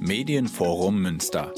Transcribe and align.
Medienforum 0.00 1.00
Münster. 1.00 1.52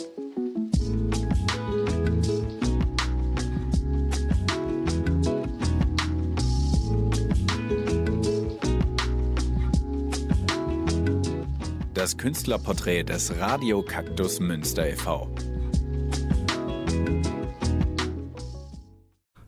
Das 11.95 12.17
Künstlerporträt 12.17 13.05
des 13.05 13.39
Radio 13.39 13.83
Kaktus 13.83 14.41
Münster 14.41 14.89
e.V. 14.89 15.29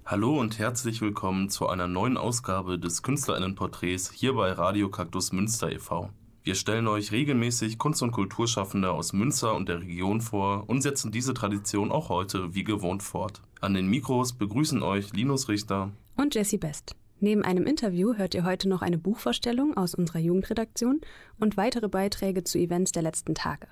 Hallo 0.05 0.39
und 0.41 0.59
herzlich 0.59 1.01
willkommen 1.01 1.49
zu 1.49 1.69
einer 1.69 1.87
neuen 1.87 2.17
Ausgabe 2.17 2.79
des 2.79 3.03
Künstlerinnenporträts 3.03 4.11
hier 4.11 4.35
bei 4.35 4.53
Radio 4.53 4.91
Kaktus 4.91 5.33
Münster 5.33 5.71
e.V. 5.71 6.11
Wir 6.43 6.55
stellen 6.55 6.89
euch 6.89 7.13
regelmäßig 7.13 7.77
Kunst- 7.77 8.03
und 8.03 8.13
Kulturschaffende 8.13 8.91
aus 8.91 9.13
Münster 9.13 9.55
und 9.55 9.69
der 9.69 9.81
Region 9.81 10.23
vor 10.23 10.65
und 10.69 10.81
setzen 10.81 11.13
diese 11.13 11.35
Tradition 11.35 11.93
auch 11.93 12.09
heute 12.09 12.55
wie 12.55 12.65
gewohnt 12.65 13.03
fort. 13.03 13.43
An 13.61 13.75
den 13.75 13.89
Mikros 13.89 14.33
begrüßen 14.33 14.83
euch 14.83 15.13
Linus 15.13 15.51
Richter 15.51 15.91
und 16.17 16.35
Jessie 16.35 16.57
Best. 16.57 16.97
Neben 17.21 17.43
einem 17.45 17.67
Interview 17.67 18.15
hört 18.15 18.35
ihr 18.35 18.45
heute 18.45 18.71
noch 18.71 18.81
eine 18.81 18.97
Buchvorstellung 18.97 19.77
aus 19.77 19.95
unserer 19.95 20.21
Jugendredaktion 20.21 21.03
und 21.39 21.59
weitere 21.59 21.89
Beiträge 21.89 22.43
zu 22.45 22.59
Events 22.59 22.93
der 22.93 23.03
letzten 23.03 23.35
Tage. 23.35 23.67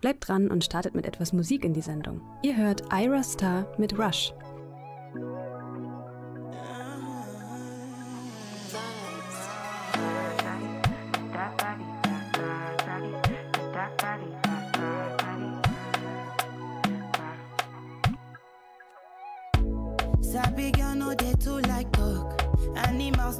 Bleibt 0.00 0.28
dran 0.28 0.52
und 0.52 0.62
startet 0.62 0.94
mit 0.94 1.06
etwas 1.06 1.32
Musik 1.32 1.64
in 1.64 1.74
die 1.74 1.80
Sendung. 1.80 2.20
Ihr 2.42 2.56
hört 2.56 2.82
Ira 2.92 3.24
Star 3.24 3.66
mit 3.76 3.98
Rush. 3.98 4.32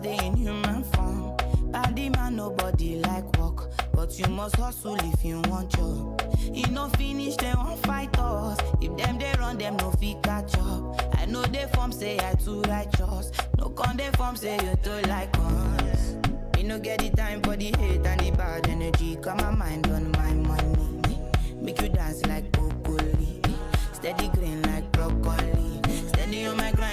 In 0.06 0.36
human 0.36 0.84
form. 0.84 1.36
Body 1.72 2.08
man 2.10 2.36
nobody 2.36 2.96
like 3.00 3.24
work, 3.38 3.70
but 3.92 4.16
you 4.18 4.26
must 4.28 4.56
hustle 4.56 4.96
if 5.12 5.24
you 5.24 5.40
want 5.48 5.70
job. 5.70 6.20
E 6.54 6.62
no 6.70 6.88
finish 6.90 7.36
dem 7.36 7.56
wan 7.58 7.76
fight 7.78 8.16
us. 8.18 8.58
If 8.80 8.96
dem 8.96 9.18
dey 9.18 9.32
run 9.38 9.58
dem 9.58 9.76
no 9.78 9.90
fit 9.92 10.22
catch 10.22 10.56
up. 10.58 11.00
I 11.18 11.26
know 11.26 11.44
dey 11.46 11.66
form 11.74 11.90
say 11.92 12.18
I 12.18 12.34
too 12.34 12.62
righteous. 12.62 13.32
No 13.58 13.70
con 13.70 13.96
dey 13.96 14.10
form 14.16 14.36
say 14.36 14.54
you 14.64 14.76
too 14.82 15.00
like 15.08 15.34
us. 15.38 16.14
Me 16.56 16.62
no 16.62 16.78
get 16.78 17.00
the 17.00 17.10
time 17.10 17.42
for 17.42 17.56
the 17.56 17.72
hate 17.78 18.06
and 18.06 18.20
the 18.20 18.30
bad 18.36 18.68
energy. 18.68 19.16
Got 19.16 19.38
my 19.38 19.50
mind 19.50 19.88
on 19.88 20.12
my 20.12 20.32
money. 20.34 21.18
Make 21.60 21.80
you 21.82 21.88
dance 21.88 22.24
like 22.26 22.52
broccoli. 22.52 23.40
Steady 23.92 24.28
green 24.28 24.62
like 24.62 24.90
broccoli. 24.92 25.80
Steady 26.08 26.46
on 26.46 26.56
my 26.58 26.70
grind, 26.72 26.83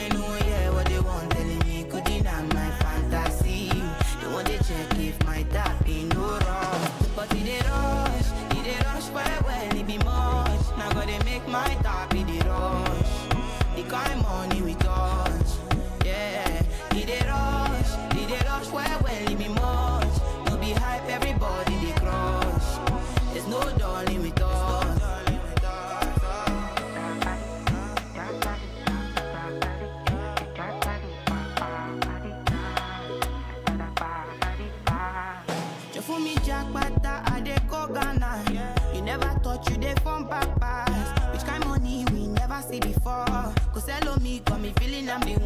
Hello 44.01 44.16
me, 44.23 44.41
got 44.45 44.59
me 44.59 44.73
feeling 44.79 45.09
I'm 45.12 45.22
the 45.22 45.41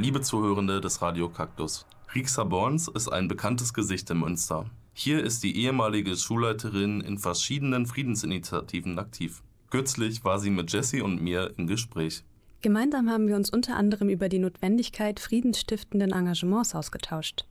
Liebe 0.00 0.20
Zuhörende 0.20 0.80
des 0.80 1.02
Radio 1.02 1.28
Kaktus. 1.28 1.84
Rixa 2.14 2.44
Borns 2.44 2.86
ist 2.86 3.08
ein 3.08 3.26
bekanntes 3.26 3.74
Gesicht 3.74 4.08
in 4.10 4.20
Münster. 4.20 4.66
Hier 4.92 5.20
ist 5.20 5.42
die 5.42 5.60
ehemalige 5.60 6.16
Schulleiterin 6.16 7.00
in 7.00 7.18
verschiedenen 7.18 7.84
Friedensinitiativen 7.84 8.96
aktiv. 9.00 9.42
Kürzlich 9.70 10.24
war 10.24 10.38
sie 10.38 10.50
mit 10.50 10.72
Jessie 10.72 11.00
und 11.00 11.20
mir 11.20 11.52
im 11.56 11.66
Gespräch. 11.66 12.22
Gemeinsam 12.60 13.10
haben 13.10 13.26
wir 13.26 13.34
uns 13.34 13.50
unter 13.50 13.74
anderem 13.74 14.08
über 14.08 14.28
die 14.28 14.38
Notwendigkeit 14.38 15.18
friedensstiftenden 15.18 16.12
Engagements 16.12 16.76
ausgetauscht. 16.76 17.44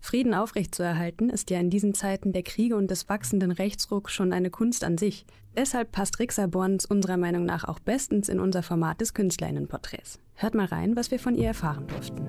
Frieden 0.00 0.34
aufrechtzuerhalten 0.34 1.30
ist 1.30 1.50
ja 1.50 1.58
in 1.58 1.70
diesen 1.70 1.94
Zeiten 1.94 2.32
der 2.32 2.42
Kriege 2.42 2.76
und 2.76 2.90
des 2.90 3.08
wachsenden 3.08 3.50
Rechtsrucks 3.50 4.12
schon 4.12 4.32
eine 4.32 4.50
Kunst 4.50 4.84
an 4.84 4.98
sich. 4.98 5.26
Deshalb 5.56 5.92
passt 5.92 6.18
Rixa 6.18 6.46
Borns 6.46 6.86
unserer 6.86 7.16
Meinung 7.16 7.44
nach 7.44 7.64
auch 7.64 7.78
bestens 7.78 8.28
in 8.28 8.40
unser 8.40 8.62
Format 8.62 9.00
des 9.00 9.14
Künstlerinnenporträts. 9.14 10.20
Hört 10.34 10.54
mal 10.54 10.66
rein, 10.66 10.96
was 10.96 11.10
wir 11.10 11.18
von 11.18 11.34
ihr 11.34 11.48
erfahren 11.48 11.86
durften. 11.86 12.28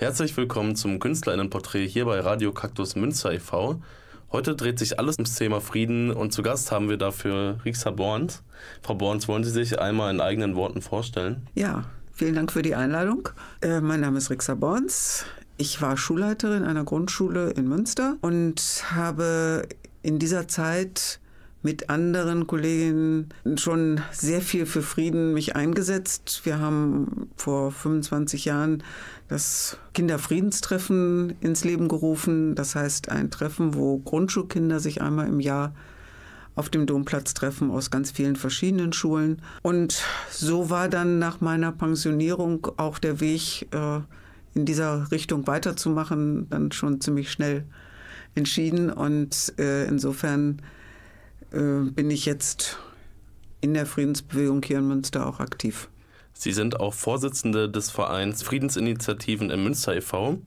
Herzlich 0.00 0.36
willkommen 0.36 0.76
zum 0.76 1.00
Künstlerinnenporträt 1.00 1.88
hier 1.88 2.04
bei 2.04 2.20
Radio 2.20 2.52
Kaktus 2.52 2.94
Münster 2.94 3.32
e.V. 3.32 3.82
Heute 4.30 4.54
dreht 4.54 4.78
sich 4.78 5.00
alles 5.00 5.16
ums 5.16 5.34
Thema 5.34 5.60
Frieden 5.60 6.12
und 6.12 6.32
zu 6.32 6.42
Gast 6.42 6.70
haben 6.70 6.88
wir 6.88 6.98
dafür 6.98 7.58
Rixa 7.64 7.90
Borns. 7.90 8.44
Frau 8.80 8.94
Borns, 8.94 9.26
wollen 9.26 9.42
Sie 9.42 9.50
sich 9.50 9.80
einmal 9.80 10.14
in 10.14 10.20
eigenen 10.20 10.54
Worten 10.54 10.82
vorstellen? 10.82 11.48
Ja, 11.56 11.82
vielen 12.12 12.36
Dank 12.36 12.52
für 12.52 12.62
die 12.62 12.76
Einladung. 12.76 13.28
Äh, 13.60 13.80
mein 13.80 13.98
Name 13.98 14.18
ist 14.18 14.30
Rixa 14.30 14.54
Borns. 14.54 15.24
Ich 15.56 15.82
war 15.82 15.96
Schulleiterin 15.96 16.62
einer 16.62 16.84
Grundschule 16.84 17.50
in 17.50 17.66
Münster 17.66 18.18
und 18.20 18.84
habe 18.92 19.66
in 20.02 20.20
dieser 20.20 20.46
Zeit 20.46 21.18
mit 21.62 21.90
anderen 21.90 22.46
Kolleginnen 22.46 23.30
schon 23.56 24.00
sehr 24.12 24.40
viel 24.40 24.64
für 24.64 24.82
Frieden 24.82 25.34
mich 25.34 25.56
eingesetzt. 25.56 26.42
Wir 26.44 26.60
haben 26.60 27.30
vor 27.36 27.72
25 27.72 28.44
Jahren 28.44 28.82
das 29.28 29.76
Kinderfriedenstreffen 29.92 31.34
ins 31.40 31.64
Leben 31.64 31.88
gerufen. 31.88 32.54
Das 32.54 32.74
heißt 32.74 33.08
ein 33.08 33.30
Treffen, 33.30 33.74
wo 33.74 33.98
Grundschulkinder 33.98 34.78
sich 34.78 35.02
einmal 35.02 35.26
im 35.26 35.40
Jahr 35.40 35.74
auf 36.54 36.68
dem 36.70 36.86
Domplatz 36.86 37.34
treffen 37.34 37.70
aus 37.70 37.90
ganz 37.90 38.10
vielen 38.10 38.34
verschiedenen 38.34 38.92
Schulen. 38.92 39.40
Und 39.62 40.02
so 40.30 40.70
war 40.70 40.88
dann 40.88 41.18
nach 41.18 41.40
meiner 41.40 41.70
Pensionierung 41.70 42.66
auch 42.76 42.98
der 42.98 43.20
Weg 43.20 43.68
äh, 43.72 44.00
in 44.54 44.64
dieser 44.64 45.10
Richtung 45.12 45.46
weiterzumachen, 45.46 46.48
dann 46.50 46.72
schon 46.72 47.00
ziemlich 47.00 47.30
schnell 47.30 47.64
entschieden. 48.34 48.90
Und 48.90 49.54
äh, 49.58 49.86
insofern 49.86 50.60
äh, 51.52 51.90
bin 51.90 52.10
ich 52.10 52.26
jetzt 52.26 52.78
in 53.60 53.74
der 53.74 53.86
Friedensbewegung 53.86 54.62
hier 54.62 54.78
in 54.78 54.88
Münster 54.88 55.26
auch 55.26 55.40
aktiv. 55.40 55.88
Sie 56.32 56.52
sind 56.52 56.78
auch 56.78 56.94
Vorsitzende 56.94 57.68
des 57.68 57.90
Vereins 57.90 58.42
Friedensinitiativen 58.42 59.50
im 59.50 59.64
Münster 59.64 59.96
e.V. 59.96 60.38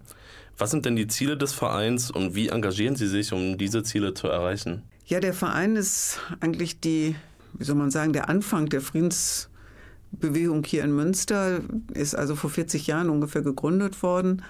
Was 0.58 0.72
sind 0.72 0.86
denn 0.86 0.96
die 0.96 1.08
Ziele 1.08 1.38
des 1.38 1.54
Vereins 1.54 2.12
und 2.12 2.36
wie 2.36 2.50
engagieren 2.50 2.96
Sie 2.96 3.08
sich, 3.08 3.34
um 3.34 3.58
diese 3.58 3.84
Ziele 3.84 4.14
zu 4.14 4.28
erreichen? 4.28 4.84
Ja, 5.06 5.20
der 5.20 5.34
Verein 5.34 5.76
ist 5.76 6.20
eigentlich 6.40 6.80
die, 6.80 7.16
wie 7.54 7.64
soll 7.64 7.76
man 7.76 7.92
sagen, 7.92 8.14
der 8.14 8.30
Anfang 8.30 8.68
der 8.70 8.80
Friedensbewegung 8.80 10.64
hier 10.64 10.84
in 10.84 10.96
Münster, 10.96 11.62
ist 11.94 12.16
also 12.16 12.36
vor 12.36 12.50
40 12.50 12.88
Jahren 12.88 13.10
ungefähr 13.10 13.42
gegründet 13.42 14.04
worden. 14.04 14.44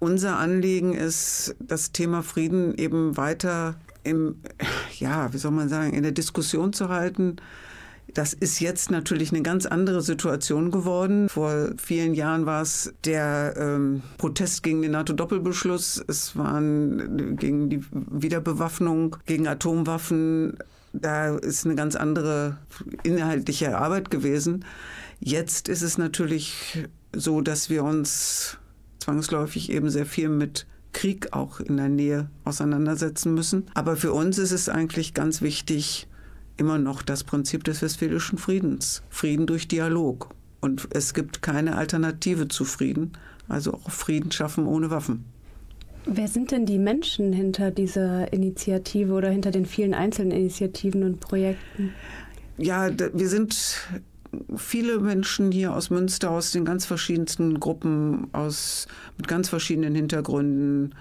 Unser 0.00 0.38
Anliegen 0.38 0.94
ist, 0.94 1.54
das 1.60 1.92
Thema 1.92 2.22
Frieden 2.22 2.74
eben 2.76 3.16
weiter 3.16 3.76
im, 4.08 4.36
ja, 4.98 5.32
wie 5.32 5.38
soll 5.38 5.52
man 5.52 5.68
sagen, 5.68 5.92
in 5.92 6.02
der 6.02 6.12
Diskussion 6.12 6.72
zu 6.72 6.88
halten, 6.88 7.36
das 8.14 8.32
ist 8.32 8.60
jetzt 8.60 8.90
natürlich 8.90 9.32
eine 9.32 9.42
ganz 9.42 9.66
andere 9.66 10.00
Situation 10.00 10.70
geworden. 10.70 11.28
Vor 11.28 11.70
vielen 11.76 12.14
Jahren 12.14 12.46
war 12.46 12.62
es 12.62 12.94
der 13.04 13.54
ähm, 13.58 14.02
Protest 14.16 14.62
gegen 14.62 14.80
den 14.80 14.92
NATO-Doppelbeschluss. 14.92 16.02
Es 16.08 16.34
waren 16.36 17.36
gegen 17.36 17.68
die 17.68 17.84
Wiederbewaffnung, 17.92 19.16
gegen 19.26 19.46
Atomwaffen. 19.46 20.56
Da 20.94 21.36
ist 21.36 21.66
eine 21.66 21.74
ganz 21.74 21.96
andere 21.96 22.56
inhaltliche 23.02 23.76
Arbeit 23.76 24.10
gewesen. 24.10 24.64
Jetzt 25.20 25.68
ist 25.68 25.82
es 25.82 25.98
natürlich 25.98 26.88
so, 27.14 27.42
dass 27.42 27.68
wir 27.68 27.84
uns 27.84 28.56
zwangsläufig 29.00 29.70
eben 29.70 29.90
sehr 29.90 30.06
viel 30.06 30.28
mit 30.30 30.66
Krieg 30.92 31.32
auch 31.32 31.60
in 31.60 31.76
der 31.76 31.88
Nähe 31.88 32.28
auseinandersetzen 32.44 33.34
müssen. 33.34 33.66
Aber 33.74 33.96
für 33.96 34.12
uns 34.12 34.38
ist 34.38 34.52
es 34.52 34.68
eigentlich 34.68 35.14
ganz 35.14 35.42
wichtig, 35.42 36.06
immer 36.56 36.78
noch 36.78 37.02
das 37.02 37.24
Prinzip 37.24 37.64
des 37.64 37.82
Westfälischen 37.82 38.38
Friedens. 38.38 39.02
Frieden 39.10 39.46
durch 39.46 39.68
Dialog. 39.68 40.30
Und 40.60 40.88
es 40.90 41.14
gibt 41.14 41.40
keine 41.42 41.76
Alternative 41.76 42.48
zu 42.48 42.64
Frieden. 42.64 43.12
Also 43.48 43.74
auch 43.74 43.90
Frieden 43.90 44.32
schaffen 44.32 44.66
ohne 44.66 44.90
Waffen. 44.90 45.24
Wer 46.04 46.28
sind 46.28 46.50
denn 46.50 46.64
die 46.64 46.78
Menschen 46.78 47.32
hinter 47.32 47.70
dieser 47.70 48.32
Initiative 48.32 49.12
oder 49.12 49.30
hinter 49.30 49.50
den 49.50 49.66
vielen 49.66 49.94
einzelnen 49.94 50.32
Initiativen 50.32 51.02
und 51.02 51.20
Projekten? 51.20 51.92
Ja, 52.56 52.88
wir 53.12 53.28
sind 53.28 53.76
viele 54.56 54.98
Menschen 55.00 55.52
hier 55.52 55.74
aus 55.74 55.90
Münster, 55.90 56.30
aus 56.30 56.52
den 56.52 56.64
ganz 56.64 56.86
verschiedensten 56.86 57.60
Gruppen, 57.60 58.28
aus, 58.32 58.86
mit 59.16 59.28
ganz 59.28 59.48
verschiedenen 59.48 59.94
Hintergründen. 59.94 60.94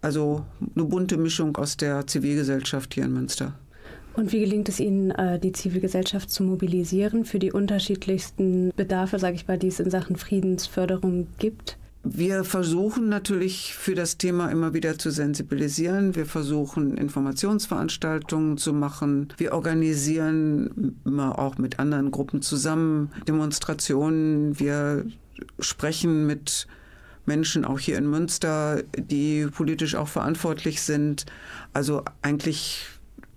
Also 0.00 0.44
eine 0.74 0.84
bunte 0.84 1.16
Mischung 1.16 1.56
aus 1.56 1.76
der 1.76 2.06
Zivilgesellschaft 2.06 2.94
hier 2.94 3.04
in 3.04 3.14
Münster. 3.14 3.54
Und 4.14 4.32
wie 4.32 4.40
gelingt 4.40 4.68
es 4.68 4.78
Ihnen, 4.78 5.10
äh, 5.10 5.40
die 5.40 5.52
Zivilgesellschaft 5.52 6.30
zu 6.30 6.44
mobilisieren 6.44 7.24
für 7.24 7.38
die 7.38 7.52
unterschiedlichsten 7.52 8.72
Bedarfe, 8.76 9.18
sage 9.18 9.34
ich 9.34 9.48
mal, 9.48 9.58
die 9.58 9.68
es 9.68 9.80
in 9.80 9.90
Sachen 9.90 10.16
Friedensförderung 10.16 11.26
gibt? 11.38 11.78
Wir 12.06 12.44
versuchen 12.44 13.08
natürlich 13.08 13.74
für 13.74 13.94
das 13.94 14.18
Thema 14.18 14.50
immer 14.50 14.74
wieder 14.74 14.98
zu 14.98 15.10
sensibilisieren. 15.10 16.14
Wir 16.14 16.26
versuchen 16.26 16.98
Informationsveranstaltungen 16.98 18.58
zu 18.58 18.74
machen. 18.74 19.28
Wir 19.38 19.54
organisieren 19.54 21.00
immer 21.06 21.38
auch 21.38 21.56
mit 21.56 21.78
anderen 21.78 22.10
Gruppen 22.10 22.42
zusammen 22.42 23.10
Demonstrationen. 23.26 24.60
Wir 24.60 25.06
sprechen 25.58 26.26
mit 26.26 26.66
Menschen 27.24 27.64
auch 27.64 27.78
hier 27.78 27.96
in 27.96 28.10
Münster, 28.10 28.82
die 28.98 29.46
politisch 29.46 29.94
auch 29.94 30.08
verantwortlich 30.08 30.82
sind. 30.82 31.24
Also 31.72 32.02
eigentlich 32.20 32.84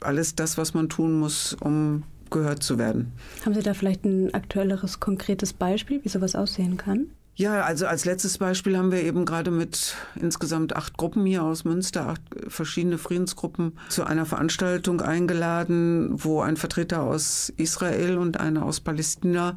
alles 0.01 0.35
das, 0.35 0.57
was 0.57 0.73
man 0.73 0.89
tun 0.89 1.17
muss, 1.17 1.53
um 1.53 2.03
gehört 2.29 2.63
zu 2.63 2.77
werden. 2.77 3.13
Haben 3.45 3.53
Sie 3.53 3.63
da 3.63 3.73
vielleicht 3.73 4.03
ein 4.03 4.33
aktuelleres, 4.33 4.99
konkretes 4.99 5.53
Beispiel, 5.53 6.03
wie 6.03 6.09
sowas 6.09 6.35
aussehen 6.35 6.75
kann? 6.75 7.07
Ja, 7.37 7.61
also 7.61 7.85
als 7.85 8.03
letztes 8.03 8.39
Beispiel 8.39 8.75
haben 8.75 8.91
wir 8.91 9.03
eben 9.03 9.23
gerade 9.23 9.51
mit 9.51 9.95
insgesamt 10.19 10.75
acht 10.75 10.97
Gruppen 10.97 11.23
hier 11.23 11.43
aus 11.43 11.65
Münster, 11.65 12.07
acht 12.07 12.21
verschiedene 12.47 12.97
Friedensgruppen, 12.97 13.73
zu 13.89 14.05
einer 14.05 14.25
Veranstaltung 14.25 15.01
eingeladen, 15.01 16.09
wo 16.13 16.41
ein 16.41 16.57
Vertreter 16.57 17.03
aus 17.03 17.53
Israel 17.55 18.17
und 18.17 18.39
einer 18.39 18.65
aus 18.65 18.79
Palästina 18.79 19.55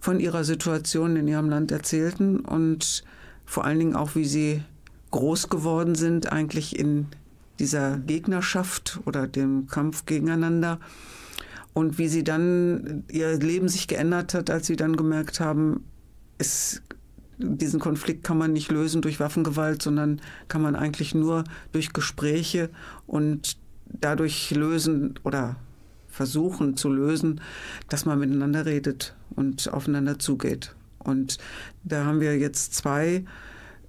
von 0.00 0.18
ihrer 0.18 0.42
Situation 0.42 1.14
in 1.14 1.28
ihrem 1.28 1.48
Land 1.48 1.70
erzählten 1.70 2.40
und 2.40 3.04
vor 3.46 3.64
allen 3.64 3.78
Dingen 3.78 3.94
auch, 3.94 4.16
wie 4.16 4.24
sie 4.24 4.64
groß 5.12 5.48
geworden 5.48 5.94
sind, 5.94 6.32
eigentlich 6.32 6.76
in 6.76 7.06
dieser 7.60 7.98
Gegnerschaft 7.98 8.98
oder 9.04 9.28
dem 9.28 9.68
Kampf 9.68 10.06
gegeneinander 10.06 10.80
und 11.72 11.98
wie 11.98 12.08
sie 12.08 12.24
dann 12.24 13.04
ihr 13.12 13.38
Leben 13.38 13.68
sich 13.68 13.86
geändert 13.86 14.34
hat, 14.34 14.50
als 14.50 14.66
sie 14.66 14.74
dann 14.74 14.96
gemerkt 14.96 15.38
haben, 15.38 15.84
es, 16.38 16.82
diesen 17.42 17.80
Konflikt 17.80 18.24
kann 18.24 18.38
man 18.38 18.52
nicht 18.52 18.70
lösen 18.70 19.02
durch 19.02 19.20
Waffengewalt, 19.20 19.82
sondern 19.82 20.20
kann 20.48 20.62
man 20.62 20.76
eigentlich 20.76 21.14
nur 21.14 21.44
durch 21.72 21.92
Gespräche 21.92 22.70
und 23.06 23.56
dadurch 23.86 24.50
lösen 24.52 25.14
oder 25.22 25.56
versuchen 26.08 26.76
zu 26.76 26.90
lösen, 26.90 27.40
dass 27.88 28.04
man 28.04 28.18
miteinander 28.18 28.66
redet 28.66 29.14
und 29.34 29.72
aufeinander 29.72 30.18
zugeht. 30.18 30.74
Und 30.98 31.38
da 31.84 32.04
haben 32.04 32.20
wir 32.20 32.38
jetzt 32.38 32.74
zwei 32.74 33.24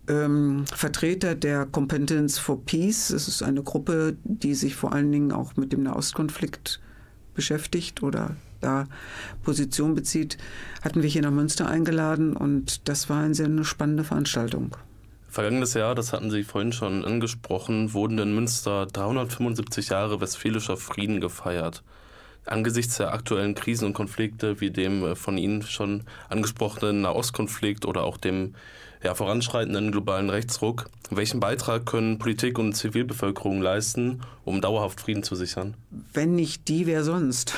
ähm, 0.07 0.65
Vertreter 0.67 1.35
der 1.35 1.65
Competence 1.65 2.37
for 2.39 2.63
Peace. 2.65 3.09
Es 3.09 3.27
ist 3.27 3.43
eine 3.43 3.63
Gruppe, 3.63 4.17
die 4.23 4.55
sich 4.55 4.75
vor 4.75 4.93
allen 4.93 5.11
Dingen 5.11 5.31
auch 5.31 5.55
mit 5.55 5.73
dem 5.73 5.83
Nahostkonflikt 5.83 6.81
beschäftigt 7.33 8.03
oder 8.03 8.35
da 8.63 8.87
Position 9.43 9.95
bezieht, 9.95 10.37
hatten 10.81 11.03
wir 11.03 11.09
hier 11.09 11.21
nach 11.21 11.31
Münster 11.31 11.67
eingeladen 11.67 12.35
und 12.35 12.87
das 12.87 13.09
war 13.09 13.21
eine 13.21 13.35
sehr 13.35 13.63
spannende 13.63 14.03
Veranstaltung. 14.03 14.75
Vergangenes 15.27 15.73
Jahr, 15.73 15.95
das 15.95 16.13
hatten 16.13 16.29
Sie 16.29 16.43
vorhin 16.43 16.73
schon 16.73 17.03
angesprochen, 17.03 17.93
wurden 17.93 18.19
in 18.19 18.35
Münster 18.35 18.85
375 18.85 19.89
Jahre 19.89 20.21
westfälischer 20.21 20.77
Frieden 20.77 21.21
gefeiert. 21.21 21.83
Angesichts 22.45 22.97
der 22.97 23.13
aktuellen 23.13 23.55
Krisen 23.55 23.85
und 23.85 23.93
Konflikte, 23.93 24.61
wie 24.61 24.69
dem 24.69 25.03
äh, 25.03 25.15
von 25.15 25.37
Ihnen 25.37 25.63
schon 25.63 26.03
angesprochenen 26.29 27.01
Nahostkonflikt 27.01 27.85
oder 27.85 28.03
auch 28.03 28.17
dem 28.17 28.53
ja, 29.03 29.13
voranschreitenden 29.15 29.91
globalen 29.91 30.29
Rechtsruck. 30.29 30.89
Welchen 31.09 31.39
Beitrag 31.39 31.85
können 31.85 32.17
Politik 32.17 32.57
und 32.57 32.73
Zivilbevölkerung 32.73 33.61
leisten, 33.61 34.21
um 34.45 34.61
dauerhaft 34.61 35.01
Frieden 35.01 35.23
zu 35.23 35.35
sichern? 35.35 35.75
Wenn 36.13 36.35
nicht 36.35 36.67
die, 36.69 36.87
wer 36.87 37.03
sonst? 37.03 37.53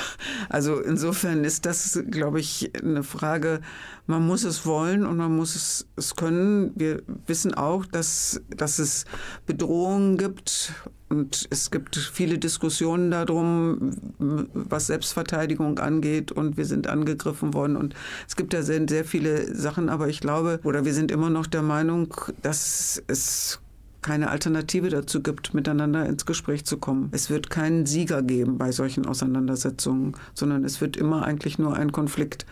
Also 0.50 0.80
insofern 0.80 1.44
ist 1.44 1.66
das, 1.66 2.02
glaube 2.10 2.40
ich, 2.40 2.72
eine 2.82 3.04
Frage, 3.04 3.62
man 4.08 4.26
muss 4.26 4.44
es 4.44 4.66
wollen 4.66 5.06
und 5.06 5.18
man 5.18 5.36
muss 5.36 5.56
es, 5.56 5.88
es 5.96 6.16
können. 6.16 6.72
Wir 6.76 7.02
wissen 7.28 7.54
auch, 7.54 7.86
dass, 7.86 8.42
dass 8.50 8.80
es 8.80 9.06
Bedrohungen 9.46 10.18
gibt 10.18 10.74
und 11.16 11.48
es 11.50 11.72
gibt 11.72 11.96
viele 11.96 12.38
Diskussionen 12.38 13.10
darum, 13.10 13.92
was 14.20 14.88
Selbstverteidigung 14.88 15.80
angeht 15.80 16.34
und 16.34 16.58
wir 16.58 16.66
sind 16.66 16.88
angegriffen 16.88 17.54
worden 17.54 17.78
und 17.78 17.96
es 18.28 18.36
gibt 18.36 18.54
da 18.54 18.64
sehr, 18.64 18.86
sehr 18.90 19.06
viele 19.06 19.56
Sachen, 19.56 19.88
aber 19.88 20.10
ich 20.10 20.20
glaube, 20.20 20.60
oder 20.64 20.84
wir 20.84 20.94
sind 20.94 21.12
immer 21.12 21.30
noch 21.30 21.48
der 21.48 21.62
Meinung, 21.62 22.14
dass 22.42 23.02
es 23.08 23.62
keine 24.02 24.30
Alternative 24.30 24.90
dazu 24.90 25.24
gibt, 25.24 25.54
miteinander 25.54 26.06
ins 26.06 26.26
Gespräch 26.26 26.66
zu 26.66 26.78
kommen. 26.78 27.10
Es 27.14 27.30
wird 27.30 27.50
keinen 27.50 27.86
Sieger 27.86 28.22
geben 28.22 28.58
bei 28.58 28.74
solchen 28.74 29.06
Auseinandersetzungen, 29.06 30.18
sondern 30.34 30.66
es 30.66 30.82
wird 30.82 30.98
immer 30.98 31.26
eigentlich 31.26 31.58
nur 31.58 31.76
ein 31.76 31.94
Konflikt 31.94 32.46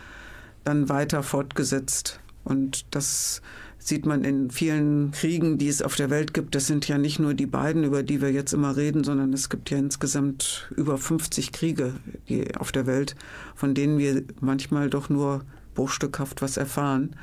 dann 0.64 0.88
weiter 0.88 1.22
fortgesetzt. 1.22 2.18
Und 2.44 2.86
das 2.94 3.40
sieht 3.86 4.06
man 4.06 4.24
in 4.24 4.50
vielen 4.50 5.10
Kriegen, 5.10 5.58
die 5.58 5.68
es 5.68 5.82
auf 5.82 5.94
der 5.94 6.08
Welt 6.08 6.32
gibt. 6.32 6.54
Das 6.54 6.66
sind 6.66 6.88
ja 6.88 6.96
nicht 6.96 7.18
nur 7.18 7.34
die 7.34 7.44
beiden, 7.44 7.84
über 7.84 8.02
die 8.02 8.22
wir 8.22 8.32
jetzt 8.32 8.54
immer 8.54 8.78
reden, 8.78 9.04
sondern 9.04 9.34
es 9.34 9.50
gibt 9.50 9.68
ja 9.68 9.76
insgesamt 9.76 10.72
über 10.74 10.96
50 10.96 11.52
Kriege 11.52 11.92
die 12.30 12.56
auf 12.56 12.72
der 12.72 12.86
Welt, 12.86 13.14
von 13.54 13.74
denen 13.74 13.98
wir 13.98 14.24
manchmal 14.40 14.88
doch 14.88 15.10
nur 15.10 15.44
bruchstückhaft 15.74 16.40
was 16.40 16.56
erfahren. 16.56 17.14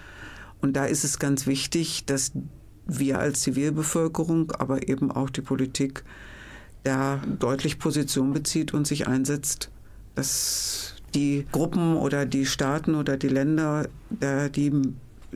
Und 0.62 0.74
da 0.78 0.86
ist 0.86 1.04
es 1.04 1.18
ganz 1.18 1.48
wichtig, 1.48 2.06
dass 2.06 2.32
wir 2.86 3.18
als 3.18 3.42
Zivilbevölkerung, 3.42 4.52
aber 4.52 4.88
eben 4.88 5.12
auch 5.12 5.32
die 5.32 5.42
Politik 5.42 6.04
da 6.84 7.20
deutlich 7.40 7.80
Position 7.80 8.34
bezieht 8.34 8.72
und 8.76 8.86
sich 8.86 9.08
einsetzt, 9.08 9.72
dass 10.14 10.96
die 11.16 11.48
Gruppen 11.52 11.96
oder 11.96 12.28
die 12.28 12.46
Staaten 12.46 12.94
oder 12.94 13.18
die 13.18 13.30
Länder, 13.30 13.90
die 14.56 14.72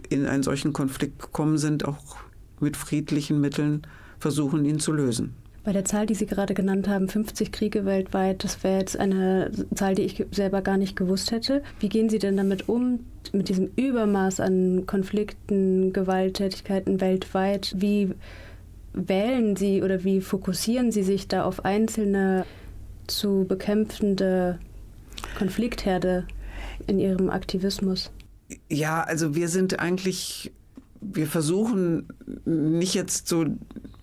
in 0.10 0.26
einen 0.26 0.44
solchen 0.44 0.74
Konflikt 0.74 1.20
gekommen 1.20 1.58
sind, 1.58 1.86
auch 1.86 2.18
mit 2.60 2.78
friedlichen 2.78 3.42
Mitteln 3.42 3.82
versuchen, 4.20 4.66
ihn 4.66 4.80
zu 4.80 4.92
lösen. 4.92 5.34
Bei 5.66 5.74
der 5.74 5.84
Zahl, 5.84 6.06
die 6.06 6.14
Sie 6.14 6.28
gerade 6.28 6.54
genannt 6.54 6.88
haben, 6.88 7.10
50 7.10 7.52
Kriege 7.52 7.86
weltweit, 7.86 8.44
das 8.44 8.64
wäre 8.64 8.78
jetzt 8.78 9.00
eine 9.00 9.50
Zahl, 9.74 9.96
die 9.96 10.04
ich 10.04 10.24
selber 10.32 10.62
gar 10.62 10.78
nicht 10.78 10.96
gewusst 10.96 11.32
hätte. 11.32 11.64
Wie 11.80 11.90
gehen 11.90 12.08
Sie 12.08 12.20
denn 12.20 12.38
damit 12.38 12.70
um, 12.70 13.00
mit 13.34 13.50
diesem 13.50 13.72
Übermaß 13.76 14.42
an 14.42 14.86
Konflikten, 14.86 15.92
Gewalttätigkeiten 15.92 17.02
weltweit? 17.02 17.74
Wie 17.78 18.12
wählen 18.94 19.56
Sie 19.56 19.82
oder 19.82 20.04
wie 20.04 20.22
fokussieren 20.22 20.92
Sie 20.92 21.02
sich 21.02 21.28
da 21.28 21.44
auf 21.44 21.66
einzelne 21.66 22.46
zu 23.08 23.46
bekämpfende 23.48 24.60
Konfliktherde 25.36 26.28
in 26.86 27.00
Ihrem 27.00 27.32
Aktivismus? 27.32 28.12
Ja, 28.70 29.02
also 29.02 29.36
wir 29.36 29.50
sind 29.50 29.80
eigentlich 29.80 30.52
wir 31.14 31.28
versuchen 31.28 32.08
nicht 32.46 32.94
jetzt 32.94 33.28
so 33.28 33.46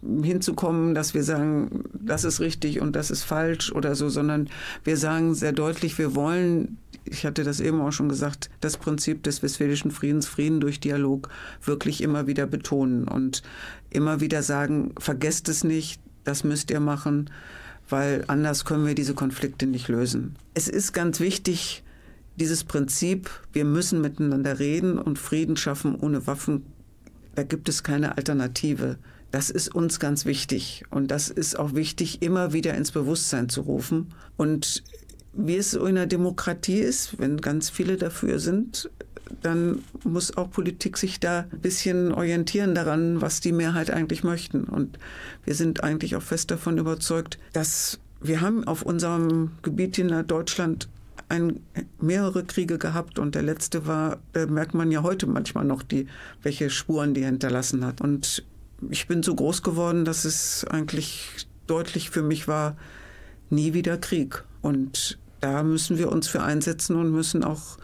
hinzukommen, 0.03 0.95
dass 0.95 1.15
wir 1.15 1.23
sagen, 1.23 1.85
das 1.95 2.25
ist 2.25 2.41
richtig 2.41 2.81
und 2.81 2.97
das 2.97 3.11
ist 3.11 3.23
falsch 3.23 3.73
oder 3.73 3.95
so, 3.95 4.09
sondern 4.09 4.49
wir 4.85 4.97
sagen 4.97 5.35
sehr 5.35 5.53
deutlich, 5.53 5.99
wir 5.99 6.15
wollen, 6.15 6.79
ich 7.05 7.25
hatte 7.25 7.45
das 7.45 7.61
eben 7.61 7.81
auch 7.81 7.93
schon 7.93 8.09
gesagt, 8.09 8.51
das 8.61 8.77
Prinzip 8.77 9.23
des 9.23 9.43
westfälischen 9.43 9.91
Friedens, 9.91 10.27
Frieden 10.27 10.61
durch 10.61 10.81
Dialog, 10.81 11.29
wirklich 11.65 12.03
immer 12.03 12.27
wieder 12.27 12.47
betonen 12.47 13.07
und 13.07 13.43
immer 13.91 14.21
wieder 14.21 14.43
sagen, 14.43 14.93
vergesst 14.99 15.49
es 15.49 15.65
nicht, 15.65 16.01
das 16.25 16.45
müsst 16.45 16.71
ihr 16.71 16.81
machen, 16.81 17.31
weil 17.89 18.25
anders 18.29 18.65
können 18.65 18.87
wir 18.87 18.95
diese 18.95 19.15
Konflikte 19.15 19.67
nicht 19.67 19.89
lösen. 19.89 20.37
Es 20.55 20.69
ist 20.69 20.93
ganz 20.93 21.21
wichtig, 21.21 21.83
dieses 22.37 22.65
Prinzip, 22.65 23.31
wir 23.53 23.65
müssen 23.65 24.01
miteinander 24.01 24.59
reden 24.59 24.99
und 24.99 25.19
Frieden 25.19 25.57
schaffen 25.57 25.95
ohne 25.95 26.27
Waffen 26.27 26.65
da 27.35 27.43
gibt 27.43 27.69
es 27.69 27.83
keine 27.83 28.17
Alternative. 28.17 28.99
Das 29.31 29.49
ist 29.49 29.75
uns 29.75 29.99
ganz 29.99 30.27
wichtig. 30.27 30.85
Und 30.91 31.11
das 31.11 31.31
ist 31.31 31.59
auch 31.59 31.75
wichtig, 31.75 32.23
immer 32.23 32.53
wieder 32.53 32.75
ins 32.75 32.93
Bewusstsein 32.93 33.49
zu 33.49 33.63
rufen. 33.63 34.13
Und 34.37 34.83
wie 35.33 35.57
es 35.57 35.71
so 35.71 35.87
in 35.87 35.95
der 35.95 36.07
Demokratie 36.07 36.81
ist, 36.81 37.19
wenn 37.19 37.39
ganz 37.39 37.71
viele 37.71 37.97
dafür 37.97 38.39
sind, 38.39 38.91
dann 39.41 39.83
muss 40.05 40.37
auch 40.37 40.51
Politik 40.51 40.99
sich 40.99 41.19
da 41.19 41.47
ein 41.51 41.61
bisschen 41.61 42.13
orientieren 42.13 42.75
daran, 42.75 43.23
was 43.23 43.41
die 43.41 43.53
Mehrheit 43.53 43.91
eigentlich 43.91 44.25
möchten. 44.25 44.65
Und 44.65 44.99
wir 45.47 45.55
sind 45.55 45.83
eigentlich 45.83 46.17
auch 46.17 46.23
fest 46.23 46.51
davon 46.51 46.77
überzeugt, 46.77 47.39
dass 47.55 47.99
wir 48.21 48.43
haben 48.43 48.65
auf 48.65 48.83
unserem 48.83 49.53
Gebiet 49.63 49.99
in 49.99 50.27
Deutschland 50.27 50.89
ein, 51.29 51.61
mehrere 52.01 52.45
Kriege 52.45 52.79
gehabt 52.79 53.19
und 53.19 53.35
der 53.35 53.43
letzte 53.43 53.87
war, 53.87 54.19
da 54.33 54.47
merkt 54.47 54.75
man 54.75 54.91
ja 54.91 55.03
heute 55.03 55.27
manchmal 55.27 55.65
noch, 55.65 55.83
die, 55.83 56.07
welche 56.43 56.71
Spuren 56.71 57.15
die 57.15 57.25
hinterlassen 57.25 57.85
hat. 57.85 58.01
Und 58.01 58.45
ich 58.91 59.07
bin 59.07 59.23
so 59.23 59.35
groß 59.35 59.63
geworden, 59.63 60.05
dass 60.05 60.25
es 60.25 60.65
eigentlich 60.65 61.47
deutlich 61.67 62.11
für 62.11 62.23
mich 62.23 62.49
war, 62.49 62.77
nie 63.51 63.75
wieder 63.75 63.99
Krieg. 63.99 64.45
Und 64.61 65.19
da 65.41 65.63
müssen 65.63 65.99
wir 65.99 66.11
uns 66.11 66.29
für 66.29 66.43
einsetzen 66.43 66.97
und 66.97 67.11
müssen 67.11 67.45
auch 67.45 67.79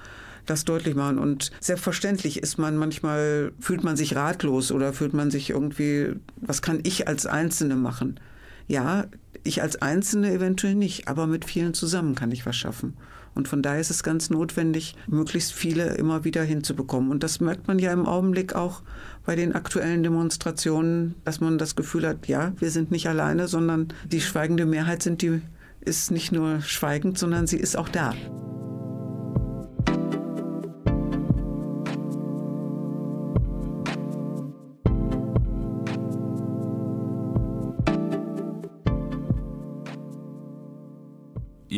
das 0.47 0.65
deutlich 0.65 0.95
machen. 0.95 1.19
Und 1.19 1.51
selbstverständlich 1.61 2.39
ist 2.43 2.59
man 2.59 2.77
manchmal, 2.77 3.53
fühlt 3.61 3.85
man 3.85 3.97
sich 3.97 4.17
ratlos 4.17 4.73
oder 4.73 4.93
fühlt 4.93 5.13
man 5.13 5.31
sich 5.31 5.51
irgendwie, 5.51 6.15
was 6.37 6.63
kann 6.63 6.81
ich 6.83 7.07
als 7.07 7.27
Einzelne 7.27 7.77
machen? 7.77 8.19
Ja, 8.67 9.07
ich 9.45 9.63
als 9.63 9.81
Einzelne 9.81 10.33
eventuell 10.33 10.75
nicht, 10.75 11.09
aber 11.09 11.27
mit 11.27 11.45
vielen 11.45 11.75
zusammen 11.75 12.15
kann 12.15 12.33
ich 12.33 12.47
was 12.47 12.57
schaffen. 12.57 12.97
Und 13.39 13.47
von 13.47 13.63
daher 13.63 13.81
ist 13.81 13.91
es 13.91 14.03
ganz 14.03 14.31
notwendig, 14.31 14.97
möglichst 15.07 15.53
viele 15.53 15.95
immer 15.95 16.25
wieder 16.25 16.43
hinzubekommen. 16.43 17.13
Und 17.13 17.23
das 17.23 17.39
merkt 17.39 17.69
man 17.69 17.79
ja 17.79 17.93
im 17.93 18.05
Augenblick 18.05 18.57
auch 18.57 18.83
bei 19.25 19.37
den 19.37 19.55
aktuellen 19.55 20.03
Demonstrationen, 20.03 21.15
dass 21.25 21.41
man 21.41 21.57
das 21.57 21.77
Gefühl 21.77 22.05
hat, 22.05 22.27
ja, 22.27 22.53
wir 22.59 22.73
sind 22.73 22.91
nicht 22.91 23.09
alleine, 23.09 23.47
sondern 23.47 23.95
die 24.11 24.21
schweigende 24.21 24.67
Mehrheit 24.67 25.05
sind 25.05 25.23
die, 25.23 25.41
ist 25.81 26.11
nicht 26.11 26.33
nur 26.33 26.63
schweigend, 26.63 27.17
sondern 27.17 27.47
sie 27.47 27.59
ist 27.59 27.77
auch 27.77 27.89
da. 27.89 28.13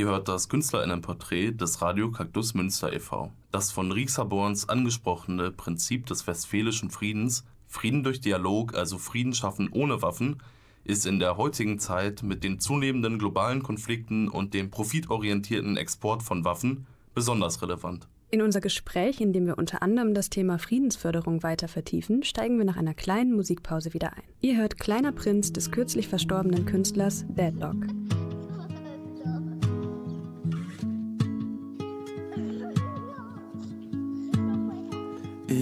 Ihr 0.01 0.07
hört 0.07 0.29
das 0.29 0.49
Künstlerinnenporträt 0.49 1.51
des 1.51 1.83
Radio 1.83 2.11
Kaktus 2.11 2.55
Münster 2.55 2.91
e.V. 2.91 3.33
Das 3.53 3.71
von 3.71 3.93
Riekshaborns 3.93 4.67
angesprochene 4.67 5.51
Prinzip 5.51 6.07
des 6.07 6.27
westfälischen 6.27 6.89
Friedens, 6.89 7.45
Frieden 7.67 8.03
durch 8.03 8.23
Dialog, 8.23 8.75
also 8.75 8.97
Frieden 8.97 9.35
schaffen 9.35 9.69
ohne 9.71 10.01
Waffen, 10.01 10.43
ist 10.85 11.05
in 11.05 11.19
der 11.19 11.37
heutigen 11.37 11.79
Zeit 11.79 12.23
mit 12.23 12.45
den 12.45 12.61
zunehmenden 12.61 13.19
globalen 13.19 13.63
Konflikten 13.63 14.29
und 14.31 14.55
dem 14.55 14.71
profitorientierten 14.71 15.77
Export 15.77 16.23
von 16.23 16.47
Waffen 16.47 16.87
besonders 17.15 17.61
relevant. 17.61 18.09
In 18.31 18.41
unser 18.41 18.63
Gespräch, 18.63 19.21
in 19.21 19.35
dem 19.35 19.45
wir 19.45 19.59
unter 19.59 19.83
anderem 19.83 20.15
das 20.15 20.31
Thema 20.31 20.59
Friedensförderung 20.59 21.43
weiter 21.43 21.69
vertiefen, 21.69 22.23
steigen 22.23 22.57
wir 22.57 22.65
nach 22.65 22.79
einer 22.79 22.95
kleinen 22.95 23.35
Musikpause 23.35 23.93
wieder 23.93 24.15
ein. 24.15 24.23
Ihr 24.41 24.57
hört 24.57 24.79
Kleiner 24.79 25.13
Prinz 25.13 25.53
des 25.53 25.71
kürzlich 25.71 26.09
verstorbenen 26.09 26.65
Künstlers 26.65 27.27
Deadlock. 27.29 27.85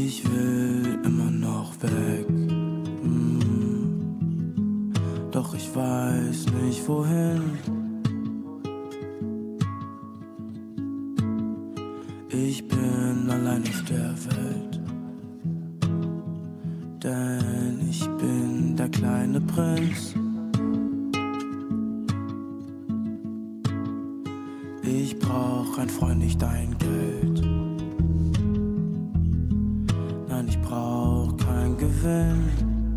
Ich 0.01 0.23
will 0.31 1.01
immer 1.05 1.29
noch 1.29 1.73
weg. 1.83 2.29
Hm. 2.29 3.43
Doch 5.33 5.55
ich 5.55 5.75
weiß 5.75 6.47
nicht 6.63 6.87
wohin. 6.87 7.43
Ich 12.31 12.69
bin 12.69 13.29
allein 13.29 13.65
auf 13.65 13.85
der 13.89 14.15
Welt. 14.29 14.81
Denn 17.03 17.81
ich 17.91 18.07
bin 18.21 18.77
der 18.77 18.91
kleine 18.91 19.41
Prinz. 19.41 20.15
Ich 24.85 25.19
brauch 25.19 25.77
ein 25.77 25.89
Freund, 25.89 26.21
nicht 26.21 26.41
dein 26.41 26.79
Geld. 26.79 27.38
Gewinn. 32.09 32.97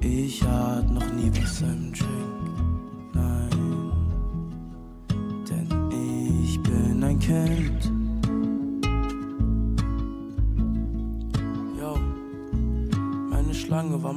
Ich 0.00 0.42
hatte 0.42 0.92
noch 0.92 1.12
nie 1.14 1.30
was 1.40 1.62
im 1.62 1.90
Drink, 1.92 2.13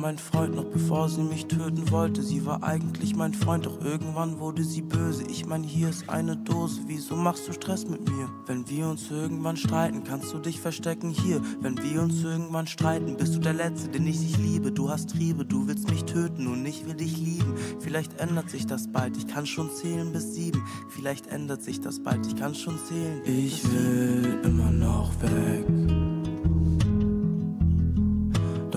mein 0.07 0.17
Freund, 0.17 0.55
noch 0.55 0.63
bevor 0.63 1.09
sie 1.09 1.21
mich 1.21 1.47
töten 1.47 1.91
wollte. 1.91 2.23
Sie 2.23 2.45
war 2.45 2.63
eigentlich 2.63 3.13
mein 3.13 3.33
Freund, 3.33 3.65
doch 3.65 3.81
irgendwann 3.81 4.39
wurde 4.39 4.63
sie 4.63 4.81
böse. 4.81 5.23
Ich 5.27 5.45
mein, 5.45 5.63
hier 5.63 5.89
ist 5.89 6.07
eine 6.07 6.37
Dose, 6.37 6.79
wieso 6.87 7.17
machst 7.17 7.45
du 7.45 7.51
Stress 7.51 7.85
mit 7.85 8.09
mir? 8.09 8.29
Wenn 8.45 8.69
wir 8.69 8.87
uns 8.87 9.11
irgendwann 9.11 9.57
streiten, 9.57 10.05
kannst 10.05 10.33
du 10.33 10.39
dich 10.39 10.61
verstecken 10.61 11.09
hier. 11.09 11.41
Wenn 11.59 11.77
wir 11.83 12.01
uns 12.03 12.23
irgendwann 12.23 12.67
streiten, 12.67 13.17
bist 13.17 13.35
du 13.35 13.39
der 13.39 13.53
Letzte, 13.53 13.89
den 13.89 14.07
ich 14.07 14.17
dich 14.17 14.37
liebe. 14.37 14.71
Du 14.71 14.89
hast 14.89 15.09
Triebe, 15.09 15.43
du 15.43 15.67
willst 15.67 15.91
mich 15.91 16.05
töten 16.05 16.47
und 16.47 16.65
ich 16.65 16.85
will 16.85 16.95
dich 16.95 17.17
lieben. 17.17 17.55
Vielleicht 17.81 18.17
ändert 18.21 18.49
sich 18.49 18.65
das 18.65 18.89
bald, 18.89 19.17
ich 19.17 19.27
kann 19.27 19.45
schon 19.45 19.69
zählen 19.71 20.13
bis 20.13 20.35
sieben. 20.35 20.63
Vielleicht 20.87 21.27
ändert 21.27 21.63
sich 21.63 21.81
das 21.81 22.01
bald, 22.01 22.25
ich 22.25 22.37
kann 22.37 22.55
schon 22.55 22.79
zählen. 22.87 23.21
Ich 23.25 23.61
will 23.73 24.39
immer 24.45 24.71
noch 24.71 25.11
weg. 25.21 26.06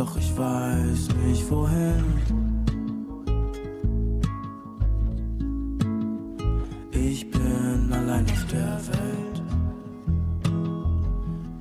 Doch 0.00 0.16
ich 0.16 0.34
weiß 0.34 1.08
nicht 1.26 1.50
wohin. 1.50 2.04
Ich 6.90 7.30
bin 7.30 7.92
allein 7.92 8.24
auf 8.24 8.46
der 8.46 8.80
Welt. 8.88 9.42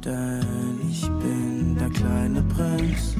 Denn 0.05 0.79
ich 0.89 1.05
bin 1.21 1.75
der 1.77 1.89
kleine 1.89 2.41
Prinz. 2.43 3.17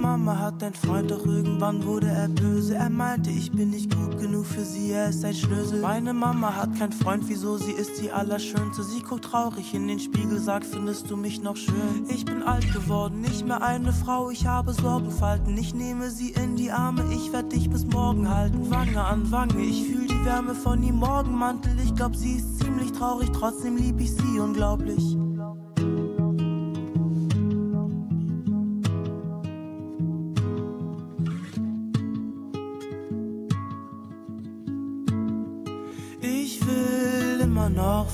Mama 0.00 0.38
hat 0.38 0.62
ein 0.62 0.72
Freund, 0.72 1.10
doch 1.10 1.26
irgendwann 1.26 1.84
wurde 1.84 2.08
er 2.08 2.28
böse. 2.28 2.74
Er 2.74 2.88
meinte, 2.88 3.28
ich 3.28 3.52
bin 3.52 3.68
nicht 3.70 3.94
gut 3.94 4.18
genug 4.18 4.46
für 4.46 4.64
sie, 4.64 4.92
er 4.92 5.10
ist 5.10 5.24
ein 5.24 5.34
Schlüssel. 5.34 5.82
Meine 5.82 6.14
Mama 6.14 6.56
hat 6.56 6.74
keinen 6.78 6.92
Freund, 6.92 7.24
wieso 7.26 7.58
sie 7.58 7.72
ist 7.72 8.00
die 8.00 8.10
Allerschönste. 8.10 8.82
Sie 8.82 9.02
guckt 9.02 9.26
traurig 9.26 9.74
in 9.74 9.88
den 9.88 10.00
Spiegel, 10.00 10.38
sagt, 10.38 10.64
findest 10.64 11.10
du 11.10 11.18
mich 11.18 11.42
noch 11.42 11.56
schön? 11.56 12.06
Ich 12.08 12.24
bin 12.24 12.42
alt 12.42 12.72
geworden, 12.72 13.20
nicht 13.20 13.46
mehr 13.46 13.62
eine 13.62 13.92
Frau, 13.92 14.30
ich 14.30 14.46
habe 14.46 14.72
Sorgenfalten. 14.72 15.56
Ich 15.58 15.74
nehme 15.74 16.10
sie 16.10 16.30
in 16.30 16.56
die 16.56 16.70
Arme, 16.70 17.04
ich 17.12 17.30
werd 17.32 17.52
dich 17.52 17.68
bis 17.68 17.86
morgen 17.86 18.28
halten. 18.28 18.70
Wange 18.70 19.04
an 19.04 19.30
Wange, 19.30 19.60
ich 19.60 19.84
fühl 19.84 20.06
die 20.06 20.24
Wärme 20.24 20.54
von 20.54 20.82
ihrem 20.82 20.96
Morgenmantel. 20.96 21.72
Ich 21.84 21.94
glaub, 21.94 22.16
sie 22.16 22.36
ist 22.36 22.60
ziemlich 22.60 22.92
traurig, 22.92 23.30
trotzdem 23.32 23.76
lieb 23.76 24.00
ich 24.00 24.12
sie 24.12 24.40
unglaublich. 24.40 25.16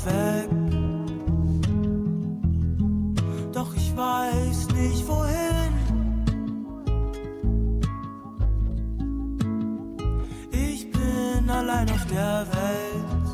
Weg. 0.06 0.48
Doch 3.52 3.74
ich 3.74 3.96
weiß 3.96 4.68
nicht 4.74 5.06
wohin. 5.08 5.72
Ich 10.50 10.90
bin 10.90 11.50
allein 11.50 11.90
auf 11.90 12.06
der 12.06 12.46
Welt. 12.58 13.28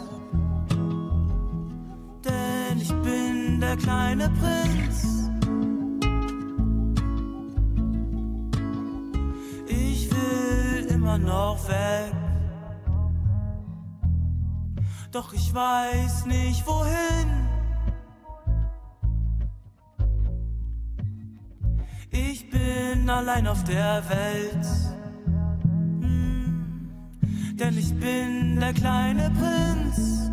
Denn 2.24 2.80
ich 2.80 2.94
bin 3.06 3.60
der 3.60 3.76
kleine 3.76 4.30
Prinz. 4.40 5.30
Ich 9.66 10.10
will 10.10 10.86
immer 10.90 11.18
noch 11.18 11.68
weg. 11.68 12.21
Doch 15.12 15.34
ich 15.34 15.52
weiß 15.52 16.24
nicht 16.24 16.66
wohin. 16.66 17.28
Ich 22.10 22.48
bin 22.48 23.10
allein 23.10 23.46
auf 23.46 23.62
der 23.64 24.02
Welt. 24.08 24.66
Hm, 26.00 26.88
denn 27.56 27.76
ich 27.76 27.94
bin 28.00 28.58
der 28.58 28.72
kleine 28.72 29.30
Prinz. 29.30 30.30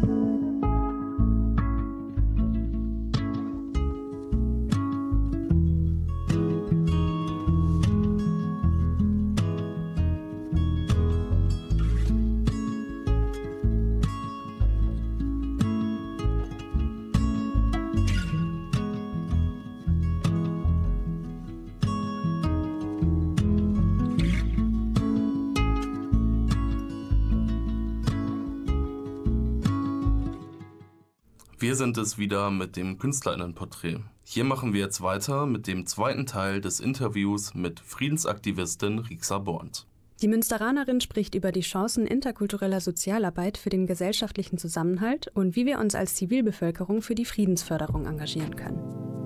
Sind 31.79 31.97
es 31.97 32.17
wieder 32.17 32.51
mit 32.51 32.75
dem 32.75 32.97
Künstlerinnenporträt. 32.97 34.01
Hier 34.25 34.43
machen 34.43 34.73
wir 34.73 34.81
jetzt 34.81 35.01
weiter 35.01 35.45
mit 35.45 35.65
dem 35.65 35.87
zweiten 35.87 36.25
Teil 36.25 36.59
des 36.59 36.81
Interviews 36.81 37.55
mit 37.55 37.79
Friedensaktivistin 37.79 38.99
Rixa 38.99 39.39
Bornt. 39.39 39.87
Die 40.21 40.27
Münsteranerin 40.27 40.99
spricht 40.99 41.35
über 41.35 41.53
die 41.53 41.61
Chancen 41.61 42.05
interkultureller 42.05 42.81
Sozialarbeit 42.81 43.57
für 43.57 43.69
den 43.69 43.87
gesellschaftlichen 43.87 44.57
Zusammenhalt 44.57 45.31
und 45.33 45.55
wie 45.55 45.65
wir 45.65 45.79
uns 45.79 45.95
als 45.95 46.15
Zivilbevölkerung 46.15 47.01
für 47.01 47.15
die 47.15 47.23
Friedensförderung 47.23 48.05
engagieren 48.05 48.57
können. 48.57 49.18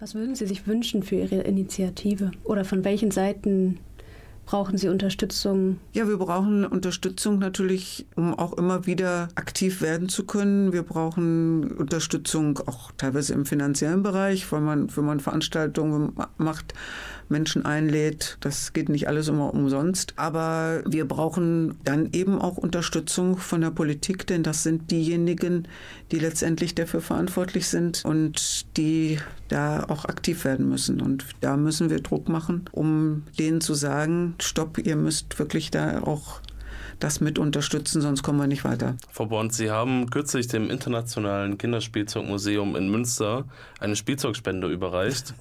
Was 0.00 0.14
würden 0.14 0.34
Sie 0.34 0.46
sich 0.46 0.66
wünschen 0.66 1.02
für 1.02 1.16
Ihre 1.16 1.42
Initiative? 1.42 2.30
Oder 2.44 2.64
von 2.64 2.84
welchen 2.84 3.10
Seiten 3.10 3.78
brauchen 4.46 4.78
Sie 4.78 4.88
Unterstützung? 4.88 5.78
Ja, 5.92 6.08
wir 6.08 6.16
brauchen 6.16 6.64
Unterstützung 6.64 7.38
natürlich, 7.38 8.06
um 8.16 8.32
auch 8.32 8.54
immer 8.54 8.86
wieder 8.86 9.28
aktiv 9.34 9.82
werden 9.82 10.08
zu 10.08 10.24
können. 10.24 10.72
Wir 10.72 10.84
brauchen 10.84 11.70
Unterstützung 11.72 12.58
auch 12.66 12.92
teilweise 12.96 13.34
im 13.34 13.44
finanziellen 13.44 14.02
Bereich, 14.02 14.50
weil 14.50 14.62
man, 14.62 14.88
wenn 14.96 15.04
man 15.04 15.20
Veranstaltungen 15.20 16.14
macht, 16.38 16.72
Menschen 17.30 17.64
einlädt. 17.64 18.36
Das 18.40 18.72
geht 18.72 18.88
nicht 18.88 19.08
alles 19.08 19.28
immer 19.28 19.52
umsonst. 19.54 20.14
Aber 20.16 20.82
wir 20.86 21.06
brauchen 21.06 21.76
dann 21.84 22.10
eben 22.12 22.40
auch 22.40 22.56
Unterstützung 22.56 23.36
von 23.36 23.60
der 23.60 23.70
Politik, 23.70 24.26
denn 24.26 24.42
das 24.42 24.62
sind 24.62 24.90
diejenigen, 24.90 25.68
die 26.10 26.18
letztendlich 26.18 26.74
dafür 26.74 27.00
verantwortlich 27.00 27.68
sind 27.68 28.04
und 28.04 28.66
die 28.76 29.18
da 29.48 29.84
auch 29.84 30.04
aktiv 30.04 30.44
werden 30.44 30.68
müssen. 30.68 31.00
Und 31.00 31.24
da 31.40 31.56
müssen 31.56 31.90
wir 31.90 32.00
Druck 32.00 32.28
machen, 32.28 32.64
um 32.72 33.24
denen 33.38 33.60
zu 33.60 33.74
sagen, 33.74 34.34
stopp, 34.40 34.78
ihr 34.78 34.96
müsst 34.96 35.38
wirklich 35.38 35.70
da 35.70 36.02
auch 36.02 36.40
das 37.00 37.20
mit 37.20 37.38
unterstützen, 37.38 38.00
sonst 38.00 38.22
kommen 38.22 38.38
wir 38.38 38.46
nicht 38.46 38.64
weiter. 38.64 38.96
Frau 39.10 39.26
Bond, 39.26 39.52
Sie 39.52 39.70
haben 39.70 40.10
kürzlich 40.10 40.48
dem 40.48 40.70
Internationalen 40.70 41.58
Kinderspielzeugmuseum 41.58 42.76
in 42.76 42.90
Münster 42.90 43.44
eine 43.80 43.96
Spielzeugspende 43.96 44.68
überreicht. 44.68 45.34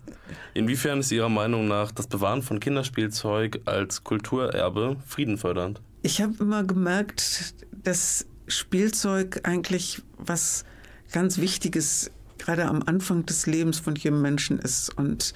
Inwiefern 0.54 1.00
ist 1.00 1.12
Ihrer 1.12 1.30
Meinung 1.30 1.68
nach 1.68 1.92
das 1.92 2.08
Bewahren 2.08 2.42
von 2.42 2.60
Kinderspielzeug 2.60 3.62
als 3.66 4.04
Kulturerbe 4.04 4.98
friedenfördernd? 5.06 5.82
Ich 6.02 6.22
habe 6.22 6.34
immer 6.40 6.64
gemerkt, 6.64 7.54
dass 7.84 8.26
Spielzeug 8.48 9.42
eigentlich 9.44 10.02
was 10.18 10.66
ganz 11.12 11.38
Wichtiges 11.38 12.12
gerade 12.38 12.66
am 12.66 12.84
Anfang 12.86 13.26
des 13.26 13.46
Lebens 13.46 13.80
von 13.80 13.96
jedem 13.96 14.22
Menschen 14.22 14.60
ist. 14.60 14.98
Und 14.98 15.34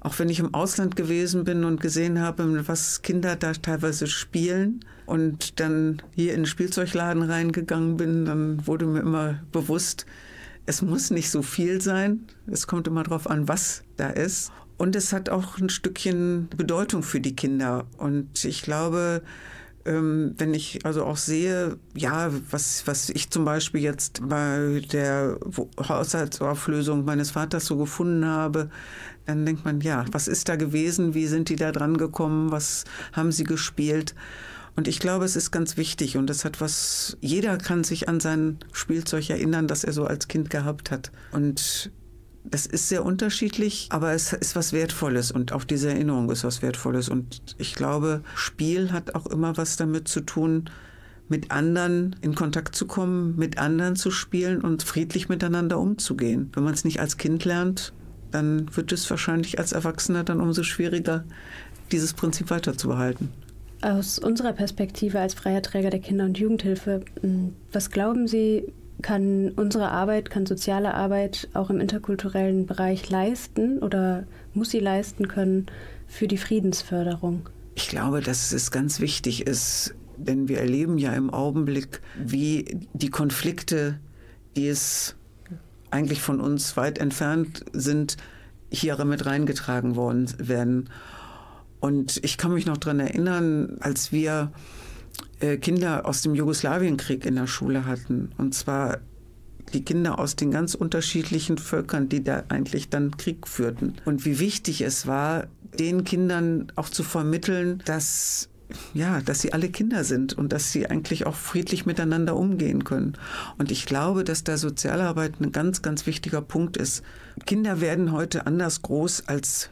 auch 0.00 0.18
wenn 0.18 0.28
ich 0.28 0.38
im 0.38 0.52
Ausland 0.52 0.96
gewesen 0.96 1.44
bin 1.44 1.64
und 1.64 1.80
gesehen 1.80 2.20
habe, 2.20 2.68
was 2.68 3.02
Kinder 3.02 3.36
da 3.36 3.52
teilweise 3.52 4.06
spielen 4.06 4.84
und 5.06 5.60
dann 5.60 6.02
hier 6.14 6.32
in 6.32 6.40
den 6.40 6.46
Spielzeugladen 6.46 7.22
reingegangen 7.22 7.96
bin, 7.96 8.24
dann 8.24 8.66
wurde 8.66 8.86
mir 8.86 9.00
immer 9.00 9.40
bewusst, 9.52 10.06
es 10.66 10.82
muss 10.82 11.10
nicht 11.10 11.30
so 11.30 11.42
viel 11.42 11.80
sein. 11.80 12.26
Es 12.46 12.66
kommt 12.66 12.86
immer 12.86 13.02
darauf 13.02 13.28
an, 13.28 13.48
was 13.48 13.82
da 13.96 14.08
ist. 14.08 14.50
Und 14.76 14.96
es 14.96 15.12
hat 15.12 15.28
auch 15.28 15.58
ein 15.58 15.68
Stückchen 15.68 16.48
Bedeutung 16.56 17.02
für 17.02 17.20
die 17.20 17.36
Kinder. 17.36 17.86
Und 17.98 18.44
ich 18.44 18.62
glaube, 18.62 19.22
ähm, 19.84 20.34
wenn 20.38 20.54
ich 20.54 20.84
also 20.84 21.04
auch 21.04 21.16
sehe, 21.16 21.76
ja, 21.94 22.30
was, 22.50 22.86
was 22.86 23.10
ich 23.10 23.30
zum 23.30 23.44
Beispiel 23.44 23.82
jetzt 23.82 24.26
bei 24.26 24.82
der 24.92 25.38
Haushaltsauflösung 25.78 27.04
meines 27.04 27.32
Vaters 27.32 27.66
so 27.66 27.76
gefunden 27.76 28.24
habe, 28.24 28.70
dann 29.26 29.46
denkt 29.46 29.64
man, 29.64 29.80
ja, 29.80 30.04
was 30.12 30.28
ist 30.28 30.48
da 30.48 30.56
gewesen? 30.56 31.14
Wie 31.14 31.26
sind 31.26 31.48
die 31.48 31.56
da 31.56 31.72
dran 31.72 31.96
gekommen? 31.96 32.50
Was 32.50 32.84
haben 33.12 33.32
sie 33.32 33.44
gespielt? 33.44 34.14
Und 34.76 34.88
ich 34.88 34.98
glaube, 34.98 35.24
es 35.24 35.36
ist 35.36 35.50
ganz 35.52 35.76
wichtig 35.76 36.16
und 36.16 36.28
das 36.28 36.44
hat 36.44 36.60
was, 36.60 37.16
jeder 37.20 37.58
kann 37.58 37.84
sich 37.84 38.08
an 38.08 38.18
sein 38.18 38.58
Spielzeug 38.72 39.30
erinnern, 39.30 39.68
das 39.68 39.84
er 39.84 39.92
so 39.92 40.04
als 40.04 40.26
Kind 40.26 40.50
gehabt 40.50 40.90
hat. 40.90 41.12
Und 41.30 41.92
das 42.44 42.66
ist 42.66 42.88
sehr 42.88 43.04
unterschiedlich, 43.04 43.86
aber 43.90 44.12
es 44.12 44.32
ist 44.32 44.56
was 44.56 44.72
Wertvolles 44.72 45.30
und 45.30 45.52
auch 45.52 45.64
diese 45.64 45.90
Erinnerung 45.90 46.30
ist 46.30 46.44
was 46.44 46.60
Wertvolles. 46.60 47.08
Und 47.08 47.54
ich 47.58 47.74
glaube, 47.74 48.22
Spiel 48.34 48.92
hat 48.92 49.14
auch 49.14 49.26
immer 49.26 49.56
was 49.56 49.76
damit 49.76 50.08
zu 50.08 50.20
tun, 50.20 50.68
mit 51.28 51.50
anderen 51.50 52.16
in 52.20 52.34
Kontakt 52.34 52.76
zu 52.76 52.86
kommen, 52.86 53.36
mit 53.36 53.58
anderen 53.58 53.96
zu 53.96 54.10
spielen 54.10 54.60
und 54.60 54.82
friedlich 54.82 55.28
miteinander 55.28 55.78
umzugehen. 55.78 56.50
Wenn 56.52 56.64
man 56.64 56.74
es 56.74 56.84
nicht 56.84 57.00
als 57.00 57.16
Kind 57.16 57.44
lernt, 57.44 57.94
dann 58.30 58.74
wird 58.76 58.92
es 58.92 59.08
wahrscheinlich 59.08 59.58
als 59.58 59.72
Erwachsener 59.72 60.24
dann 60.24 60.40
umso 60.40 60.64
schwieriger, 60.64 61.24
dieses 61.92 62.12
Prinzip 62.12 62.50
weiterzubehalten. 62.50 63.30
Aus 63.84 64.18
unserer 64.18 64.54
Perspektive 64.54 65.20
als 65.20 65.34
freier 65.34 65.60
Träger 65.60 65.90
der 65.90 66.00
Kinder- 66.00 66.24
und 66.24 66.38
Jugendhilfe, 66.38 67.02
was 67.70 67.90
glauben 67.90 68.26
Sie, 68.26 68.72
kann 69.02 69.50
unsere 69.56 69.90
Arbeit, 69.90 70.30
kann 70.30 70.46
soziale 70.46 70.94
Arbeit 70.94 71.48
auch 71.52 71.68
im 71.68 71.80
interkulturellen 71.80 72.64
Bereich 72.64 73.10
leisten 73.10 73.80
oder 73.80 74.24
muss 74.54 74.70
sie 74.70 74.78
leisten 74.78 75.28
können 75.28 75.66
für 76.06 76.26
die 76.26 76.38
Friedensförderung? 76.38 77.50
Ich 77.74 77.88
glaube, 77.88 78.22
dass 78.22 78.52
es 78.52 78.70
ganz 78.70 79.00
wichtig 79.00 79.46
ist, 79.46 79.94
denn 80.16 80.48
wir 80.48 80.60
erleben 80.60 80.96
ja 80.96 81.12
im 81.12 81.28
Augenblick, 81.28 82.00
wie 82.16 82.88
die 82.94 83.10
Konflikte, 83.10 83.98
die 84.56 84.68
es 84.68 85.14
eigentlich 85.90 86.22
von 86.22 86.40
uns 86.40 86.78
weit 86.78 86.96
entfernt 86.96 87.66
sind, 87.74 88.16
hier 88.70 89.04
mit 89.04 89.26
reingetragen 89.26 89.94
worden 89.94 90.32
werden. 90.38 90.88
Und 91.84 92.18
ich 92.24 92.38
kann 92.38 92.54
mich 92.54 92.64
noch 92.64 92.78
daran 92.78 92.98
erinnern, 92.98 93.76
als 93.80 94.10
wir 94.10 94.52
äh, 95.40 95.58
Kinder 95.58 96.06
aus 96.06 96.22
dem 96.22 96.34
Jugoslawienkrieg 96.34 97.26
in 97.26 97.34
der 97.34 97.46
Schule 97.46 97.84
hatten. 97.84 98.30
Und 98.38 98.54
zwar 98.54 99.00
die 99.74 99.84
Kinder 99.84 100.18
aus 100.18 100.34
den 100.34 100.50
ganz 100.50 100.74
unterschiedlichen 100.74 101.58
Völkern, 101.58 102.08
die 102.08 102.24
da 102.24 102.44
eigentlich 102.48 102.88
dann 102.88 103.18
Krieg 103.18 103.46
führten. 103.46 103.96
Und 104.06 104.24
wie 104.24 104.38
wichtig 104.38 104.80
es 104.80 105.06
war, 105.06 105.48
den 105.78 106.04
Kindern 106.04 106.72
auch 106.74 106.88
zu 106.88 107.02
vermitteln, 107.02 107.82
dass 107.84 108.48
ja, 108.94 109.20
dass 109.20 109.42
sie 109.42 109.52
alle 109.52 109.68
Kinder 109.68 110.04
sind 110.04 110.32
und 110.32 110.54
dass 110.54 110.72
sie 110.72 110.86
eigentlich 110.86 111.26
auch 111.26 111.36
friedlich 111.36 111.84
miteinander 111.84 112.34
umgehen 112.34 112.84
können. 112.84 113.12
Und 113.58 113.70
ich 113.70 113.84
glaube, 113.84 114.24
dass 114.24 114.42
da 114.42 114.56
Sozialarbeit 114.56 115.38
ein 115.38 115.52
ganz, 115.52 115.82
ganz 115.82 116.06
wichtiger 116.06 116.40
Punkt 116.40 116.78
ist. 116.78 117.02
Kinder 117.44 117.82
werden 117.82 118.10
heute 118.10 118.46
anders 118.46 118.80
groß, 118.80 119.28
als 119.28 119.68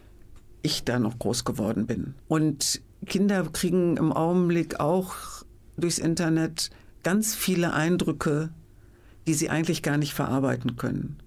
ich 0.63 0.85
da 0.85 0.99
noch 0.99 1.19
groß 1.19 1.45
geworden 1.45 1.87
bin. 1.87 2.15
Und 2.29 2.81
Kinder 3.07 3.45
kriegen 3.53 3.97
im 3.97 4.13
Augenblick 4.13 4.81
auch 4.81 5.15
durchs 5.77 5.99
Internet 5.99 6.71
ganz 7.03 7.35
viele 7.35 7.73
Eindrücke, 7.73 8.51
die 9.27 9.35
sie 9.35 9.51
eigentlich 9.51 9.83
gar 9.83 9.97
nicht 9.99 10.15
verarbeiten 10.15 10.77
können. 10.77 11.19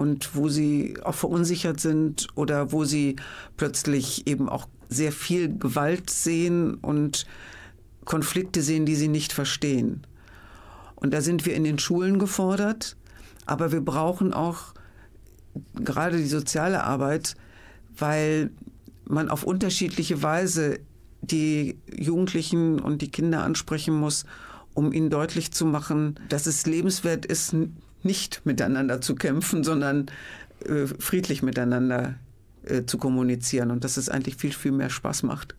und 0.00 0.34
wo 0.34 0.48
sie 0.48 0.94
auch 1.04 1.14
verunsichert 1.14 1.78
sind 1.78 2.28
oder 2.34 2.72
wo 2.72 2.86
sie 2.86 3.16
plötzlich 3.58 4.26
eben 4.26 4.48
auch 4.48 4.66
sehr 4.88 5.12
viel 5.12 5.58
Gewalt 5.58 6.08
sehen 6.08 6.76
und 6.76 7.26
Konflikte 8.06 8.62
sehen, 8.62 8.86
die 8.86 8.96
sie 8.96 9.08
nicht 9.08 9.34
verstehen. 9.34 10.06
Und 10.96 11.12
da 11.12 11.20
sind 11.20 11.44
wir 11.44 11.54
in 11.54 11.64
den 11.64 11.78
Schulen 11.78 12.18
gefordert, 12.18 12.96
aber 13.44 13.72
wir 13.72 13.82
brauchen 13.82 14.32
auch 14.32 14.72
gerade 15.74 16.16
die 16.16 16.26
soziale 16.26 16.82
Arbeit, 16.82 17.36
weil 17.96 18.50
man 19.04 19.28
auf 19.28 19.44
unterschiedliche 19.44 20.22
Weise 20.22 20.80
die 21.22 21.78
Jugendlichen 21.94 22.80
und 22.80 23.02
die 23.02 23.10
Kinder 23.10 23.42
ansprechen 23.42 23.94
muss, 23.94 24.24
um 24.74 24.92
ihnen 24.92 25.10
deutlich 25.10 25.52
zu 25.52 25.66
machen, 25.66 26.18
dass 26.28 26.46
es 26.46 26.66
lebenswert 26.66 27.26
ist, 27.26 27.54
nicht 28.02 28.42
miteinander 28.44 29.00
zu 29.00 29.14
kämpfen, 29.14 29.64
sondern 29.64 30.06
äh, 30.64 30.86
friedlich 30.86 31.42
miteinander 31.42 32.14
äh, 32.64 32.84
zu 32.84 32.98
kommunizieren 32.98 33.70
und 33.70 33.84
dass 33.84 33.96
es 33.96 34.08
eigentlich 34.08 34.36
viel, 34.36 34.52
viel 34.52 34.72
mehr 34.72 34.90
Spaß 34.90 35.22
macht 35.22 35.54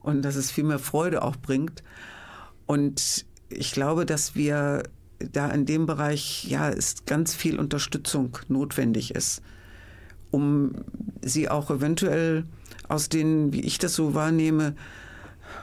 und 0.00 0.22
dass 0.22 0.36
es 0.36 0.50
viel 0.50 0.64
mehr 0.64 0.78
Freude 0.78 1.22
auch 1.22 1.36
bringt. 1.36 1.82
Und 2.66 3.26
ich 3.48 3.72
glaube, 3.72 4.06
dass 4.06 4.34
wir 4.34 4.84
da 5.18 5.48
in 5.50 5.66
dem 5.66 5.86
Bereich, 5.86 6.44
ja, 6.44 6.68
ist 6.68 7.06
ganz 7.06 7.34
viel 7.34 7.58
Unterstützung 7.58 8.38
notwendig 8.48 9.14
ist, 9.14 9.42
um 10.34 10.72
sie 11.22 11.48
auch 11.48 11.70
eventuell 11.70 12.44
aus 12.88 13.08
den, 13.08 13.52
wie 13.52 13.60
ich 13.60 13.78
das 13.78 13.94
so 13.94 14.14
wahrnehme, 14.14 14.74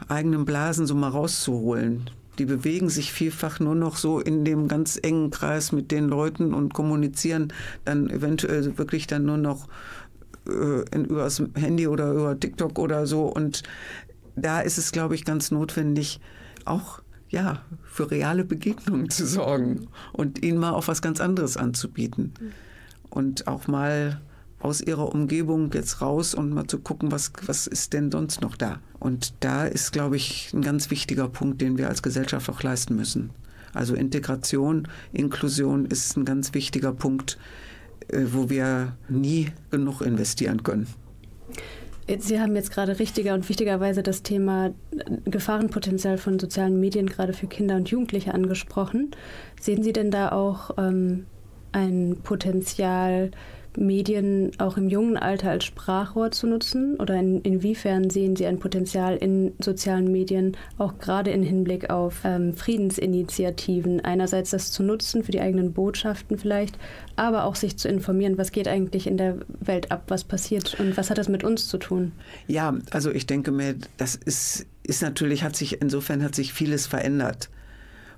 eigenen 0.07 0.45
Blasen 0.45 0.87
so 0.87 0.95
mal 0.95 1.09
rauszuholen. 1.09 2.09
Die 2.39 2.45
bewegen 2.45 2.89
sich 2.89 3.11
vielfach 3.11 3.59
nur 3.59 3.75
noch 3.75 3.97
so 3.97 4.19
in 4.19 4.45
dem 4.45 4.69
ganz 4.69 4.97
engen 5.01 5.29
Kreis 5.29 5.73
mit 5.73 5.91
den 5.91 6.07
Leuten 6.07 6.53
und 6.53 6.73
kommunizieren 6.73 7.51
dann 7.83 8.09
eventuell 8.09 8.77
wirklich 8.77 9.05
dann 9.07 9.25
nur 9.25 9.37
noch 9.37 9.67
äh, 10.47 10.83
in, 10.95 11.05
übers 11.05 11.43
Handy 11.55 11.87
oder 11.87 12.13
über 12.13 12.39
TikTok 12.39 12.79
oder 12.79 13.05
so. 13.05 13.25
Und 13.25 13.63
da 14.37 14.61
ist 14.61 14.77
es, 14.77 14.93
glaube 14.93 15.15
ich, 15.15 15.25
ganz 15.25 15.51
notwendig, 15.51 16.21
auch 16.63 17.01
ja, 17.29 17.61
für 17.83 18.09
reale 18.09 18.45
Begegnungen 18.45 19.09
zu 19.09 19.27
sorgen 19.27 19.87
und 20.13 20.43
ihnen 20.43 20.57
mal 20.57 20.71
auch 20.71 20.87
was 20.87 21.01
ganz 21.01 21.19
anderes 21.19 21.57
anzubieten. 21.57 22.33
Und 23.09 23.47
auch 23.47 23.67
mal 23.67 24.21
aus 24.61 24.81
ihrer 24.81 25.13
Umgebung 25.13 25.71
jetzt 25.73 26.01
raus 26.01 26.33
und 26.33 26.51
mal 26.51 26.67
zu 26.67 26.79
gucken, 26.79 27.11
was, 27.11 27.31
was 27.45 27.67
ist 27.67 27.93
denn 27.93 28.11
sonst 28.11 28.41
noch 28.41 28.55
da. 28.55 28.79
Und 28.99 29.33
da 29.39 29.65
ist, 29.65 29.91
glaube 29.91 30.15
ich, 30.15 30.51
ein 30.53 30.61
ganz 30.61 30.91
wichtiger 30.91 31.27
Punkt, 31.27 31.61
den 31.61 31.77
wir 31.77 31.87
als 31.87 32.03
Gesellschaft 32.03 32.49
auch 32.49 32.61
leisten 32.61 32.95
müssen. 32.95 33.31
Also 33.73 33.95
Integration, 33.95 34.87
Inklusion 35.13 35.85
ist 35.85 36.17
ein 36.17 36.25
ganz 36.25 36.53
wichtiger 36.53 36.91
Punkt, 36.91 37.37
äh, 38.09 38.21
wo 38.31 38.49
wir 38.49 38.95
nie 39.09 39.47
genug 39.69 40.01
investieren 40.01 40.63
können. 40.63 40.87
Sie 42.19 42.39
haben 42.41 42.55
jetzt 42.55 42.71
gerade 42.71 42.99
richtiger 42.99 43.33
und 43.33 43.47
wichtigerweise 43.47 44.03
das 44.03 44.21
Thema 44.21 44.67
äh, 44.67 44.71
Gefahrenpotenzial 45.25 46.17
von 46.17 46.39
sozialen 46.39 46.79
Medien 46.79 47.07
gerade 47.07 47.33
für 47.33 47.47
Kinder 47.47 47.75
und 47.75 47.89
Jugendliche 47.89 48.33
angesprochen. 48.33 49.11
Sehen 49.59 49.83
Sie 49.83 49.93
denn 49.93 50.11
da 50.11 50.31
auch 50.31 50.71
ähm, 50.77 51.25
ein 51.71 52.17
Potenzial, 52.23 53.31
Medien 53.77 54.51
auch 54.57 54.77
im 54.77 54.89
jungen 54.89 55.17
Alter 55.17 55.51
als 55.51 55.65
Sprachrohr 55.65 56.31
zu 56.31 56.47
nutzen? 56.47 56.95
Oder 56.97 57.15
in, 57.15 57.41
inwiefern 57.41 58.09
sehen 58.09 58.35
Sie 58.35 58.45
ein 58.45 58.59
Potenzial 58.59 59.15
in 59.15 59.53
sozialen 59.59 60.11
Medien, 60.11 60.57
auch 60.77 60.97
gerade 60.99 61.31
im 61.31 61.43
Hinblick 61.43 61.89
auf 61.89 62.21
ähm, 62.23 62.53
Friedensinitiativen? 62.53 64.01
Einerseits 64.01 64.51
das 64.51 64.71
zu 64.71 64.83
nutzen 64.83 65.23
für 65.23 65.31
die 65.31 65.41
eigenen 65.41 65.73
Botschaften 65.73 66.37
vielleicht, 66.37 66.77
aber 67.15 67.45
auch 67.45 67.55
sich 67.55 67.77
zu 67.77 67.87
informieren, 67.87 68.37
was 68.37 68.51
geht 68.51 68.67
eigentlich 68.67 69.07
in 69.07 69.17
der 69.17 69.37
Welt 69.59 69.91
ab, 69.91 70.03
was 70.07 70.23
passiert 70.23 70.79
und 70.79 70.97
was 70.97 71.09
hat 71.09 71.17
das 71.17 71.29
mit 71.29 71.43
uns 71.43 71.67
zu 71.67 71.77
tun? 71.77 72.11
Ja, 72.47 72.77
also 72.91 73.11
ich 73.11 73.25
denke 73.25 73.51
mir, 73.51 73.75
das 73.97 74.15
ist, 74.15 74.65
ist 74.83 75.01
natürlich, 75.01 75.43
hat 75.43 75.55
sich, 75.55 75.81
insofern 75.81 76.23
hat 76.23 76.35
sich 76.35 76.53
vieles 76.53 76.87
verändert. 76.87 77.49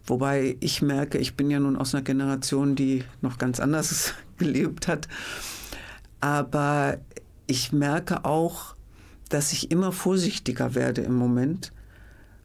Wobei 0.05 0.57
ich 0.59 0.81
merke, 0.81 1.17
ich 1.17 1.35
bin 1.35 1.49
ja 1.49 1.59
nun 1.59 1.77
aus 1.77 1.95
einer 1.95 2.03
Generation, 2.03 2.75
die 2.75 3.03
noch 3.21 3.37
ganz 3.37 3.61
anders 3.61 4.13
gelebt 4.43 4.87
hat. 4.87 5.07
Aber 6.19 6.97
ich 7.47 7.71
merke 7.71 8.25
auch, 8.25 8.75
dass 9.29 9.53
ich 9.53 9.71
immer 9.71 9.91
vorsichtiger 9.91 10.75
werde 10.75 11.01
im 11.01 11.15
Moment, 11.15 11.73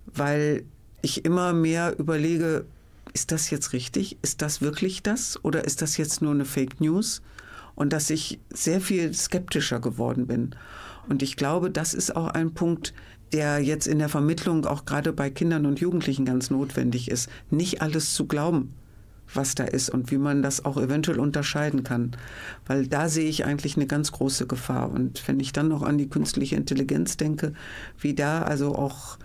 weil 0.06 0.64
ich 1.02 1.24
immer 1.24 1.52
mehr 1.52 1.98
überlege, 1.98 2.64
ist 3.12 3.32
das 3.32 3.50
jetzt 3.50 3.72
richtig? 3.72 4.18
Ist 4.22 4.42
das 4.42 4.60
wirklich 4.60 5.02
das? 5.02 5.42
Oder 5.44 5.64
ist 5.64 5.82
das 5.82 5.96
jetzt 5.96 6.22
nur 6.22 6.32
eine 6.32 6.44
Fake 6.44 6.80
News? 6.80 7.22
Und 7.74 7.92
dass 7.92 8.10
ich 8.10 8.40
sehr 8.50 8.80
viel 8.80 9.14
skeptischer 9.14 9.80
geworden 9.80 10.26
bin. 10.26 10.54
Und 11.08 11.22
ich 11.22 11.36
glaube, 11.36 11.70
das 11.70 11.94
ist 11.94 12.14
auch 12.16 12.28
ein 12.28 12.52
Punkt, 12.54 12.92
der 13.32 13.60
jetzt 13.60 13.86
in 13.86 13.98
der 13.98 14.08
Vermittlung 14.08 14.66
auch 14.66 14.84
gerade 14.84 15.12
bei 15.12 15.30
Kindern 15.30 15.66
und 15.66 15.80
Jugendlichen 15.80 16.24
ganz 16.24 16.50
notwendig 16.50 17.10
ist, 17.10 17.28
nicht 17.50 17.82
alles 17.82 18.14
zu 18.14 18.26
glauben, 18.26 18.74
was 19.34 19.54
da 19.54 19.64
ist 19.64 19.90
und 19.90 20.10
wie 20.10 20.18
man 20.18 20.42
das 20.42 20.64
auch 20.64 20.76
eventuell 20.76 21.20
unterscheiden 21.20 21.82
kann. 21.82 22.12
Weil 22.66 22.86
da 22.86 23.08
sehe 23.08 23.28
ich 23.28 23.44
eigentlich 23.44 23.76
eine 23.76 23.86
ganz 23.86 24.12
große 24.12 24.46
Gefahr. 24.46 24.90
Und 24.90 25.26
wenn 25.26 25.40
ich 25.40 25.52
dann 25.52 25.68
noch 25.68 25.82
an 25.82 25.98
die 25.98 26.08
künstliche 26.08 26.56
Intelligenz 26.56 27.16
denke, 27.16 27.52
wie 27.98 28.14
da 28.14 28.42
also 28.42 28.74
auch 28.74 29.18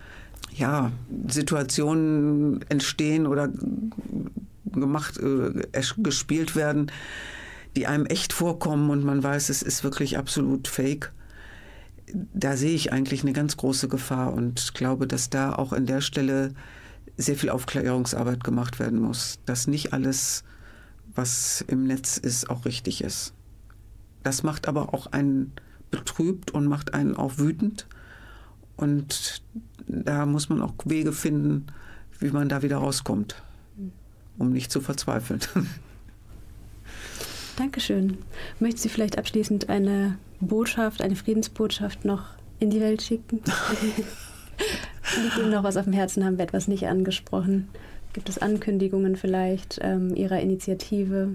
ja, 0.54 0.92
Situationen 1.28 2.64
entstehen 2.68 3.26
oder 3.26 3.50
gemacht, 4.64 5.18
äh, 5.18 5.62
gespielt 5.98 6.54
werden, 6.54 6.90
die 7.76 7.86
einem 7.86 8.06
echt 8.06 8.32
vorkommen 8.32 8.90
und 8.90 9.04
man 9.04 9.22
weiß, 9.22 9.48
es 9.48 9.62
ist 9.62 9.82
wirklich 9.82 10.16
absolut 10.16 10.68
fake 10.68 11.12
da 12.12 12.56
sehe 12.56 12.74
ich 12.74 12.92
eigentlich 12.92 13.22
eine 13.22 13.32
ganz 13.32 13.56
große 13.56 13.88
Gefahr 13.88 14.32
und 14.32 14.74
glaube, 14.74 15.06
dass 15.06 15.30
da 15.30 15.54
auch 15.54 15.72
an 15.72 15.86
der 15.86 16.00
Stelle 16.00 16.54
sehr 17.16 17.36
viel 17.36 17.50
Aufklärungsarbeit 17.50 18.42
gemacht 18.42 18.78
werden 18.78 19.00
muss, 19.00 19.38
dass 19.46 19.66
nicht 19.66 19.92
alles, 19.92 20.44
was 21.14 21.64
im 21.66 21.84
Netz 21.86 22.16
ist, 22.16 22.50
auch 22.50 22.64
richtig 22.64 23.02
ist. 23.02 23.32
Das 24.22 24.42
macht 24.42 24.66
aber 24.68 24.94
auch 24.94 25.06
einen 25.12 25.52
betrübt 25.90 26.50
und 26.50 26.66
macht 26.66 26.94
einen 26.94 27.16
auch 27.16 27.38
wütend. 27.38 27.86
Und 28.76 29.42
da 29.86 30.26
muss 30.26 30.48
man 30.48 30.60
auch 30.60 30.74
Wege 30.84 31.12
finden, 31.12 31.66
wie 32.18 32.30
man 32.30 32.48
da 32.48 32.62
wieder 32.62 32.78
rauskommt, 32.78 33.42
um 34.38 34.50
nicht 34.50 34.72
zu 34.72 34.80
verzweifeln. 34.80 35.40
Dankeschön. 37.56 38.18
Möchten 38.58 38.80
Sie 38.80 38.88
vielleicht 38.88 39.18
abschließend 39.18 39.68
eine 39.68 40.18
Botschaft, 40.40 41.02
eine 41.02 41.14
Friedensbotschaft 41.14 42.04
noch 42.04 42.30
in 42.58 42.70
die 42.70 42.80
Welt 42.80 43.02
schicken? 43.02 43.40
Liegt 45.22 45.38
Ihnen 45.38 45.50
noch 45.50 45.62
was 45.62 45.76
auf 45.76 45.84
dem 45.84 45.92
Herzen? 45.92 46.24
Haben 46.24 46.38
wir 46.38 46.44
etwas 46.44 46.68
nicht 46.68 46.86
angesprochen? 46.86 47.68
Gibt 48.12 48.28
es 48.28 48.38
Ankündigungen 48.38 49.16
vielleicht 49.16 49.78
ähm, 49.82 50.14
Ihrer 50.14 50.40
Initiative? 50.40 51.30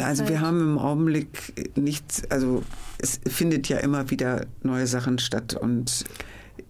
Also 0.00 0.28
wir 0.28 0.40
haben 0.40 0.60
im 0.60 0.78
Augenblick 0.78 1.70
nichts, 1.76 2.28
also 2.28 2.64
es 2.98 3.20
findet 3.24 3.68
ja 3.68 3.78
immer 3.78 4.10
wieder 4.10 4.46
neue 4.62 4.88
Sachen 4.88 5.18
statt 5.18 5.54
und 5.54 6.04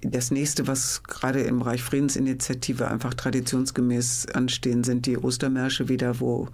das 0.03 0.31
nächste, 0.31 0.67
was 0.67 1.03
gerade 1.03 1.41
im 1.41 1.61
Bereich 1.61 1.83
Friedensinitiative 1.83 2.89
einfach 2.89 3.15
traditionsgemäß 3.15 4.27
anstehen, 4.35 4.85
sind 4.85 5.07
die 5.07 5.17
Ostermärsche 5.17 5.89
wieder, 5.89 6.21
wo 6.21 6.49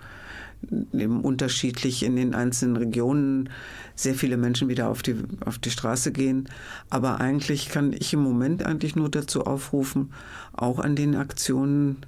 eben 0.92 1.20
unterschiedlich 1.22 2.02
in 2.02 2.16
den 2.16 2.34
einzelnen 2.34 2.76
Regionen 2.76 3.48
sehr 3.94 4.14
viele 4.14 4.36
Menschen 4.36 4.68
wieder 4.68 4.88
auf 4.88 5.02
die, 5.02 5.16
auf 5.44 5.58
die 5.58 5.70
Straße 5.70 6.12
gehen. 6.12 6.48
Aber 6.90 7.20
eigentlich 7.20 7.68
kann 7.68 7.92
ich 7.92 8.12
im 8.12 8.20
Moment 8.20 8.64
eigentlich 8.64 8.96
nur 8.96 9.08
dazu 9.08 9.44
aufrufen, 9.44 10.12
auch 10.52 10.78
an 10.78 10.96
den 10.96 11.16
Aktionen 11.16 11.98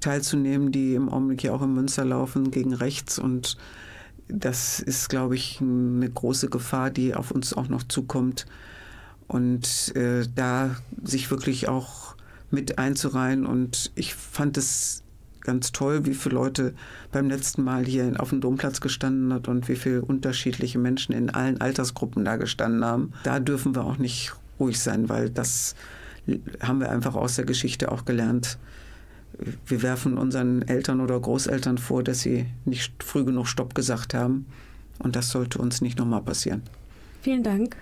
teilzunehmen, 0.00 0.72
die 0.72 0.94
im 0.94 1.08
Augenblick 1.08 1.42
ja 1.42 1.52
auch 1.52 1.62
in 1.62 1.74
Münster 1.74 2.04
laufen 2.04 2.50
gegen 2.50 2.72
rechts. 2.72 3.18
Und 3.18 3.56
das 4.28 4.80
ist, 4.80 5.08
glaube 5.08 5.34
ich, 5.34 5.60
eine 5.60 6.10
große 6.10 6.48
Gefahr, 6.48 6.90
die 6.90 7.14
auf 7.14 7.30
uns 7.30 7.52
auch 7.52 7.68
noch 7.68 7.82
zukommt. 7.82 8.46
Und 9.28 9.94
äh, 9.96 10.26
da 10.34 10.76
sich 11.02 11.30
wirklich 11.30 11.68
auch 11.68 12.14
mit 12.50 12.78
einzureihen. 12.78 13.44
Und 13.46 13.90
ich 13.94 14.14
fand 14.14 14.56
es 14.56 15.02
ganz 15.46 15.72
toll, 15.72 16.04
wie 16.04 16.14
viele 16.14 16.34
Leute 16.34 16.74
beim 17.12 17.28
letzten 17.28 17.62
Mal 17.64 17.86
hier 17.86 18.12
auf 18.18 18.30
dem 18.30 18.40
Domplatz 18.40 18.80
gestanden 18.80 19.32
hat 19.32 19.48
und 19.48 19.68
wie 19.68 19.76
viele 19.76 20.02
unterschiedliche 20.02 20.78
Menschen 20.78 21.14
in 21.14 21.30
allen 21.30 21.60
Altersgruppen 21.60 22.24
da 22.24 22.36
gestanden 22.36 22.84
haben. 22.84 23.12
Da 23.22 23.40
dürfen 23.40 23.74
wir 23.74 23.84
auch 23.84 23.96
nicht 23.96 24.34
ruhig 24.60 24.78
sein, 24.78 25.08
weil 25.08 25.30
das 25.30 25.74
haben 26.60 26.80
wir 26.80 26.90
einfach 26.90 27.14
aus 27.14 27.36
der 27.36 27.44
Geschichte 27.44 27.90
auch 27.90 28.04
gelernt. 28.04 28.58
Wir 29.66 29.82
werfen 29.82 30.18
unseren 30.18 30.62
Eltern 30.62 31.00
oder 31.00 31.18
Großeltern 31.18 31.78
vor, 31.78 32.02
dass 32.02 32.20
sie 32.20 32.46
nicht 32.64 33.02
früh 33.02 33.24
genug 33.24 33.46
Stopp 33.46 33.74
gesagt 33.74 34.14
haben. 34.14 34.46
Und 34.98 35.14
das 35.14 35.30
sollte 35.30 35.58
uns 35.58 35.80
nicht 35.80 35.98
nochmal 35.98 36.22
passieren. 36.22 36.62
Vielen 37.22 37.42
Dank, 37.42 37.76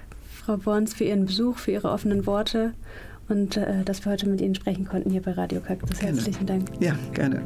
Frau 0.45 0.57
Borns, 0.57 0.95
für 0.95 1.05
Ihren 1.05 1.27
Besuch, 1.27 1.59
für 1.59 1.71
Ihre 1.71 1.91
offenen 1.91 2.27
Worte 2.27 2.75
und 3.29 3.57
äh, 3.57 3.85
dass 3.85 4.05
wir 4.05 4.13
heute 4.13 4.29
mit 4.29 4.41
Ihnen 4.41 4.55
sprechen 4.55 4.85
konnten 4.85 5.11
hier 5.11 5.23
bei 5.23 5.33
Radio 5.33 5.61
Kaktus. 5.61 6.01
Herzlichen 6.03 6.47
Dank. 6.47 6.71
Ja, 6.81 6.97
gerne. 7.13 7.43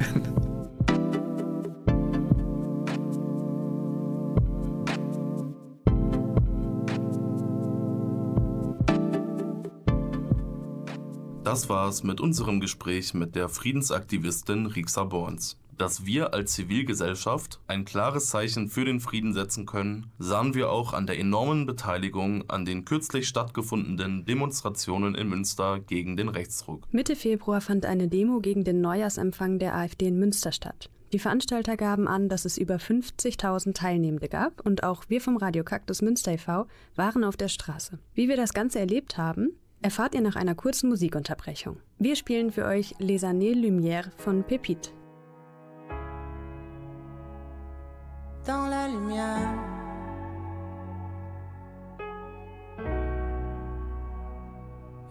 Das 11.45 11.71
war's 11.71 12.03
mit 12.03 12.21
unserem 12.21 12.61
Gespräch 12.61 13.15
mit 13.15 13.35
der 13.35 13.49
Friedensaktivistin 13.49 14.67
Rixa 14.67 15.05
Borns. 15.05 15.57
Dass 15.79 16.05
wir 16.05 16.35
als 16.35 16.55
Zivilgesellschaft 16.55 17.61
ein 17.69 17.85
klares 17.85 18.27
Zeichen 18.31 18.69
für 18.69 18.85
den 18.85 18.99
Frieden 18.99 19.33
setzen 19.33 19.65
können, 19.65 20.11
sahen 20.19 20.55
wir 20.55 20.71
auch 20.71 20.93
an 20.93 21.07
der 21.07 21.21
enormen 21.21 21.67
Beteiligung 21.67 22.51
an 22.51 22.65
den 22.65 22.85
kürzlich 22.85 23.29
stattgefundenen 23.29 24.25
Demonstrationen 24.25 25.15
in 25.15 25.29
Münster 25.29 25.79
gegen 25.79 26.17
den 26.17 26.29
Rechtsruck. 26.29 26.83
Mitte 26.93 27.15
Februar 27.15 27.61
fand 27.61 27.87
eine 27.87 28.09
Demo 28.09 28.41
gegen 28.41 28.65
den 28.65 28.81
Neujahrsempfang 28.81 29.61
der 29.61 29.77
AfD 29.77 30.09
in 30.09 30.19
Münster 30.19 30.51
statt. 30.51 30.91
Die 31.13 31.21
Veranstalter 31.21 31.77
gaben 31.77 32.09
an, 32.09 32.29
dass 32.29 32.45
es 32.45 32.59
über 32.59 32.77
50.000 32.77 33.73
Teilnehmende 33.73 34.29
gab 34.29 34.67
und 34.67 34.83
auch 34.83 35.05
wir 35.09 35.21
vom 35.21 35.37
Radio 35.37 35.63
Kaktus 35.63 36.03
Münster 36.03 36.33
e.V. 36.33 36.67
waren 36.97 37.23
auf 37.23 37.37
der 37.37 37.49
Straße. 37.49 38.01
Wie 38.15 38.29
wir 38.29 38.37
das 38.37 38.53
Ganze 38.53 38.81
erlebt 38.81 39.17
haben, 39.17 39.53
erfahrt 39.81 40.17
ihr 40.17 40.23
nach 40.23 40.35
einer 40.35 40.57
kurzen 40.57 40.89
Musikunterbrechung. 40.89 41.79
Wir 41.99 42.17
spielen 42.17 42.51
für 42.51 42.65
euch 42.65 42.97
Les 42.99 43.23
Années 43.23 43.55
Lumière 43.55 44.11
von 44.17 44.43
Pépite. 44.43 44.91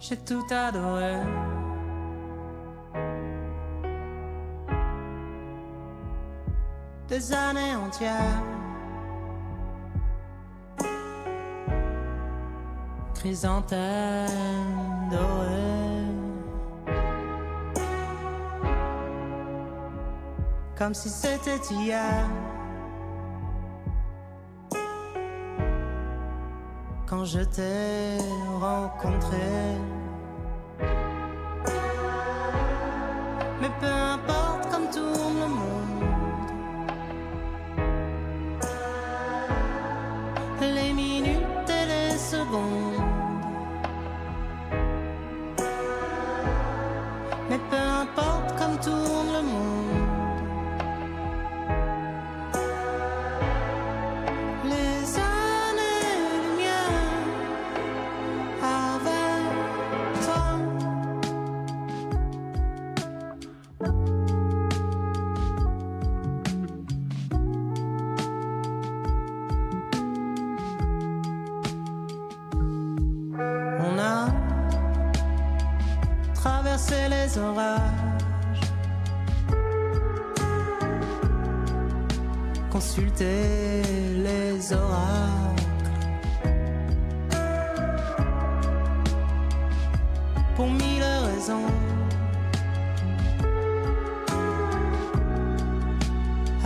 J'ai 0.09 0.15
tout 0.15 0.45
adoré. 0.49 1.15
Des 7.09 7.33
années 7.33 7.75
entières. 7.75 8.43
Chrysanthème 13.15 14.29
dorée. 15.11 16.07
Comme 20.77 20.93
si 20.93 21.09
c'était 21.09 21.57
hier. 21.69 22.23
Quand 27.17 27.25
je 27.25 27.39
t'ai 27.39 28.17
rencontré. 28.61 29.37
Mais 33.59 33.71
peu 33.79 33.87
importe 33.87 34.69
comme 34.69 34.87
tourne 34.91 35.39
le 35.41 35.47
monde, 35.47 35.76
pour 90.55 90.67
mille 90.67 91.03
raisons. 91.03 91.67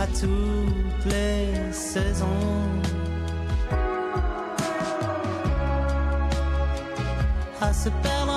À 0.00 0.06
toutes 0.06 1.04
les 1.06 1.72
saisons. 1.72 2.26
à 7.60 7.72
se 7.72 7.88
perdre 7.88 8.31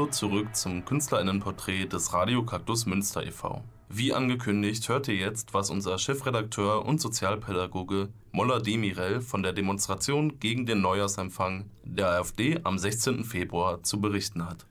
Hallo 0.00 0.10
zurück 0.10 0.56
zum 0.56 0.86
KünstlerInnenporträt 0.86 1.84
des 1.84 2.14
Radio 2.14 2.42
Kaktus 2.42 2.86
Münster 2.86 3.22
e.V. 3.22 3.62
Wie 3.90 4.14
angekündigt 4.14 4.88
hört 4.88 5.08
ihr 5.08 5.14
jetzt, 5.14 5.52
was 5.52 5.68
unser 5.68 5.98
Chefredakteur 5.98 6.86
und 6.86 7.02
Sozialpädagoge 7.02 8.08
Moller 8.32 8.62
Demirel 8.62 9.20
von 9.20 9.42
der 9.42 9.52
Demonstration 9.52 10.40
gegen 10.40 10.64
den 10.64 10.80
Neujahrsempfang 10.80 11.68
der 11.84 12.12
AfD 12.12 12.60
am 12.64 12.78
16. 12.78 13.24
Februar 13.24 13.82
zu 13.82 14.00
berichten 14.00 14.46
hat. 14.46 14.64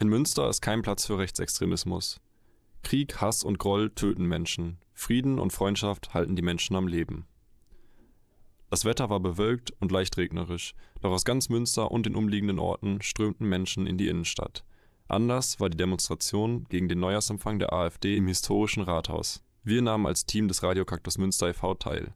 In 0.00 0.08
Münster 0.08 0.48
ist 0.48 0.60
kein 0.60 0.82
Platz 0.82 1.06
für 1.06 1.18
Rechtsextremismus. 1.18 2.20
Krieg, 2.82 3.20
Hass 3.20 3.44
und 3.44 3.60
Groll 3.60 3.90
töten 3.90 4.26
Menschen. 4.26 4.78
Frieden 4.92 5.38
und 5.38 5.52
Freundschaft 5.52 6.14
halten 6.14 6.34
die 6.34 6.42
Menschen 6.42 6.74
am 6.74 6.88
Leben. 6.88 7.28
Das 8.70 8.84
Wetter 8.84 9.08
war 9.08 9.20
bewölkt 9.20 9.72
und 9.80 9.90
leicht 9.90 10.16
regnerisch, 10.18 10.74
doch 11.00 11.10
aus 11.10 11.24
ganz 11.24 11.48
Münster 11.48 11.90
und 11.90 12.04
den 12.04 12.14
umliegenden 12.14 12.58
Orten 12.58 13.00
strömten 13.00 13.48
Menschen 13.48 13.86
in 13.86 13.96
die 13.96 14.08
Innenstadt. 14.08 14.64
Anders 15.08 15.58
war 15.58 15.70
die 15.70 15.76
Demonstration 15.78 16.64
gegen 16.68 16.88
den 16.88 17.00
Neujahrsempfang 17.00 17.58
der 17.58 17.72
AfD 17.72 18.16
im 18.16 18.26
historischen 18.26 18.82
Rathaus. 18.82 19.42
Wir 19.64 19.80
nahmen 19.80 20.06
als 20.06 20.26
Team 20.26 20.48
des 20.48 20.62
Radio 20.62 20.84
Kaktus 20.84 21.16
Münster 21.16 21.48
e.V. 21.48 21.74
teil. 21.74 22.14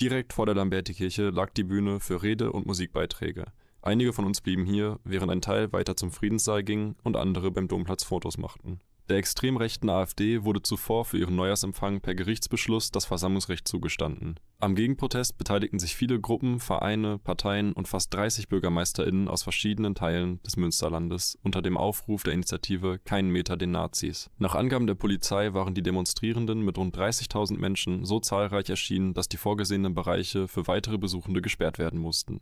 Direkt 0.00 0.32
vor 0.32 0.46
der 0.46 0.56
Lamberti-Kirche 0.56 1.30
lag 1.30 1.50
die 1.50 1.62
Bühne 1.62 2.00
für 2.00 2.22
Rede- 2.24 2.50
und 2.50 2.66
Musikbeiträge. 2.66 3.44
Einige 3.82 4.12
von 4.12 4.24
uns 4.24 4.40
blieben 4.40 4.64
hier, 4.64 4.98
während 5.04 5.30
ein 5.30 5.42
Teil 5.42 5.72
weiter 5.72 5.96
zum 5.96 6.10
Friedenssaal 6.10 6.64
ging 6.64 6.96
und 7.04 7.16
andere 7.16 7.52
beim 7.52 7.68
Domplatz 7.68 8.02
Fotos 8.02 8.36
machten. 8.36 8.80
Der 9.10 9.18
extrem 9.18 9.58
rechten 9.58 9.90
AfD 9.90 10.44
wurde 10.44 10.62
zuvor 10.62 11.04
für 11.04 11.18
ihren 11.18 11.36
Neujahrsempfang 11.36 12.00
per 12.00 12.14
Gerichtsbeschluss 12.14 12.90
das 12.90 13.04
Versammlungsrecht 13.04 13.68
zugestanden. 13.68 14.40
Am 14.60 14.74
Gegenprotest 14.74 15.36
beteiligten 15.36 15.78
sich 15.78 15.94
viele 15.94 16.18
Gruppen, 16.18 16.58
Vereine, 16.58 17.18
Parteien 17.18 17.74
und 17.74 17.86
fast 17.86 18.14
30 18.14 18.48
BürgermeisterInnen 18.48 19.28
aus 19.28 19.42
verschiedenen 19.42 19.94
Teilen 19.94 20.42
des 20.42 20.56
Münsterlandes 20.56 21.38
unter 21.42 21.60
dem 21.60 21.76
Aufruf 21.76 22.22
der 22.22 22.32
Initiative 22.32 22.98
Keinen 23.04 23.28
Meter 23.28 23.58
den 23.58 23.72
Nazis. 23.72 24.30
Nach 24.38 24.54
Angaben 24.54 24.86
der 24.86 24.94
Polizei 24.94 25.52
waren 25.52 25.74
die 25.74 25.82
Demonstrierenden 25.82 26.64
mit 26.64 26.78
rund 26.78 26.96
30.000 26.96 27.58
Menschen 27.58 28.06
so 28.06 28.20
zahlreich 28.20 28.70
erschienen, 28.70 29.12
dass 29.12 29.28
die 29.28 29.36
vorgesehenen 29.36 29.94
Bereiche 29.94 30.48
für 30.48 30.66
weitere 30.66 30.96
Besuchende 30.96 31.42
gesperrt 31.42 31.78
werden 31.78 32.00
mussten. 32.00 32.40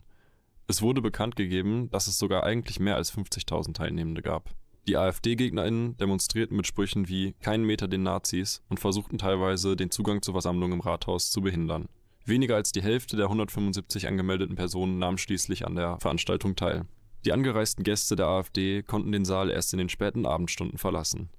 Es 0.69 0.81
wurde 0.81 1.03
bekannt 1.03 1.35
gegeben, 1.35 1.91
dass 1.91 2.07
es 2.07 2.21
sogar 2.21 2.45
eigentlich 2.45 2.79
mehr 2.79 2.95
als 2.95 3.13
50.000 3.13 3.75
Teilnehmende 3.75 4.23
gab. 4.23 4.55
Die 4.89 4.97
AfD-GegnerInnen 4.97 5.97
demonstrierten 5.97 6.57
mit 6.57 6.67
Sprüchen 6.67 7.07
wie 7.07 7.35
Keinen 7.41 7.65
Meter 7.65 7.87
den 7.87 8.03
Nazis 8.03 8.63
und 8.69 8.81
versuchten 8.81 9.17
teilweise, 9.17 9.77
den 9.77 9.93
Zugang 9.93 10.23
zur 10.23 10.35
Versammlung 10.35 10.73
im 10.73 10.81
Rathaus 10.81 11.31
zu 11.31 11.41
behindern. 11.41 11.89
Weniger 12.25 12.57
als 12.57 12.73
die 12.73 12.83
Hälfte 12.83 13.17
der 13.17 13.27
175 13.27 14.09
angemeldeten 14.09 14.57
Personen 14.57 14.99
nahm 14.99 15.19
schließlich 15.19 15.67
an 15.67 15.77
der 15.77 15.99
Veranstaltung 16.01 16.57
teil. 16.57 16.85
Die 17.25 17.33
angereisten 17.33 17.85
Gäste 17.85 18.17
der 18.17 18.27
AfD 18.27 18.83
konnten 18.83 19.13
den 19.13 19.25
Saal 19.25 19.51
erst 19.51 19.73
in 19.73 19.79
den 19.79 19.89
späten 19.89 20.27
Abendstunden 20.27 20.79
verlassen. 20.79 21.31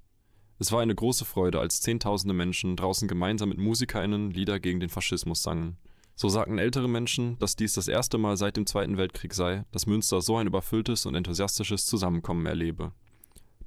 Es 0.60 0.72
war 0.72 0.80
eine 0.80 0.96
große 0.96 1.26
Freude, 1.26 1.60
als 1.60 1.82
zehntausende 1.82 2.34
Menschen 2.34 2.78
draußen 2.78 3.10
gemeinsam 3.10 3.50
mit 3.50 3.58
MusikerInnen 3.58 4.32
Lieder 4.32 4.62
gegen 4.62 4.80
den 4.80 4.90
Faschismus 4.90 5.44
sangen. 5.44 5.76
So 6.16 6.30
sagten 6.30 6.60
ältere 6.60 6.88
Menschen, 6.88 7.38
dass 7.40 7.58
dies 7.58 7.74
das 7.74 7.90
erste 7.90 8.18
Mal 8.18 8.38
seit 8.38 8.56
dem 8.56 8.66
Zweiten 8.66 8.98
Weltkrieg 8.98 9.34
sei, 9.34 9.66
dass 9.74 9.88
Münster 9.88 10.22
so 10.22 10.38
ein 10.38 10.48
überfülltes 10.48 11.06
und 11.06 11.16
enthusiastisches 11.16 11.86
Zusammenkommen 11.86 12.46
erlebe. 12.46 12.94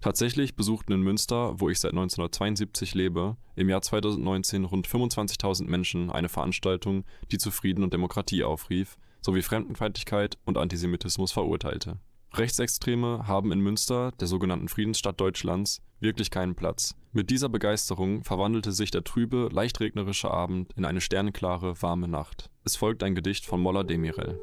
Tatsächlich 0.01 0.57
besuchten 0.57 0.93
in 0.93 1.01
Münster, 1.01 1.59
wo 1.59 1.69
ich 1.69 1.81
seit 1.81 1.93
1972 1.93 2.95
lebe, 2.95 3.37
im 3.55 3.69
Jahr 3.69 3.83
2019 3.83 4.65
rund 4.65 4.87
25.000 4.87 5.69
Menschen 5.69 6.11
eine 6.11 6.29
Veranstaltung, 6.29 7.05
die 7.33 7.39
zu 7.39 7.51
Frieden 7.51 7.83
und 7.83 7.93
Demokratie 7.93 8.45
aufrief, 8.45 8.99
sowie 9.21 9.43
Fremdenfeindlichkeit 9.43 10.39
und 10.45 10.59
Antisemitismus 10.59 11.33
verurteilte. 11.33 11.99
Rechtsextreme 12.35 13.27
haben 13.27 13.51
in 13.51 13.61
Münster, 13.61 14.13
der 14.21 14.29
sogenannten 14.29 14.69
Friedensstadt 14.69 15.21
Deutschlands, 15.21 15.81
wirklich 16.01 16.31
keinen 16.31 16.55
Platz. 16.55 16.95
Mit 17.13 17.31
dieser 17.31 17.49
Begeisterung 17.49 18.25
verwandelte 18.25 18.73
sich 18.73 18.91
der 18.91 19.05
trübe, 19.05 19.49
leicht 19.51 19.81
regnerische 19.81 20.31
Abend 20.31 20.73
in 20.75 20.85
eine 20.85 21.01
sternenklare, 21.01 21.81
warme 21.81 22.09
Nacht. 22.09 22.51
Es 22.65 22.77
folgt 22.77 23.03
ein 23.03 23.15
Gedicht 23.15 23.47
von 23.47 23.61
Molla 23.61 23.85
Demirel. 23.85 24.39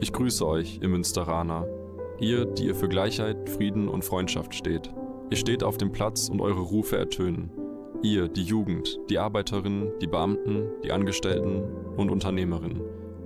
Ich 0.00 0.12
grüße 0.12 0.46
euch, 0.46 0.78
ihr 0.82 0.88
Münsteraner, 0.88 1.66
ihr, 2.20 2.44
die 2.44 2.66
ihr 2.66 2.74
für 2.74 2.88
Gleichheit, 2.88 3.48
Frieden 3.48 3.88
und 3.88 4.04
Freundschaft 4.04 4.54
steht. 4.54 4.92
Ihr 5.30 5.36
steht 5.36 5.62
auf 5.62 5.76
dem 5.76 5.92
Platz 5.92 6.28
und 6.28 6.40
eure 6.40 6.60
Rufe 6.60 6.96
ertönen. 6.96 7.50
Ihr, 8.02 8.28
die 8.28 8.44
Jugend, 8.44 8.98
die 9.10 9.18
Arbeiterinnen, 9.18 9.90
die 10.00 10.06
Beamten, 10.06 10.68
die 10.84 10.92
Angestellten 10.92 11.62
und 11.96 12.10
Unternehmerinnen. 12.10 12.82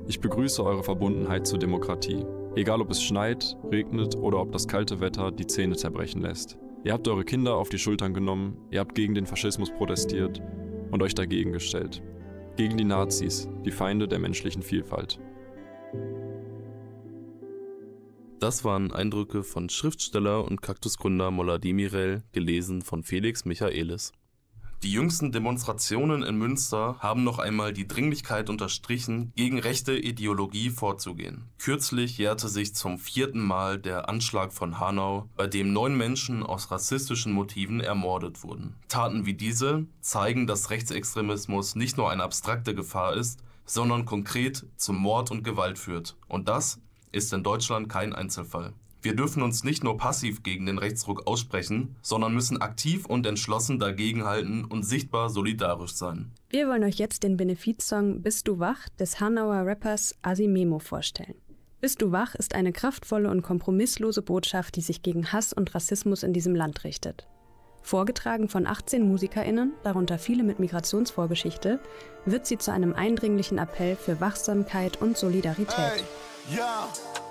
Ich 0.07 0.21
begrüße 0.21 0.65
eure 0.65 0.83
Verbundenheit 0.83 1.47
zur 1.47 1.59
Demokratie. 1.59 2.25
Egal 2.57 2.81
ob 2.81 2.91
es 2.91 3.03
schneit, 3.03 3.57
regnet 3.71 4.17
oder 4.17 4.41
ob 4.41 4.53
das 4.53 4.67
kalte 4.67 5.01
Wetter 5.01 5.31
die 5.31 5.47
Zähne 5.47 5.77
zerbrechen 5.77 6.21
lässt. 6.21 6.59
Ihr 6.83 6.93
habt 6.93 7.07
eure 7.07 7.25
Kinder 7.25 7.57
auf 7.57 7.69
die 7.69 7.79
Schultern 7.79 8.15
genommen, 8.15 8.57
ihr 8.71 8.81
habt 8.81 8.95
gegen 8.95 9.15
den 9.15 9.27
Faschismus 9.27 9.71
protestiert 9.71 10.41
und 10.91 11.03
euch 11.03 11.15
dagegen 11.15 11.53
gestellt. 11.53 12.03
Gegen 12.57 12.77
die 12.77 12.85
Nazis, 12.85 13.49
die 13.65 13.71
Feinde 13.71 14.09
der 14.09 14.19
menschlichen 14.19 14.63
Vielfalt. 14.63 15.21
Das 18.41 18.65
waren 18.65 18.91
Eindrücke 18.91 19.45
von 19.45 19.69
Schriftsteller 19.69 20.47
und 20.47 20.63
Kaktusgründer 20.63 21.31
Molla 21.31 21.59
Demirel, 21.59 22.23
gelesen 22.33 22.81
von 22.81 23.03
Felix 23.03 23.45
Michaelis. 23.45 24.13
Die 24.83 24.93
jüngsten 24.93 25.31
Demonstrationen 25.31 26.23
in 26.23 26.37
Münster 26.37 26.97
haben 27.01 27.23
noch 27.23 27.39
einmal 27.39 27.75
die 27.75 27.87
Dringlichkeit 27.87 28.49
unterstrichen, 28.49 29.31
gegen 29.37 29.59
rechte 29.59 29.95
Ideologie 29.95 30.71
vorzugehen. 30.71 31.51
Kürzlich 31.59 32.17
jährte 32.17 32.49
sich 32.49 32.75
zum 32.75 32.99
vierten 32.99 33.47
Mal 33.47 33.79
der 33.79 34.09
Anschlag 34.09 34.55
von 34.55 34.81
Hanau, 34.81 35.29
bei 35.37 35.47
dem 35.47 35.75
neun 35.75 35.95
Menschen 35.99 36.43
aus 36.43 36.71
rassistischen 36.71 37.35
Motiven 37.35 37.81
ermordet 37.81 38.43
wurden. 38.43 38.75
Taten 38.89 39.27
wie 39.27 39.35
diese 39.35 39.85
zeigen, 40.01 40.47
dass 40.47 40.71
Rechtsextremismus 40.71 41.77
nicht 41.77 41.99
nur 41.99 42.11
eine 42.11 42.23
abstrakte 42.23 42.75
Gefahr 42.75 43.17
ist, 43.17 43.43
sondern 43.67 44.07
konkret 44.07 44.65
zum 44.77 44.97
Mord 44.97 45.31
und 45.31 45.45
Gewalt 45.45 45.79
führt. 45.79 46.17
Und 46.27 46.49
das 46.49 46.81
ist 47.13 47.33
in 47.33 47.43
Deutschland 47.43 47.89
kein 47.89 48.13
Einzelfall. 48.13 48.73
Wir 49.03 49.17
dürfen 49.17 49.43
uns 49.43 49.65
nicht 49.65 49.83
nur 49.83 49.97
passiv 49.97 50.43
gegen 50.43 50.67
den 50.67 50.77
Rechtsruck 50.77 51.27
aussprechen, 51.27 51.97
sondern 52.03 52.35
müssen 52.35 52.61
aktiv 52.61 53.07
und 53.07 53.27
entschlossen 53.27 53.79
dagegenhalten 53.79 54.67
und 54.67 54.83
sichtbar 54.83 55.31
solidarisch 55.31 55.95
sein. 55.95 56.33
Wir 56.51 56.69
wollen 56.69 56.85
euch 56.85 56.97
jetzt 56.97 57.23
den 57.23 57.39
Benefizsong 57.39 58.21
Bist 58.21 58.47
du 58.47 58.59
wach 58.59 58.89
des 58.99 59.19
Hanauer 59.19 59.65
Rappers 59.65 60.15
Asimemo 60.21 60.79
vorstellen. 60.79 61.35
Bist 61.81 62.03
du 62.03 62.13
wach 62.13 62.35
ist 62.35 62.55
eine 62.55 62.73
kraftvolle 62.73 63.31
und 63.31 63.41
kompromisslose 63.41 64.21
Botschaft, 64.21 64.77
die 64.77 64.83
sich 64.83 65.03
gegen 65.03 65.33
Hass 65.33 65.55
und 65.55 65.75
Rassismus 65.75 66.23
in 66.23 66.35
diesem 66.35 66.55
Land 66.55 66.85
richtet. 66.85 67.27
Vorgetragen 67.81 68.51
von 68.51 68.67
18 68.67 69.09
MusikerInnen, 69.09 69.73
darunter 69.83 70.19
viele 70.19 70.43
mit 70.43 70.59
Migrationsvorgeschichte, 70.59 71.81
wird 72.27 72.45
sie 72.45 72.59
zu 72.59 72.71
einem 72.71 72.93
eindringlichen 72.93 73.57
Appell 73.57 73.97
für 73.97 74.21
Wachsamkeit 74.21 75.01
und 75.01 75.17
Solidarität. 75.17 75.75
Hey, 75.75 76.03
ja. 76.49 76.89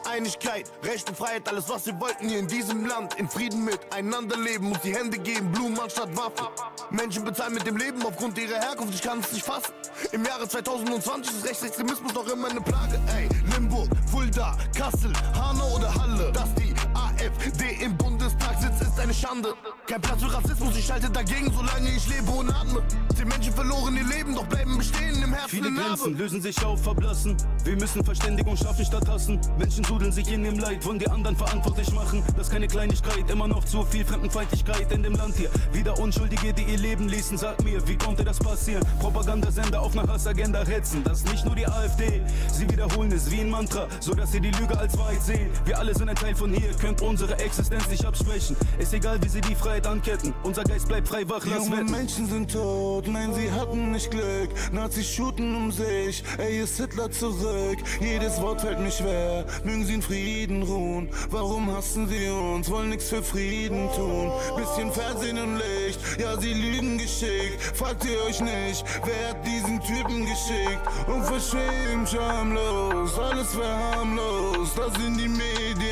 Einigkeit, 0.10 0.72
Recht 0.84 1.08
und 1.10 1.18
Freiheit, 1.18 1.48
alles 1.48 1.70
was 1.70 1.86
wir 1.86 2.00
wollten 2.00 2.30
hier 2.30 2.40
in 2.40 2.48
diesem 2.48 2.86
Land. 2.86 3.16
In 3.20 3.30
Frieden 3.30 3.64
miteinander 3.64 4.38
leben, 4.38 4.70
muss 4.70 4.80
die 4.82 4.96
Hände 4.96 5.20
geben, 5.20 5.52
Blumen 5.52 5.80
anstatt 5.80 6.16
Waffen. 6.18 6.48
Menschen 6.90 7.24
bezahlen 7.24 7.54
mit 7.54 7.68
dem 7.68 7.78
Leben 7.78 8.02
aufgrund 8.04 8.38
ihrer 8.38 8.60
Herkunft, 8.60 8.96
ich 8.96 9.02
kann 9.02 9.20
es 9.20 9.32
nicht 9.32 9.46
fassen. 9.46 9.74
Im 10.12 10.26
Jahre 10.26 10.48
2020 10.48 11.36
ist 11.36 11.46
Rechtsextremismus 11.46 12.14
noch 12.14 12.28
immer 12.28 12.50
eine 12.50 12.62
Plage. 12.62 13.00
Ey, 13.16 13.30
Limburg, 13.54 13.90
Fulda, 14.12 14.58
Kassel, 14.76 15.14
Hanau 15.36 15.76
oder 15.76 15.94
Halle. 15.94 16.32
Dass 16.32 16.54
die 16.56 16.74
AfD 17.20 17.84
im 17.84 17.98
Bundestag 17.98 18.60
sitzt, 18.62 18.82
ist 18.82 19.00
eine 19.00 19.14
Schande. 19.14 19.54
Kein 19.88 20.02
Platz 20.02 20.24
für 20.24 20.34
Rassismus, 20.34 20.78
ich 20.78 20.86
schalte 20.86 21.10
dagegen, 21.10 21.52
solange 21.52 21.90
ich 21.90 22.08
lebe 22.08 22.32
und 22.32 22.50
atme. 22.50 22.82
Die 23.18 23.26
Menschen 23.26 23.54
verloren 23.54 23.98
ihr 23.98 24.06
Leben, 24.06 24.34
doch 24.36 24.46
bleiben 24.46 24.78
bestehen 24.78 25.22
im 25.22 25.34
Herzen 25.34 25.50
Viele 25.50 25.74
Grenzen 25.74 26.18
lösen 26.18 26.42
sich 26.42 26.64
auf, 26.64 26.82
verblassen. 26.82 27.36
Wir 27.66 27.76
müssen 27.76 28.04
Verständigung 28.04 28.56
schaffen 28.56 28.86
statt 28.86 29.08
hassen. 29.10 29.40
Menschen 29.58 29.84
sudeln 29.84 30.12
sich 30.12 30.32
in 30.32 30.44
dem 30.44 30.58
Leid, 30.58 30.86
wollen 30.86 31.00
die 31.00 31.10
anderen 31.10 31.36
verantwortlich 31.36 31.92
machen. 31.92 32.24
Das 32.38 32.48
ist 32.48 32.54
keine 32.54 32.68
Kleinigkeit, 32.68 33.30
immer 33.30 33.48
noch 33.48 33.66
zu 33.66 33.84
viel 33.84 34.06
Fremdenfeindlichkeit 34.06 34.92
in 34.92 35.04
dem 35.04 35.16
Land 35.16 35.36
hier. 35.36 35.50
Wieder 35.74 36.00
Unschuldige, 36.00 36.54
die 36.54 36.64
ihr 36.64 36.78
Leben 36.78 37.10
ließen, 37.10 37.38
sag 37.38 37.62
mir, 37.64 37.86
wie 37.88 37.98
konnte 37.98 38.24
das 38.24 38.40
passieren? 38.40 38.86
Propagandasender 39.00 39.82
auf 39.82 39.98
einer 39.98 40.08
Hassagenda 40.08 40.66
hetzen, 40.66 41.04
das 41.04 41.20
ist 41.20 41.32
nicht 41.32 41.46
nur 41.46 41.56
die 41.56 41.68
AfD. 41.68 42.22
Sie 42.52 42.70
wiederholen 42.70 43.12
es 43.12 43.30
wie 43.30 43.42
ein 43.42 43.50
Mantra, 43.50 43.88
so 44.00 44.14
dass 44.14 44.32
sie 44.32 44.40
die 44.40 44.52
Lüge 44.52 44.78
als 44.80 44.98
Wahrheit 44.98 45.22
sehen. 45.22 45.50
Wir 45.66 45.78
alle 45.78 45.94
sind 45.94 46.08
ein 46.08 46.16
Teil 46.16 46.36
von 46.36 46.54
hier, 46.54 46.72
könnt 46.80 47.02
unsere 47.10 47.40
Existenz 47.40 47.88
nicht 47.90 48.06
absprechen. 48.06 48.56
Ist 48.78 48.94
egal, 48.94 49.22
wie 49.24 49.30
sie 49.30 49.42
die 49.42 49.56
Freiheit 49.56 49.88
anketten, 49.88 50.34
unser 50.44 50.64
Geist 50.64 50.88
bleibt 50.88 51.08
frei 51.08 51.28
wach, 51.28 51.44
lass 51.46 51.66
Junge 51.66 51.78
wetten. 51.78 51.92
Menschen 51.92 52.28
sind 52.30 52.52
tot, 52.52 53.08
nein, 53.08 53.34
sie 53.34 53.52
hatten 53.52 53.92
nicht 53.92 54.12
Glück. 54.12 54.50
Nazis 54.72 55.10
shooten 55.10 55.56
um 55.56 55.72
sich, 55.72 56.24
ey, 56.38 56.60
ist 56.60 56.78
Hitler 56.78 57.10
zurück. 57.10 57.80
Jedes 58.00 58.40
Wort 58.42 58.62
fällt 58.62 58.80
mir 58.80 58.92
schwer, 58.92 59.46
mögen 59.64 59.86
sie 59.86 59.96
in 59.96 60.02
Frieden 60.04 60.64
ruhen. 60.64 61.10
Warum 61.32 61.76
hassen 61.76 62.08
sie 62.08 62.30
uns, 62.30 62.70
wollen 62.70 62.90
nichts 62.90 63.10
für 63.10 63.24
Frieden 63.24 63.90
tun? 63.96 64.32
Bisschen 64.56 64.92
Fernsehen 64.92 65.40
und 65.40 65.56
Licht, 65.56 66.00
ja, 66.20 66.40
sie 66.40 66.54
lügen 66.54 67.00
geschickt. 67.00 67.60
Fragt 67.74 68.06
ihr 68.06 68.24
euch 68.26 68.40
nicht, 68.40 68.86
wer 69.04 69.30
hat 69.30 69.46
diesen 69.48 69.80
Typen 69.82 70.26
geschickt? 70.26 70.82
Unverschämt, 71.08 72.08
schamlos, 72.08 73.18
alles 73.18 73.48
verharmlos. 73.48 74.76
Das 74.76 74.94
sind 75.02 75.18
die 75.18 75.28
Medien, 75.28 75.89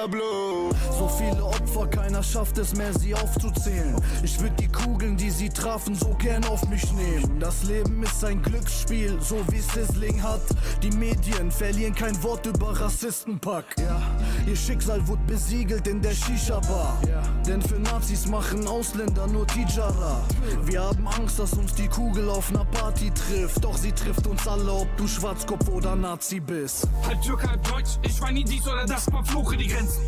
Pablo. 0.00 0.59
So 1.00 1.08
viele 1.08 1.42
Opfer, 1.42 1.86
keiner 1.86 2.22
schafft 2.22 2.58
es 2.58 2.76
mehr, 2.76 2.92
sie 2.92 3.14
aufzuzählen. 3.14 3.96
Ich 4.22 4.38
würde 4.38 4.54
die 4.56 4.68
Kugeln, 4.68 5.16
die 5.16 5.30
sie 5.30 5.48
trafen, 5.48 5.94
so 5.94 6.14
gern 6.18 6.44
auf 6.44 6.68
mich 6.68 6.92
nehmen. 6.92 7.40
Das 7.40 7.62
Leben 7.62 8.02
ist 8.02 8.22
ein 8.22 8.42
Glücksspiel, 8.42 9.18
so 9.18 9.36
wie 9.48 9.60
Sizzling 9.60 10.22
hat. 10.22 10.42
Die 10.82 10.90
Medien 10.90 11.50
verlieren 11.50 11.94
kein 11.94 12.22
Wort 12.22 12.44
über 12.44 12.78
Rassistenpack. 12.78 13.64
Ja, 13.78 14.02
ihr 14.46 14.54
Schicksal 14.54 15.08
wurde 15.08 15.22
besiegelt 15.26 15.88
in 15.88 16.02
der 16.02 16.12
Shisha-Bar. 16.12 17.00
Ja. 17.08 17.22
Denn 17.46 17.62
für 17.62 17.80
Nazis 17.80 18.26
machen 18.26 18.68
Ausländer 18.68 19.26
nur 19.26 19.46
Tijara. 19.46 20.20
Wir 20.66 20.82
haben 20.82 21.08
Angst, 21.08 21.38
dass 21.38 21.54
uns 21.54 21.72
die 21.72 21.88
Kugel 21.88 22.28
auf 22.28 22.50
einer 22.50 22.66
Party 22.66 23.10
trifft. 23.10 23.64
Doch 23.64 23.78
sie 23.78 23.92
trifft 23.92 24.26
uns 24.26 24.46
alle, 24.46 24.70
ob 24.70 24.96
du 24.98 25.08
Schwarzkopf 25.08 25.66
oder 25.68 25.96
Nazi 25.96 26.40
bist. 26.40 26.86
Halb 27.06 27.22
Türk, 27.22 27.48
halb 27.48 27.66
Deutsch, 27.66 27.98
ich 28.02 28.20
war 28.20 28.30
nie 28.30 28.44
dies 28.44 28.68
oder 28.68 28.84
das, 28.84 29.04
verfluche 29.04 29.56
die 29.56 29.68
Grenzen. 29.68 30.02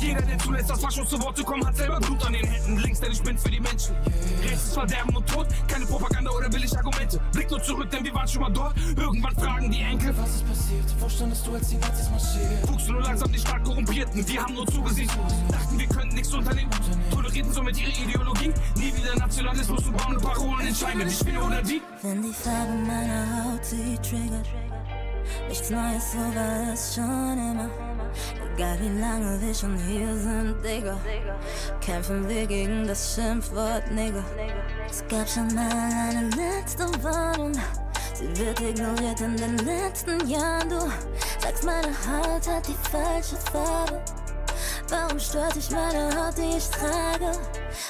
Jeder, 0.00 0.22
der 0.22 0.37
zulässt, 0.38 0.70
dass 0.70 0.80
Faschos 0.80 1.08
zu 1.08 1.20
Wort 1.22 1.36
zu 1.36 1.44
kommen, 1.44 1.66
hat 1.66 1.76
selber 1.76 2.00
Blut 2.00 2.24
an 2.26 2.32
den 2.32 2.46
Händen. 2.46 2.78
Links, 2.78 3.00
denn 3.00 3.12
ich 3.12 3.22
bin's 3.22 3.42
für 3.42 3.50
die 3.50 3.60
Menschen. 3.60 3.94
Rechts 4.42 4.64
ist 4.64 4.74
Verderben 4.74 5.16
und 5.16 5.28
Tod, 5.28 5.46
keine 5.66 5.86
Propaganda 5.86 6.30
oder 6.30 6.48
billig 6.48 6.76
Argumente. 6.76 7.20
Blick 7.32 7.50
nur 7.50 7.62
zurück, 7.62 7.90
denn 7.90 8.04
wir 8.04 8.14
waren 8.14 8.28
schon 8.28 8.42
mal 8.42 8.50
dort. 8.50 8.76
Irgendwann 8.96 9.34
fragen 9.36 9.70
die 9.70 9.80
Enkel, 9.80 10.16
was 10.16 10.36
ist 10.36 10.48
passiert? 10.48 10.84
Wo 10.98 11.08
standest 11.08 11.46
du, 11.46 11.54
als 11.54 11.68
die 11.68 11.76
Nazis 11.76 12.10
marschiert? 12.10 12.68
Wuchsen 12.68 12.92
nur 12.92 13.02
langsam 13.02 13.32
die 13.32 13.38
stark 13.38 13.64
korrumpierten, 13.64 14.26
wir 14.26 14.42
haben 14.42 14.54
nur 14.54 14.66
zugesehen. 14.66 15.10
Dachten, 15.50 15.78
wir 15.78 15.86
könnten 15.86 16.14
nichts 16.14 16.32
unternehmen. 16.32 16.70
Tolerierten 17.10 17.52
somit 17.52 17.80
ihre 17.80 17.90
Ideologie. 17.90 18.52
Nie 18.76 18.96
wieder 18.96 19.16
Nationalismus 19.16 19.86
und 19.86 19.96
braune 19.96 20.18
Parolen 20.18 20.66
entscheiden, 20.66 21.08
ich 21.08 21.24
bin 21.24 21.36
oder 21.38 21.62
die. 21.62 21.82
Wenn 22.02 22.22
die 22.22 22.32
Farbe 22.32 22.74
meiner 22.86 23.26
Haut 23.44 23.64
sie 23.64 23.96
triggert. 24.02 24.48
Nichts 25.48 25.70
Neues, 25.70 26.12
so 26.12 26.18
war 26.18 26.72
es 26.72 26.94
schon 26.94 27.38
immer. 27.38 27.87
Egal 28.54 28.78
wie 28.80 29.00
lange 29.00 29.40
wir 29.40 29.54
schon 29.54 29.76
hier 29.76 30.16
sind, 30.16 30.56
Digga. 30.64 30.98
Kämpfen 31.80 32.28
wir 32.28 32.46
gegen 32.46 32.86
das 32.86 33.14
Schimpfwort, 33.14 33.90
Nigga. 33.90 34.24
Es 34.88 35.04
gab 35.08 35.28
schon 35.28 35.46
mal 35.54 35.70
eine 35.70 36.28
letzte 36.30 36.84
Warnung. 37.02 37.52
Sie 38.14 38.36
wird 38.36 38.60
ignoriert 38.60 39.20
in 39.20 39.36
den 39.36 39.58
letzten 39.58 40.26
Jahren. 40.28 40.68
Du 40.68 40.80
sagst, 41.40 41.64
meine 41.64 41.88
Haut 41.88 42.48
hat 42.48 42.66
die 42.66 42.76
falsche 42.90 43.36
Farbe. 43.52 44.00
Warum 44.88 45.20
stört 45.20 45.54
dich 45.54 45.70
meine 45.70 46.10
Haut, 46.16 46.36
die 46.36 46.56
ich 46.56 46.68
trage? 46.70 47.38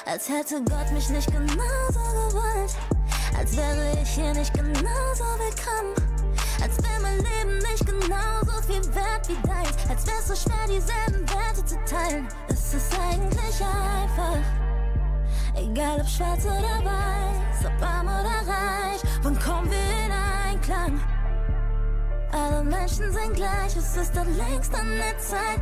Als 0.05 0.29
hätte 0.29 0.61
Gott 0.63 0.91
mich 0.93 1.09
nicht 1.09 1.31
genauso 1.31 1.99
gewollt. 2.29 2.75
Als 3.37 3.55
wäre 3.55 3.97
ich 4.01 4.09
hier 4.09 4.33
nicht 4.33 4.53
genauso 4.53 5.23
willkommen. 5.39 6.18
Als 6.61 6.77
wäre 6.77 7.01
mein 7.01 7.17
Leben 7.17 7.57
nicht 7.57 7.85
genauso 7.85 8.61
viel 8.67 8.83
wert 8.93 9.27
wie 9.27 9.47
deins. 9.47 9.89
Als 9.89 10.05
wär's 10.05 10.27
so 10.27 10.35
schwer, 10.35 10.65
dieselben 10.67 11.27
Werte 11.29 11.65
zu 11.65 11.75
teilen. 11.85 12.27
Es 12.49 12.73
ist 12.73 12.93
eigentlich 12.99 13.61
einfach. 13.61 14.37
Egal 15.55 16.01
ob 16.01 16.07
schwarz 16.07 16.45
oder 16.45 16.83
weiß, 16.83 17.65
ob 17.65 17.85
arm 17.85 18.07
oder 18.07 18.47
reich, 18.47 19.01
wann 19.23 19.39
kommen 19.39 19.69
wir 19.69 20.05
in 20.05 20.11
Einklang? 20.11 20.99
Alle 22.31 22.63
Menschen 22.63 23.11
sind 23.11 23.33
gleich, 23.33 23.75
es 23.75 23.97
ist 23.97 24.15
doch 24.15 24.25
längst 24.25 24.73
an 24.73 24.87
der 24.87 25.17
Zeit. 25.17 25.59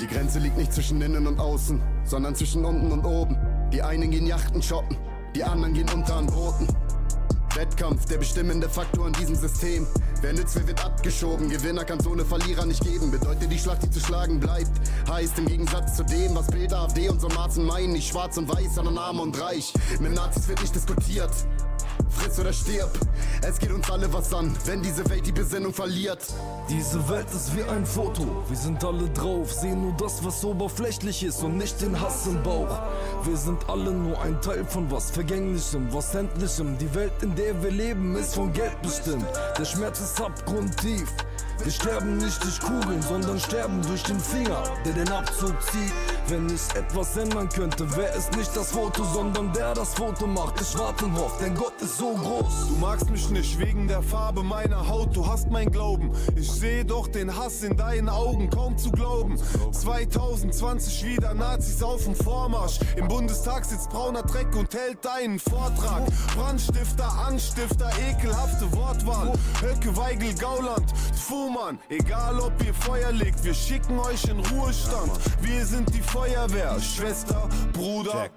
Die 0.00 0.06
Grenze 0.06 0.38
liegt 0.38 0.56
nicht 0.56 0.72
zwischen 0.72 1.02
innen 1.02 1.26
und 1.26 1.38
außen, 1.40 1.82
sondern 2.04 2.34
zwischen 2.34 2.64
unten 2.64 2.92
und 2.92 3.04
oben. 3.04 3.36
Die 3.72 3.82
einen 3.82 4.10
gehen 4.10 4.26
Yachten 4.26 4.62
shoppen, 4.62 4.96
die 5.34 5.42
anderen 5.42 5.74
gehen 5.74 5.88
unter 5.92 6.16
an 6.16 6.26
Booten. 6.26 6.68
Wettkampf, 7.56 8.04
der 8.04 8.18
bestimmende 8.18 8.68
Faktor 8.68 9.06
in 9.06 9.14
diesem 9.14 9.34
System. 9.34 9.86
Wer 10.20 10.34
nützt, 10.34 10.56
wer 10.56 10.66
wird 10.66 10.84
abgeschoben. 10.84 11.48
Gewinner 11.48 11.84
kann 11.84 12.00
so 12.00 12.12
eine 12.12 12.24
Verlierer 12.24 12.66
nicht 12.66 12.82
geben. 12.84 13.10
Bedeutet 13.10 13.50
die 13.50 13.58
Schlacht, 13.58 13.82
die 13.82 13.90
zu 13.90 14.00
schlagen 14.00 14.38
bleibt. 14.38 14.70
Heißt 15.08 15.38
im 15.38 15.46
Gegensatz 15.46 15.96
zu 15.96 16.04
dem, 16.04 16.34
was 16.34 16.46
Bild 16.48 16.72
AfD 16.72 17.08
und 17.08 17.20
so 17.20 17.28
Marzen 17.28 17.64
meinen, 17.64 17.92
nicht 17.92 18.08
schwarz 18.08 18.36
und 18.36 18.48
weiß, 18.48 18.74
sondern 18.74 18.98
arm 18.98 19.20
und 19.20 19.40
reich. 19.40 19.72
Mit 20.00 20.14
Nazis 20.14 20.48
wird 20.48 20.60
nicht 20.60 20.74
diskutiert. 20.74 21.30
Friss 22.10 22.38
oder 22.38 22.52
stirb, 22.52 22.90
es 23.42 23.58
geht 23.58 23.72
uns 23.72 23.90
alle 23.90 24.12
was 24.12 24.32
an, 24.32 24.56
wenn 24.64 24.82
diese 24.82 25.08
Welt 25.08 25.26
die 25.26 25.32
Besinnung 25.32 25.72
verliert. 25.72 26.20
Diese 26.68 27.08
Welt 27.08 27.26
ist 27.34 27.56
wie 27.56 27.62
ein 27.62 27.84
Foto, 27.84 28.44
wir 28.48 28.56
sind 28.56 28.82
alle 28.84 29.08
drauf, 29.10 29.52
sehen 29.52 29.82
nur 29.82 29.92
das, 29.96 30.24
was 30.24 30.44
oberflächlich 30.44 31.22
ist 31.22 31.42
und 31.42 31.56
nicht 31.56 31.80
den 31.80 32.00
Hass 32.00 32.26
im 32.26 32.42
Bauch. 32.42 32.80
Wir 33.24 33.36
sind 33.36 33.68
alle 33.68 33.90
nur 33.92 34.20
ein 34.20 34.40
Teil 34.40 34.64
von 34.64 34.90
was 34.90 35.10
Vergänglichem, 35.10 35.92
was 35.92 36.14
Endlichem. 36.14 36.78
Die 36.78 36.94
Welt, 36.94 37.12
in 37.22 37.34
der 37.34 37.62
wir 37.62 37.70
leben, 37.70 38.16
ist 38.16 38.34
von 38.34 38.52
Geld 38.52 38.80
bestimmt. 38.82 39.26
Der 39.58 39.64
Schmerz 39.64 40.00
ist 40.00 40.20
abgrundtief. 40.20 41.08
Wir 41.62 41.72
sterben 41.72 42.18
nicht 42.18 42.42
durch 42.42 42.60
Kugeln, 42.60 43.00
sondern 43.02 43.40
sterben 43.40 43.80
durch 43.82 44.02
den 44.02 44.20
Finger, 44.20 44.62
der 44.84 44.92
den 44.92 45.10
Abzug 45.10 45.54
zieht. 45.62 45.92
Wenn 46.28 46.48
ich 46.48 46.74
etwas 46.74 47.16
ändern 47.16 47.48
könnte, 47.48 47.88
wäre 47.96 48.12
es 48.16 48.28
nicht 48.32 48.50
das 48.56 48.72
Foto, 48.72 49.04
sondern 49.04 49.52
der 49.52 49.74
das 49.74 49.94
Foto 49.94 50.26
macht. 50.26 50.60
Ich 50.60 50.76
warte 50.76 51.04
und 51.04 51.16
hoffe, 51.16 51.44
denn 51.44 51.54
Gott 51.54 51.80
ist 51.80 51.98
so 51.98 52.14
groß. 52.14 52.68
Du 52.68 52.74
magst 52.80 53.08
mich 53.10 53.30
nicht 53.30 53.56
wegen 53.60 53.86
der 53.86 54.02
Farbe 54.02 54.42
meiner 54.42 54.88
Haut, 54.88 55.14
du 55.14 55.24
hast 55.24 55.48
mein 55.50 55.70
Glauben. 55.70 56.10
Ich 56.34 56.50
sehe 56.50 56.84
doch 56.84 57.06
den 57.06 57.36
Hass 57.36 57.62
in 57.62 57.76
deinen 57.76 58.08
Augen, 58.08 58.50
kaum 58.50 58.76
zu 58.76 58.90
glauben. 58.90 59.36
2020 59.70 61.04
wieder 61.04 61.32
Nazis 61.32 61.80
auf 61.80 62.02
dem 62.02 62.16
Vormarsch. 62.16 62.80
Im 62.96 63.06
Bundestag 63.06 63.64
sitzt 63.64 63.90
brauner 63.90 64.24
Dreck 64.24 64.52
und 64.56 64.74
hält 64.74 65.06
einen 65.06 65.38
Vortrag. 65.38 66.02
Brandstifter, 66.34 67.08
Anstifter, 67.24 67.88
ekelhafte 68.10 68.72
Wortwahl. 68.72 69.32
Höcke, 69.60 69.96
Weigel, 69.96 70.34
Gauland, 70.34 70.92
Fuhrmann. 71.14 71.78
Egal 71.88 72.40
ob 72.40 72.52
ihr 72.64 72.74
Feuer 72.74 73.12
legt, 73.12 73.44
wir 73.44 73.54
schicken 73.54 73.96
euch 74.00 74.24
in 74.24 74.40
Ruhestand. 74.40 75.12
Wir 75.40 75.64
sind 75.64 75.94
die 75.94 76.02
Feuerwehr, 76.16 76.80
Schwester, 76.80 77.46
Bruder. 77.74 78.30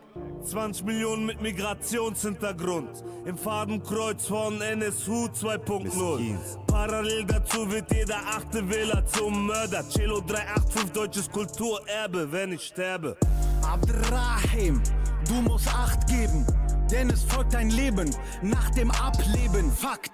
20 0.44 0.84
Millionen 0.84 1.26
mit 1.26 1.42
Migrationshintergrund. 1.42 3.06
Im 3.26 3.38
Fadenkreuz 3.38 4.26
von 4.26 4.60
NSU 4.60 5.28
2.0. 5.28 6.36
Parallel 6.68 7.24
dazu 7.24 7.72
wird 7.72 7.90
jeder 7.94 8.18
achte 8.18 8.70
Wähler 8.70 9.06
zum 9.06 9.48
Mörder. 9.48 9.88
Cello 9.88 10.20
385, 10.20 10.92
deutsches 10.92 11.32
Kulturerbe, 11.32 12.30
wenn 12.30 12.52
ich 12.52 12.64
sterbe. 12.64 13.16
Abdrahim, 13.62 14.82
du 15.30 15.36
musst 15.36 15.74
Acht 15.74 16.06
geben, 16.08 16.46
denn 16.92 17.10
es 17.10 17.24
folgt 17.24 17.56
ein 17.56 17.70
Leben 17.70 18.14
nach 18.42 18.70
dem 18.72 18.92
Ableben. 18.92 19.72
Fakt. 19.72 20.12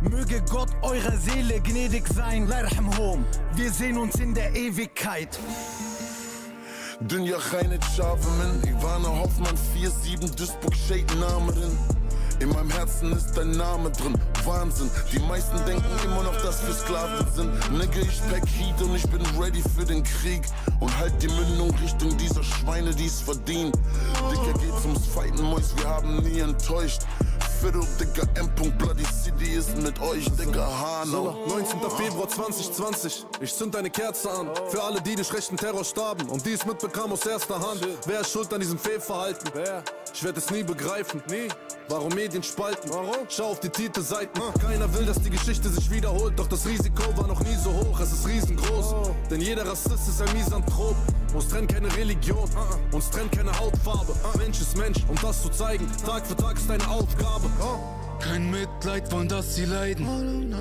Möge 0.00 0.42
Gott 0.50 0.70
eurer 0.80 1.18
Seele 1.18 1.60
gnädig 1.60 2.06
sein. 2.08 2.48
Lerham 2.48 2.96
home. 2.96 3.24
Wir 3.54 3.70
sehen 3.70 3.98
uns 3.98 4.14
in 4.20 4.32
der 4.32 4.56
Ewigkeit. 4.56 5.38
Dünya 7.00 7.38
Reinet 7.52 7.84
Schavemen, 7.96 8.60
Ivana 8.66 9.08
Hoffmann 9.08 9.56
4-7, 9.76 10.36
Duisburg 10.36 10.74
Shade 10.74 11.14
Name 11.20 11.52
drin. 11.52 11.97
In 12.40 12.50
meinem 12.50 12.70
Herzen 12.70 13.12
ist 13.12 13.36
dein 13.36 13.50
Name 13.50 13.90
drin, 13.90 14.14
Wahnsinn. 14.44 14.88
Die 15.12 15.18
meisten 15.18 15.56
denken 15.66 15.84
immer 16.04 16.22
noch, 16.22 16.40
dass 16.42 16.64
wir 16.64 16.72
Sklaven 16.72 17.26
sind. 17.34 17.72
Nigga, 17.72 18.00
ich 18.00 18.20
pack 18.30 18.46
Heat 18.46 18.80
und 18.80 18.94
ich 18.94 19.08
bin 19.10 19.20
ready 19.40 19.62
für 19.76 19.84
den 19.84 20.04
Krieg. 20.04 20.42
Und 20.78 20.96
halt 20.98 21.12
die 21.20 21.28
Mündung 21.28 21.74
Richtung 21.82 22.16
dieser 22.16 22.44
Schweine, 22.44 22.94
die 22.94 23.06
es 23.06 23.20
verdienen. 23.20 23.72
Dicker 24.30 24.56
geht's 24.58 24.84
ums 24.84 25.06
Fighten, 25.06 25.42
Mois, 25.42 25.74
wir 25.76 25.88
haben 25.88 26.22
nie 26.22 26.38
enttäuscht. 26.38 27.02
Fiddle, 27.60 27.84
Digga, 27.98 28.22
M. 28.36 28.48
Bloody 28.78 29.04
City 29.04 29.54
ist 29.54 29.76
mit 29.78 30.00
euch, 30.00 30.24
Digga, 30.36 30.68
Hanau. 30.80 31.44
19. 31.48 31.80
Februar 31.90 32.28
2020, 32.28 33.26
ich 33.40 33.52
zünd 33.52 33.74
eine 33.74 33.90
Kerze 33.90 34.30
an. 34.30 34.48
Für 34.68 34.84
alle, 34.84 35.00
die 35.00 35.16
durch 35.16 35.32
rechten 35.34 35.56
Terror 35.56 35.84
starben 35.84 36.28
und 36.28 36.46
dies 36.46 36.64
mitbekamen 36.64 37.12
aus 37.12 37.26
erster 37.26 37.58
Hand. 37.58 37.84
Wer 38.06 38.20
ist 38.20 38.30
schuld 38.30 38.52
an 38.54 38.60
diesem 38.60 38.78
Fehlverhalten? 38.78 39.50
Wer? 39.54 39.82
Ich 40.18 40.24
werde 40.24 40.40
es 40.40 40.50
nie 40.50 40.64
begreifen. 40.64 41.22
Nie. 41.30 41.46
Warum 41.88 42.12
Medien 42.12 42.42
spalten? 42.42 42.90
Warum? 42.90 43.28
Schau 43.28 43.52
auf 43.52 43.60
die 43.60 43.68
Titelseiten. 43.68 44.42
Keiner 44.60 44.92
will, 44.92 45.06
dass 45.06 45.22
die 45.22 45.30
Geschichte 45.30 45.68
sich 45.68 45.88
wiederholt. 45.92 46.36
Doch 46.36 46.48
das 46.48 46.66
Risiko 46.66 47.16
war 47.16 47.28
noch 47.28 47.38
nie 47.44 47.54
so 47.54 47.72
hoch. 47.72 48.00
Es 48.00 48.12
ist 48.12 48.26
riesengroß. 48.26 49.12
Denn 49.30 49.40
jeder 49.40 49.64
Rassist 49.64 50.08
ist 50.08 50.20
ein 50.20 50.36
Misanthrop. 50.36 50.96
Uns 51.32 51.46
trennt 51.46 51.72
keine 51.72 51.96
Religion. 51.96 52.50
Uns 52.90 53.10
trennt 53.10 53.30
keine 53.30 53.56
Hautfarbe. 53.60 54.12
Mensch 54.38 54.60
ist 54.60 54.76
Mensch. 54.76 54.98
Um 55.06 55.14
das 55.22 55.40
zu 55.40 55.50
zeigen, 55.50 55.86
Tag 56.04 56.26
für 56.26 56.34
Tag 56.34 56.56
ist 56.56 56.68
deine 56.68 56.88
Aufgabe. 56.88 57.48
Kein 58.20 58.50
Mitleid 58.50 59.10
wollen, 59.12 59.28
dass 59.28 59.54
sie 59.54 59.64
leiden. 59.64 60.54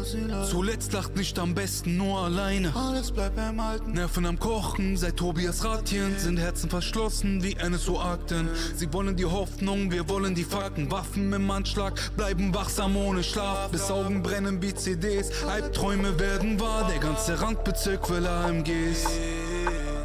Zuletzt 0.49 0.93
lacht 0.93 1.15
nicht 1.15 1.37
am 1.39 1.55
besten 1.55 1.97
nur 1.97 2.19
alleine. 2.19 2.73
Alles 2.75 3.11
bleibt 3.11 3.35
beim 3.35 3.59
Alten. 3.59 3.93
Nerven 3.93 4.25
am 4.25 4.39
Kochen, 4.39 4.95
seit 4.95 5.17
Tobias 5.17 5.63
Ratien 5.63 6.17
sind 6.17 6.37
Herzen 6.37 6.69
verschlossen 6.69 7.43
wie 7.43 7.55
NSO-Akten. 7.55 8.49
Sie 8.75 8.91
wollen 8.93 9.15
die 9.15 9.25
Hoffnung, 9.25 9.91
wir 9.91 10.07
wollen 10.07 10.35
die 10.35 10.43
Fakten. 10.43 10.91
Waffen 10.91 11.33
im 11.33 11.49
Anschlag, 11.49 11.93
bleiben 12.15 12.53
wachsam 12.53 12.95
ohne 12.95 13.23
Schlaf. 13.23 13.69
Bis 13.71 13.89
Augen 13.89 14.21
brennen 14.21 14.61
wie 14.61 14.73
CDs, 14.73 15.31
Albträume 15.45 16.19
werden 16.19 16.59
wahr. 16.59 16.87
Der 16.87 16.99
ganze 16.99 17.41
Randbezirk 17.41 18.09
will 18.09 18.27
AMGs. 18.27 19.07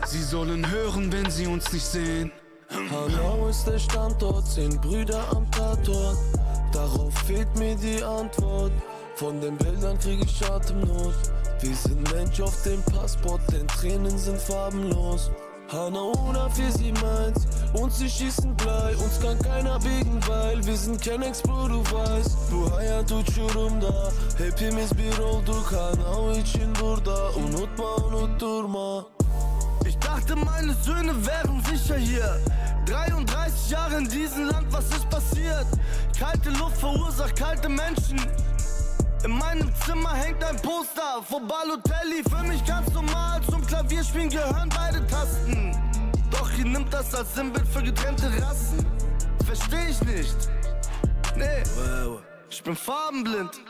Sie 0.07 0.23
sollen 0.23 0.71
hören, 0.71 1.13
wenn 1.13 1.31
sie 1.31 1.47
uns 1.47 1.73
nicht 1.73 1.85
sehen. 1.85 2.33
Hanau 2.91 3.49
ist 3.49 3.65
der 3.67 3.79
Standort, 3.79 4.47
zehn 4.49 4.81
Brüder 4.81 5.23
am 5.31 5.51
Tatort. 5.51 6.17
Darauf 6.73 7.15
fehlt 7.27 7.55
mir 7.59 7.77
die 7.77 8.03
Antwort. 8.03 8.73
Von 9.17 9.41
den 9.41 9.57
Bildern 9.57 9.99
krieg 9.99 10.21
ich 10.25 10.51
Atemnot. 10.51 11.15
Wir 11.61 11.77
sind 11.77 12.13
Mensch 12.13 12.41
auf 12.41 12.63
dem 12.65 12.83
Passport, 12.85 13.41
denn 13.53 13.69
Tränen 13.69 14.19
sind 14.19 14.41
farbenlos. 14.41 15.31
Hanau 15.73 16.13
471, 16.55 17.81
uns 17.81 17.99
sie 17.99 18.11
schießen 18.11 18.55
Blei, 18.57 18.95
uns 18.97 19.19
kann 19.21 19.39
keiner 19.39 19.79
biegen, 19.79 20.21
weil 20.27 20.63
wir 20.67 20.77
sind 20.77 21.01
kein 21.01 21.23
Expo, 21.23 21.67
du 21.69 21.83
weißt. 21.83 22.51
Bu 22.51 22.71
hayat 22.77 23.11
uçurumda, 23.11 24.13
hepimiz 24.37 24.91
bir 24.95 25.25
olduk. 25.25 25.73
Hanau 25.73 26.31
için 26.33 26.75
burada, 26.81 27.31
unutma 27.31 27.95
unutturma. 28.07 29.07
Ich 29.85 29.99
dachte, 29.99 30.37
meine 30.37 30.75
Söhne 30.75 31.15
wären 31.27 31.63
sicher 31.65 31.97
hier. 31.97 32.41
33 32.87 33.71
Jahre 33.71 33.99
in 33.99 34.09
diesem 34.09 34.47
Land, 34.47 34.73
was 34.73 34.87
ist 34.87 35.09
passiert? 35.09 35.67
Kalte 36.19 36.51
Luft 36.51 36.79
verursacht 36.79 37.37
kalte 37.37 37.69
Menschen. 37.69 38.21
In 39.25 39.39
meinem 39.39 39.71
Zimmer 39.87 40.15
hängt 40.15 40.43
ein 40.43 40.57
Poster 40.57 41.23
von 41.29 41.47
Balotelli. 41.47 42.23
Für 42.29 42.43
mich 42.45 42.65
ganz 42.67 42.93
normal, 42.93 43.41
zum 43.49 43.65
Klavierspielen 43.67 44.29
gehören 44.29 44.69
beide 44.69 45.07
Tasten. 45.07 45.77
Doch 46.31 46.51
ihr 46.59 46.65
nimmt 46.65 46.93
das 46.93 47.15
als 47.15 47.35
Sinnbild 47.35 47.69
für 47.69 47.83
getrennte 47.83 48.27
Rassen. 48.43 48.85
Versteh 49.47 49.91
ich 49.91 50.01
nicht. 50.03 50.37
Nee, 51.37 51.63
ich 52.51 52.63
bin 52.63 52.75
farbenblind. 52.75 53.61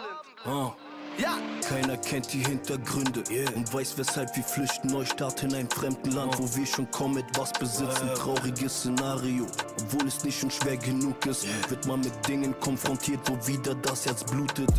Oh. 0.47 0.73
Ja. 1.19 1.39
Keiner 1.69 1.97
kennt 1.97 2.33
die 2.33 2.45
Hintergründe 2.45 3.23
und 3.55 3.73
weiß, 3.73 3.97
weshalb 3.97 4.35
wir 4.37 4.43
flüchten. 4.43 4.89
Neustart 4.89 5.43
in 5.43 5.55
ein 5.55 5.69
fremden 5.71 6.13
Land, 6.13 6.39
wo 6.39 6.57
wir 6.57 6.67
schon 6.67 6.91
kaum 6.91 7.17
etwas 7.17 7.53
besitzen. 7.53 8.09
Trauriges 8.15 8.81
Szenario, 8.81 9.47
obwohl 9.81 10.09
es 10.09 10.23
nicht 10.25 10.41
schon 10.41 10.51
schwer 10.51 10.77
genug 10.77 11.25
ist. 11.27 11.47
Wird 11.71 11.87
man 11.87 12.01
mit 12.01 12.13
Dingen 12.27 12.55
konfrontiert, 12.61 13.21
wo 13.27 13.47
wieder 13.47 13.75
das 13.77 14.07
Herz 14.07 14.25
blutet. 14.25 14.71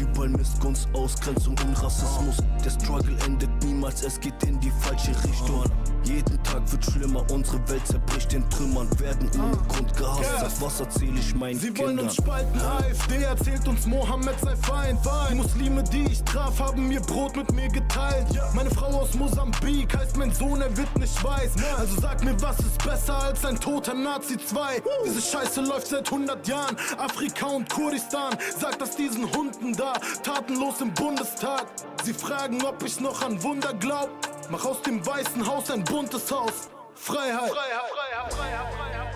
Überall 0.00 0.28
Missgunst, 0.28 0.88
Ausgrenzung 0.92 1.56
und 1.66 1.82
Rassismus. 1.82 2.36
Der 2.64 2.70
Struggle 2.70 3.16
endet 3.26 3.50
niemals, 3.64 4.02
es 4.02 4.20
geht 4.20 4.40
in 4.44 4.60
die 4.60 4.72
falsche 4.80 5.10
Richtung. 5.24 5.64
Jeden 6.06 6.40
Tag 6.44 6.62
wird 6.70 6.84
schlimmer, 6.84 7.24
unsere 7.32 7.58
Welt 7.68 7.84
zerbricht 7.84 8.32
in 8.32 8.48
Trümmern, 8.48 8.88
werden 9.00 9.28
ohne 9.34 9.56
Grund 9.68 9.96
gehasst. 9.96 10.30
Sag, 10.40 10.60
was 10.60 10.80
erzähl 10.80 11.18
ich 11.18 11.34
meinen 11.34 11.58
Sie 11.58 11.66
Kindern? 11.72 11.96
wollen 11.96 11.98
uns 11.98 12.14
spalten, 12.14 12.60
AfD 12.60 13.22
erzählt 13.24 13.66
uns, 13.66 13.86
Mohammed 13.86 14.38
sei 14.40 14.54
Feind. 14.56 15.00
Die 15.30 15.34
Muslime, 15.34 15.82
die 15.82 16.04
ich 16.04 16.22
traf, 16.22 16.60
haben 16.60 16.86
mir 16.86 17.00
Brot 17.00 17.34
mit 17.36 17.52
mir 17.52 17.68
geteilt. 17.68 18.26
Meine 18.54 18.70
Frau 18.70 18.86
aus 19.00 19.14
Mosambik 19.14 19.96
heißt 19.96 20.16
mein 20.16 20.32
Sohn, 20.32 20.60
er 20.60 20.74
wird 20.76 20.96
nicht 20.96 21.24
weiß. 21.24 21.50
Also 21.76 22.00
sag 22.00 22.22
mir, 22.24 22.40
was 22.40 22.58
ist 22.60 22.84
besser 22.84 23.16
als 23.24 23.44
ein 23.44 23.58
toter 23.58 23.94
Nazi 23.94 24.38
2? 24.38 24.82
Diese 25.06 25.20
Scheiße 25.20 25.60
läuft 25.62 25.88
seit 25.88 26.06
100 26.06 26.46
Jahren. 26.46 26.76
Afrika 26.98 27.46
und 27.46 27.68
Kurdistan, 27.68 28.36
sag 28.56 28.78
das 28.78 28.94
diesen 28.94 29.28
Hunden 29.34 29.72
da, 29.72 29.94
tatenlos 30.22 30.80
im 30.80 30.94
Bundestag. 30.94 31.66
Sie 32.06 32.14
fragen, 32.14 32.62
ob 32.62 32.84
ich 32.84 33.00
noch 33.00 33.20
an 33.20 33.42
Wunder 33.42 33.74
glaub. 33.74 34.08
Mach 34.48 34.64
aus 34.64 34.80
dem 34.82 35.04
weißen 35.04 35.44
Haus 35.44 35.68
ein 35.72 35.82
buntes 35.82 36.30
Haus. 36.30 36.70
Freiheit. 36.94 37.50
Freiheit. 37.50 37.90
Freiheit. 37.90 38.32
Freiheit. 38.32 38.72
Freiheit. 38.72 39.06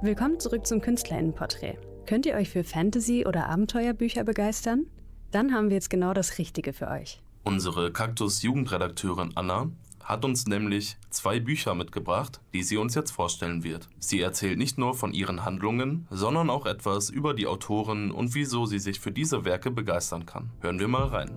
Willkommen 0.00 0.40
zurück 0.40 0.66
zum 0.66 0.80
Künstlerinnenporträt. 0.80 1.76
Könnt 2.06 2.24
ihr 2.24 2.36
euch 2.36 2.48
für 2.48 2.64
Fantasy- 2.64 3.26
oder 3.26 3.50
Abenteuerbücher 3.50 4.24
begeistern? 4.24 4.86
Dann 5.30 5.52
haben 5.52 5.68
wir 5.68 5.74
jetzt 5.74 5.90
genau 5.90 6.14
das 6.14 6.38
Richtige 6.38 6.72
für 6.72 6.88
euch. 6.88 7.20
Unsere 7.42 7.90
Kaktus-Jugendredakteurin 7.90 9.32
Anna 9.34 9.70
hat 10.04 10.24
uns 10.24 10.46
nämlich 10.46 10.96
zwei 11.10 11.40
Bücher 11.40 11.74
mitgebracht, 11.74 12.40
die 12.52 12.62
sie 12.62 12.76
uns 12.76 12.94
jetzt 12.94 13.12
vorstellen 13.12 13.62
wird. 13.64 13.88
Sie 13.98 14.20
erzählt 14.20 14.58
nicht 14.58 14.76
nur 14.76 14.94
von 14.94 15.14
ihren 15.14 15.44
Handlungen, 15.44 16.06
sondern 16.10 16.50
auch 16.50 16.66
etwas 16.66 17.10
über 17.10 17.32
die 17.32 17.46
Autoren 17.46 18.10
und 18.10 18.34
wieso 18.34 18.66
sie 18.66 18.78
sich 18.78 19.00
für 19.00 19.12
diese 19.12 19.44
Werke 19.44 19.70
begeistern 19.70 20.26
kann. 20.26 20.50
Hören 20.60 20.78
wir 20.80 20.88
mal 20.88 21.06
rein. 21.06 21.30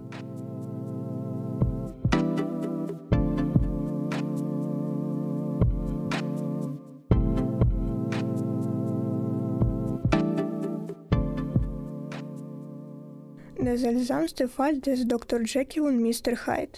Der 13.73 13.79
seltsamste 13.79 14.47
Fall 14.47 14.77
des 14.77 15.07
Dr. 15.07 15.41
Jekyll 15.41 15.81
und 15.81 15.99
Mr. 15.99 16.45
Hyde. 16.45 16.77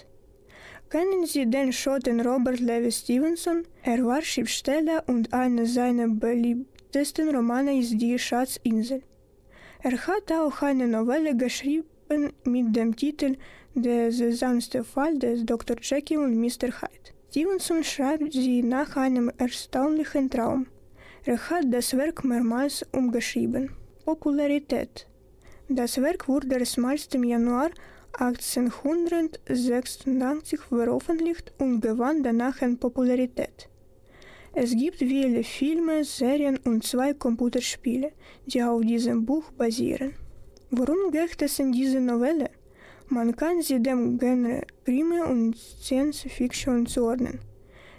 Kennen 0.88 1.26
Sie 1.26 1.44
den 1.44 1.70
Schotten 1.70 2.22
Robert 2.22 2.58
Louis 2.58 3.00
Stevenson? 3.00 3.64
Er 3.82 4.02
war 4.06 4.22
Schriftsteller 4.22 5.04
und 5.06 5.30
einer 5.30 5.66
seiner 5.66 6.08
beliebtesten 6.08 7.36
Romane 7.36 7.78
ist 7.78 8.00
Die 8.00 8.18
Schatzinsel. 8.18 9.02
Er 9.82 10.06
hat 10.06 10.32
auch 10.32 10.62
eine 10.62 10.88
Novelle 10.88 11.36
geschrieben 11.36 12.32
mit 12.44 12.74
dem 12.74 12.96
Titel 12.96 13.36
Der 13.74 14.10
seltsamste 14.10 14.82
Fall 14.82 15.18
des 15.18 15.44
Dr. 15.44 15.76
Jekyll 15.82 16.20
und 16.20 16.40
Mr. 16.40 16.70
Hyde. 16.80 17.10
Stevenson 17.28 17.84
schreibt 17.84 18.32
sie 18.32 18.62
nach 18.62 18.96
einem 18.96 19.30
erstaunlichen 19.36 20.30
Traum. 20.30 20.66
Er 21.26 21.38
hat 21.50 21.66
das 21.68 21.94
Werk 21.94 22.24
mehrmals 22.24 22.86
umgeschrieben. 22.92 23.72
Popularität. 24.06 25.06
Das 25.68 26.00
Werk 26.00 26.28
wurde 26.28 26.56
erstmals 26.56 27.08
im 27.12 27.24
Januar 27.24 27.70
1886 28.12 30.60
veröffentlicht 30.60 31.52
und 31.58 31.80
gewann 31.80 32.22
danach 32.22 32.62
an 32.62 32.78
Popularität. 32.78 33.68
Es 34.54 34.76
gibt 34.76 34.98
viele 34.98 35.42
Filme, 35.42 36.04
Serien 36.04 36.56
und 36.58 36.84
zwei 36.84 37.14
Computerspiele, 37.14 38.12
die 38.46 38.62
auf 38.62 38.82
diesem 38.82 39.26
Buch 39.26 39.50
basieren. 39.50 40.12
Worum 40.70 41.10
geht 41.10 41.42
es 41.42 41.58
in 41.58 41.72
dieser 41.72 41.98
Novelle? 41.98 42.50
Man 43.08 43.34
kann 43.34 43.60
sie 43.60 43.82
dem 43.82 44.18
Genre 44.18 44.62
Krimi 44.84 45.20
und 45.20 45.56
Science 45.56 46.26
Fiction 46.28 46.86
zuordnen. 46.86 47.40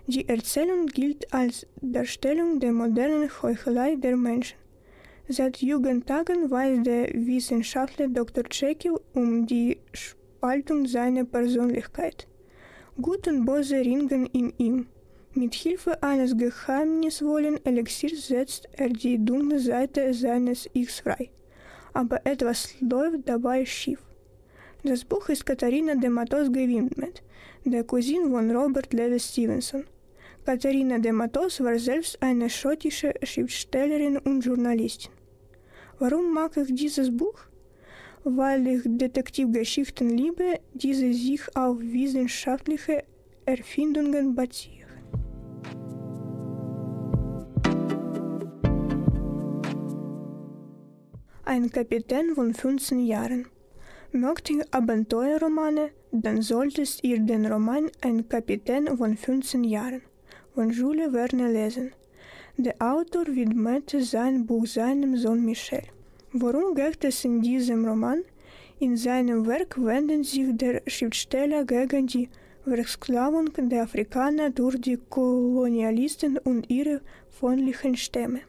Die 0.07 0.29
Erzählung 0.29 0.85
gilt 0.85 1.33
als 1.33 1.67
Darstellung 1.81 2.61
der 2.61 2.71
modernen 2.71 3.29
Heuchelei 3.41 3.97
der 3.97 4.15
Menschen. 4.15 4.57
Seit 5.29 5.57
Jugendtagen 5.57 6.49
weiß 6.49 6.83
der 6.83 7.09
Wissenschaftler 7.13 8.07
Dr. 8.07 8.45
Jekyll 8.49 8.97
um 9.13 9.45
die 9.45 9.77
Spaltung 9.91 10.87
seiner 10.87 11.25
Persönlichkeit. 11.25 12.29
Gut 13.01 13.27
und 13.27 13.45
Böse 13.45 13.75
ringen 13.75 14.27
in 14.27 14.53
ihm. 14.57 14.87
Mit 15.33 15.53
Hilfe 15.53 16.01
eines 16.01 16.37
geheimnisvollen 16.37 17.59
Elixiers 17.65 18.27
setzt 18.29 18.69
er 18.71 18.87
die 18.87 19.17
dunkle 19.23 19.59
Seite 19.59 20.13
seines 20.13 20.69
Ichs 20.73 21.01
frei. 21.01 21.29
Aber 21.91 22.25
etwas 22.25 22.73
läuft 22.79 23.27
dabei 23.27 23.65
schief. 23.65 23.99
Das 24.83 25.03
Buch 25.03 25.27
ist 25.27 25.45
Katharina 25.45 25.95
de 25.95 26.09
Matos 26.09 26.49
gewidmet, 26.53 27.21
der 27.65 27.83
Cousine 27.83 28.29
von 28.29 28.49
Robert 28.49 28.93
Louis 28.93 29.27
Stevenson. 29.27 29.83
Katharina 30.45 30.99
de 30.99 31.11
Matos 31.11 31.61
war 31.61 31.77
selbst 31.77 32.17
eine 32.21 32.49
schottische 32.49 33.13
Schriftstellerin 33.23 34.17
und 34.19 34.45
Journalistin. 34.45 35.16
Warum 35.99 36.31
mag 36.31 36.55
ich 36.57 36.75
dieses 36.75 37.15
Buch? 37.15 37.39
Weil 38.23 38.67
ich 38.67 38.81
Detektivgeschichten 38.85 40.09
liebe, 40.15 40.59
die 40.73 40.93
sich 40.93 41.41
auf 41.55 41.79
wissenschaftliche 41.79 43.03
Erfindungen 43.45 44.35
basieren. 44.35 44.77
Ein 51.45 51.71
Kapitän 51.71 52.35
von 52.35 52.53
15 52.53 52.99
Jahren. 52.99 53.47
Mögt 54.11 54.51
ihr 54.51 54.65
Abenteuerromane, 54.69 55.89
dann 56.11 56.43
solltet 56.43 57.03
ihr 57.03 57.19
den 57.19 57.45
Roman 57.45 57.89
Ein 58.01 58.29
Kapitän 58.29 58.95
von 58.97 59.17
15 59.17 59.63
Jahren 59.63 60.01
von 60.53 60.69
Jules 60.69 61.11
Verne 61.11 61.51
lesen. 61.51 61.91
Der 62.59 62.73
Autor 62.79 63.27
widmete 63.27 64.01
sein 64.01 64.47
Buch 64.47 64.65
seinem 64.65 65.15
Sohn 65.15 65.45
Michel. 65.45 65.83
Worum 66.33 66.73
geht 66.73 67.03
es 67.03 67.23
in 67.23 67.39
diesem 67.39 67.85
Roman? 67.85 68.23
In 68.79 68.97
seinem 68.97 69.45
Werk 69.45 69.77
wenden 69.77 70.23
sich 70.23 70.47
der 70.53 70.81
Schriftsteller 70.87 71.65
gegen 71.65 72.07
die 72.07 72.29
Versklavung 72.63 73.49
der 73.55 73.83
Afrikaner 73.83 74.49
durch 74.49 74.81
die 74.81 74.97
Kolonialisten 74.97 76.39
und 76.39 76.67
ihre 76.67 77.01
freundlichen 77.29 77.95
Stämme. 77.95 78.39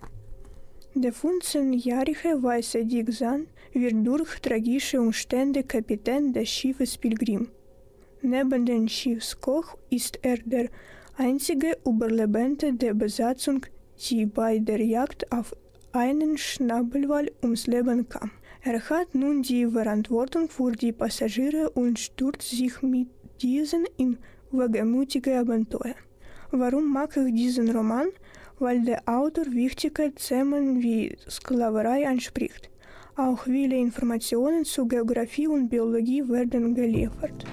Der 0.95 1.13
15-jährige 1.13 2.43
weiße 2.43 2.87
Dick 2.87 3.13
Sand 3.13 3.49
wird 3.75 4.07
durch 4.07 4.41
tragische 4.41 5.03
Umstände 5.03 5.65
Kapitän 5.65 6.33
des 6.33 6.49
Schiffes 6.49 6.97
Pilgrim. 6.97 7.51
Neben 8.23 8.65
dem 8.65 8.89
Schiffskoch 8.89 9.77
ist 9.91 10.19
er 10.23 10.39
der 10.39 10.71
einzige 11.19 11.77
Überlebende 11.85 12.73
der 12.73 12.95
Besatzung, 12.95 13.67
die 13.99 14.27
bei 14.27 14.59
der 14.59 14.85
Jagd 14.85 15.31
auf 15.33 15.55
einen 15.93 16.39
Schnabelwal 16.39 17.31
ums 17.43 17.67
Leben 17.67 18.09
kam. 18.09 18.31
Er 18.63 18.81
hat 18.91 19.15
nun 19.15 19.43
die 19.43 19.67
Verantwortung 19.67 20.49
für 20.49 20.73
die 20.73 20.93
Passagiere 20.93 21.71
und 21.71 21.99
stürzt 21.99 22.51
sich 22.51 22.83
mit 22.83 23.09
diesen 23.41 23.85
in 23.97 24.19
wagemutige 24.51 25.39
Abenteuer. 25.39 25.95
Warum 26.51 26.93
mag 26.93 27.17
ich 27.17 27.35
diesen 27.35 27.71
Roman? 27.71 28.09
Weil 28.59 28.83
der 28.83 29.03
Autor 29.07 29.47
wichtige 29.53 30.13
Themen 30.15 30.83
wie 30.83 31.17
Sklaverei 31.29 32.09
anspricht. 32.09 32.71
Auch 33.17 33.45
viele 33.45 33.77
Informationen 33.77 34.65
zu 34.65 34.87
Geografie 34.87 35.49
und 35.49 35.69
Biologie 35.69 36.29
werden 36.29 36.75
geliefert. 36.75 37.45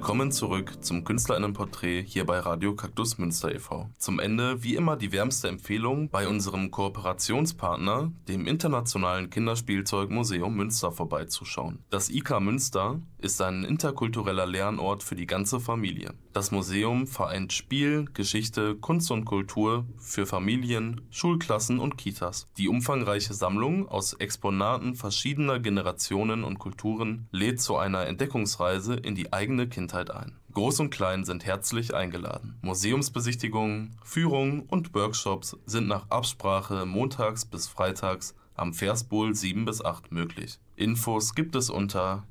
Willkommen 0.00 0.32
zurück 0.32 0.82
zum 0.82 1.04
Künstlerinnenporträt 1.04 2.02
hier 2.02 2.24
bei 2.24 2.38
Radio 2.38 2.74
Kaktus 2.74 3.18
Münster 3.18 3.54
e.V. 3.54 3.90
Zum 3.98 4.18
Ende 4.18 4.64
wie 4.64 4.74
immer 4.74 4.96
die 4.96 5.12
wärmste 5.12 5.48
Empfehlung 5.48 6.08
bei 6.08 6.26
unserem 6.26 6.70
Kooperationspartner, 6.70 8.10
dem 8.26 8.46
Internationalen 8.46 9.28
Kinderspielzeugmuseum 9.28 10.56
Münster 10.56 10.90
vorbeizuschauen. 10.90 11.84
Das 11.90 12.08
IK 12.08 12.40
Münster 12.40 13.02
ist 13.18 13.42
ein 13.42 13.62
interkultureller 13.62 14.46
Lernort 14.46 15.02
für 15.02 15.16
die 15.16 15.26
ganze 15.26 15.60
Familie. 15.60 16.14
Das 16.32 16.52
Museum 16.52 17.08
vereint 17.08 17.52
Spiel, 17.52 18.04
Geschichte, 18.14 18.76
Kunst 18.76 19.10
und 19.10 19.24
Kultur 19.24 19.84
für 19.98 20.26
Familien, 20.26 21.00
Schulklassen 21.10 21.80
und 21.80 21.98
Kitas. 21.98 22.48
Die 22.56 22.68
umfangreiche 22.68 23.34
Sammlung 23.34 23.88
aus 23.88 24.12
Exponaten 24.12 24.94
verschiedener 24.94 25.58
Generationen 25.58 26.44
und 26.44 26.60
Kulturen 26.60 27.26
lädt 27.32 27.60
zu 27.60 27.76
einer 27.76 28.06
Entdeckungsreise 28.06 28.94
in 28.94 29.16
die 29.16 29.32
eigene 29.32 29.68
Kindheit 29.68 30.12
ein. 30.12 30.36
Groß 30.52 30.78
und 30.80 30.90
Klein 30.90 31.24
sind 31.24 31.44
herzlich 31.44 31.94
eingeladen. 31.94 32.58
Museumsbesichtigungen, 32.62 33.96
Führungen 34.04 34.62
und 34.62 34.94
Workshops 34.94 35.56
sind 35.66 35.88
nach 35.88 36.10
Absprache 36.10 36.86
montags 36.86 37.44
bis 37.44 37.66
freitags 37.66 38.36
am 38.54 38.72
Versbohl 38.72 39.34
7 39.34 39.64
bis 39.64 39.84
8 39.84 40.12
möglich. 40.12 40.60
Infos 40.76 41.34
gibt 41.34 41.56
es 41.56 41.70
unter 41.70 42.24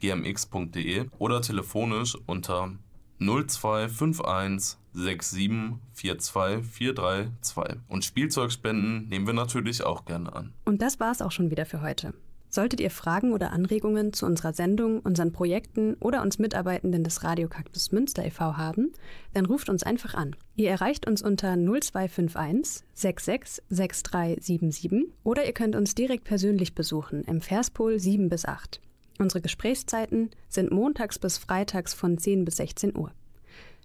ikamuenza.gmx.de 0.00 1.06
oder 1.18 1.42
telefonisch 1.42 2.16
unter 2.26 2.72
0251 3.18 4.78
6742432. 4.94 7.76
Und 7.88 8.04
Spielzeugspenden 8.04 9.08
nehmen 9.08 9.26
wir 9.26 9.34
natürlich 9.34 9.82
auch 9.84 10.04
gerne 10.04 10.32
an. 10.34 10.52
Und 10.64 10.82
das 10.82 11.00
war's 11.00 11.22
auch 11.22 11.32
schon 11.32 11.50
wieder 11.50 11.66
für 11.66 11.82
heute. 11.82 12.14
Solltet 12.48 12.80
ihr 12.80 12.90
Fragen 12.90 13.34
oder 13.34 13.52
Anregungen 13.52 14.14
zu 14.14 14.24
unserer 14.24 14.54
Sendung, 14.54 15.00
unseren 15.00 15.32
Projekten 15.32 15.94
oder 15.94 16.22
uns 16.22 16.38
Mitarbeitenden 16.38 17.02
des 17.04 17.24
Radio 17.24 17.48
Kaktus 17.48 17.92
Münster 17.92 18.24
e.V. 18.24 18.56
haben, 18.56 18.94
dann 19.34 19.44
ruft 19.44 19.68
uns 19.68 19.82
einfach 19.82 20.14
an. 20.14 20.34
Ihr 20.54 20.70
erreicht 20.70 21.06
uns 21.06 21.20
unter 21.22 21.54
0251 21.56 22.84
66 22.94 23.62
6377 23.68 25.12
oder 25.24 25.44
ihr 25.44 25.52
könnt 25.52 25.76
uns 25.76 25.94
direkt 25.94 26.24
persönlich 26.24 26.74
besuchen 26.74 27.24
im 27.24 27.42
Verspol 27.42 27.98
7 27.98 28.30
bis 28.30 28.46
8. 28.46 28.80
Unsere 29.18 29.40
Gesprächszeiten 29.40 30.30
sind 30.48 30.70
montags 30.70 31.18
bis 31.18 31.38
freitags 31.38 31.94
von 31.94 32.18
10 32.18 32.44
bis 32.44 32.56
16 32.56 32.96
Uhr. 32.96 33.12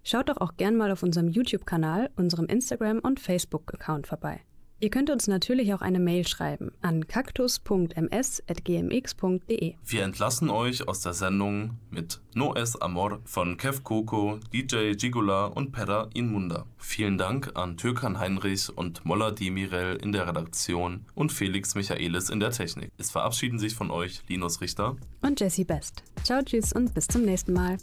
Schaut 0.04 0.30
doch 0.30 0.38
auch 0.38 0.58
gern 0.58 0.76
mal 0.76 0.92
auf 0.92 1.04
unserem 1.04 1.28
YouTube-Kanal, 1.28 2.10
unserem 2.16 2.48
Instagram- 2.48 3.00
und 3.00 3.20
Facebook-Account 3.20 4.08
vorbei. 4.08 4.42
Ihr 4.82 4.90
könnt 4.90 5.10
uns 5.12 5.28
natürlich 5.28 5.76
auch 5.76 5.82
eine 5.82 6.00
Mail 6.00 6.28
schreiben 6.28 6.72
an 6.82 7.08
kaktus.ms.gmx.de. 7.08 9.76
Wir 9.86 10.04
entlassen 10.04 10.50
euch 10.50 10.88
aus 10.88 11.02
der 11.02 11.14
Sendung 11.14 11.78
mit 11.92 12.20
No 12.34 12.56
Es 12.56 12.82
Amor 12.82 13.20
von 13.24 13.58
Kev 13.58 13.84
Coco, 13.84 14.40
DJ 14.52 14.94
Gigula 14.94 15.46
und 15.46 15.72
Pera 15.72 16.10
Inmunda. 16.16 16.66
Vielen 16.78 17.20
Dank 17.20 17.52
an 17.54 17.78
Türkan 17.78 18.18
Heinrich 18.18 18.76
und 18.76 19.06
Molla 19.06 19.30
Demirel 19.30 19.98
in 19.98 20.14
der 20.14 20.28
Redaktion 20.28 21.06
und 21.14 21.32
Felix 21.32 21.76
Michaelis 21.76 22.32
in 22.32 22.40
der 22.40 22.50
Technik. 22.50 22.92
Es 22.98 23.12
verabschieden 23.12 23.60
sich 23.60 23.76
von 23.76 23.92
euch 23.92 24.24
Linus 24.30 24.62
Richter 24.62 24.96
und 25.22 25.40
Jesse 25.40 25.64
Best. 25.64 26.02
Ciao, 26.24 26.42
tschüss 26.42 26.74
und 26.74 26.96
bis 26.96 27.08
zum 27.08 27.22
nächsten 27.22 27.54
Mal. 27.54 27.78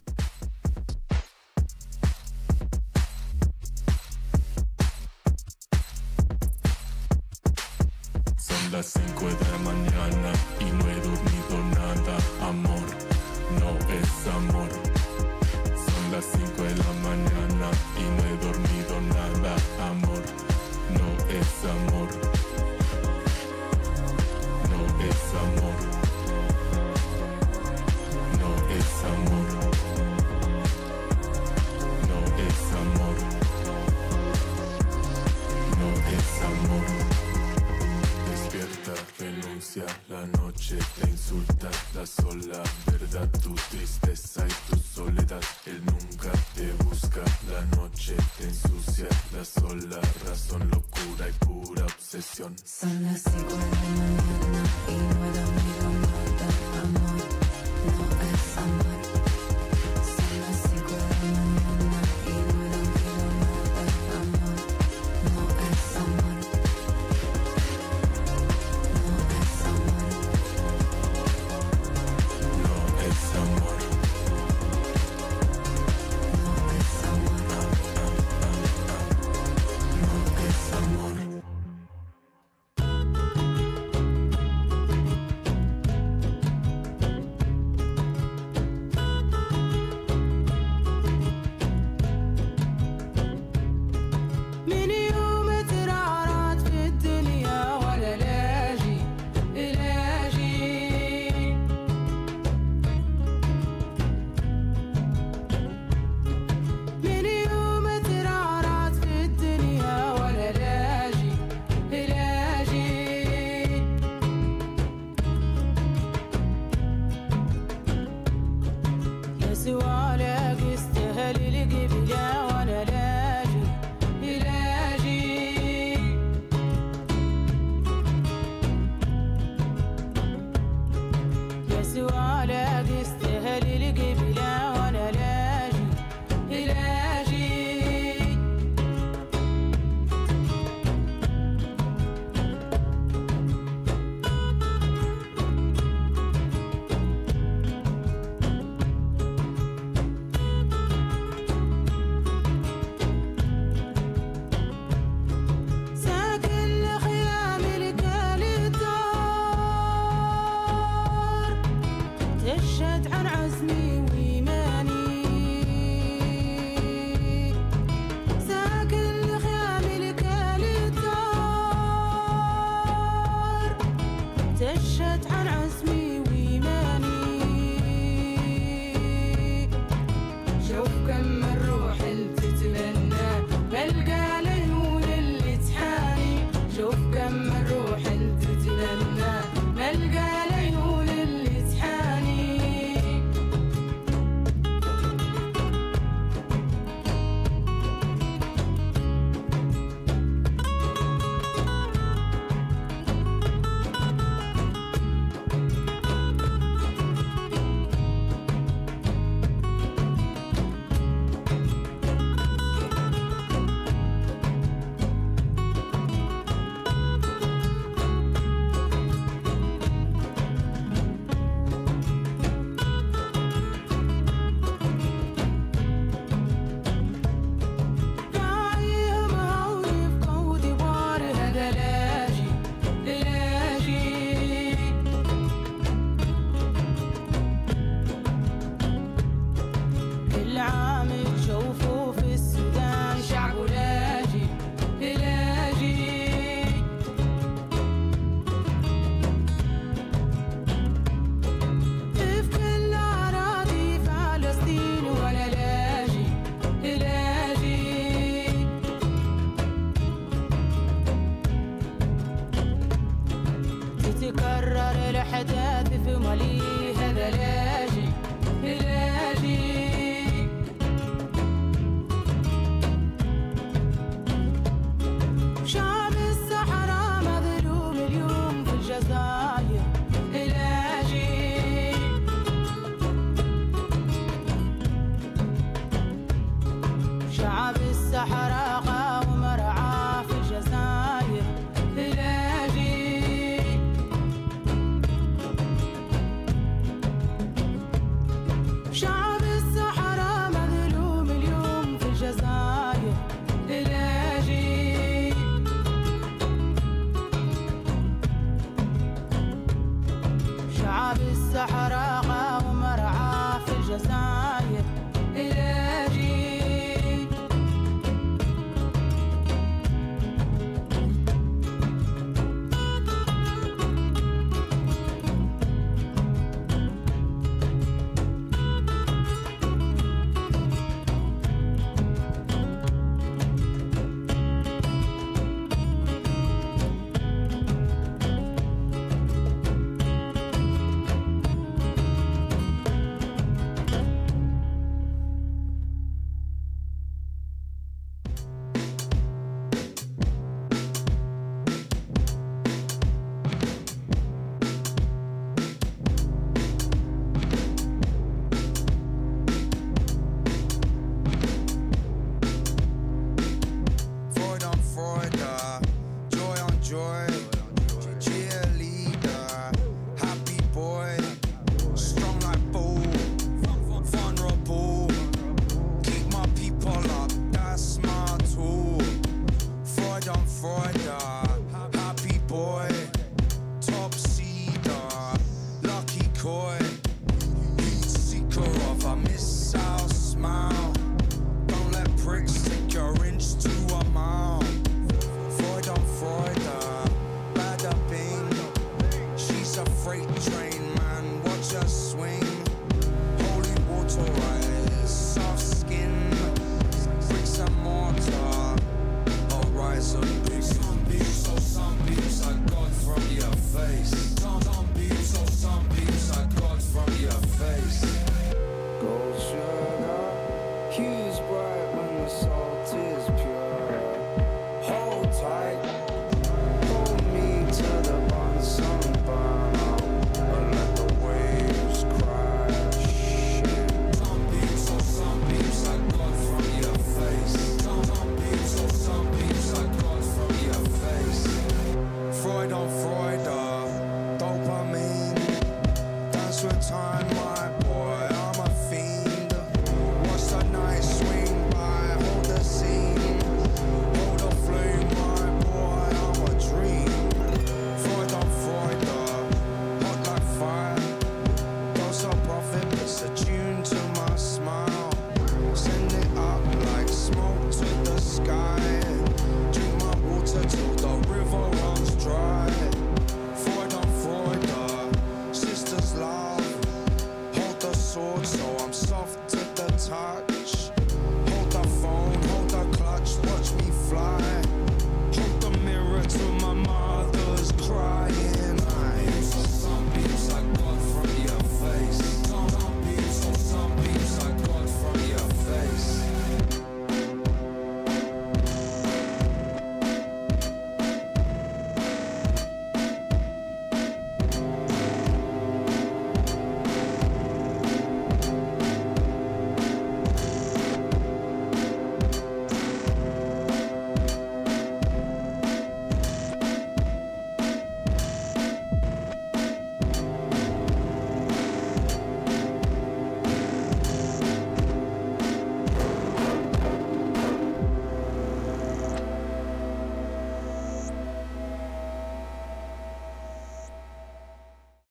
las 8.79 8.93
5 8.93 9.27
de 9.27 9.51
la 9.51 9.59
mañana 9.59 10.33
y 10.61 10.65
no 10.71 10.88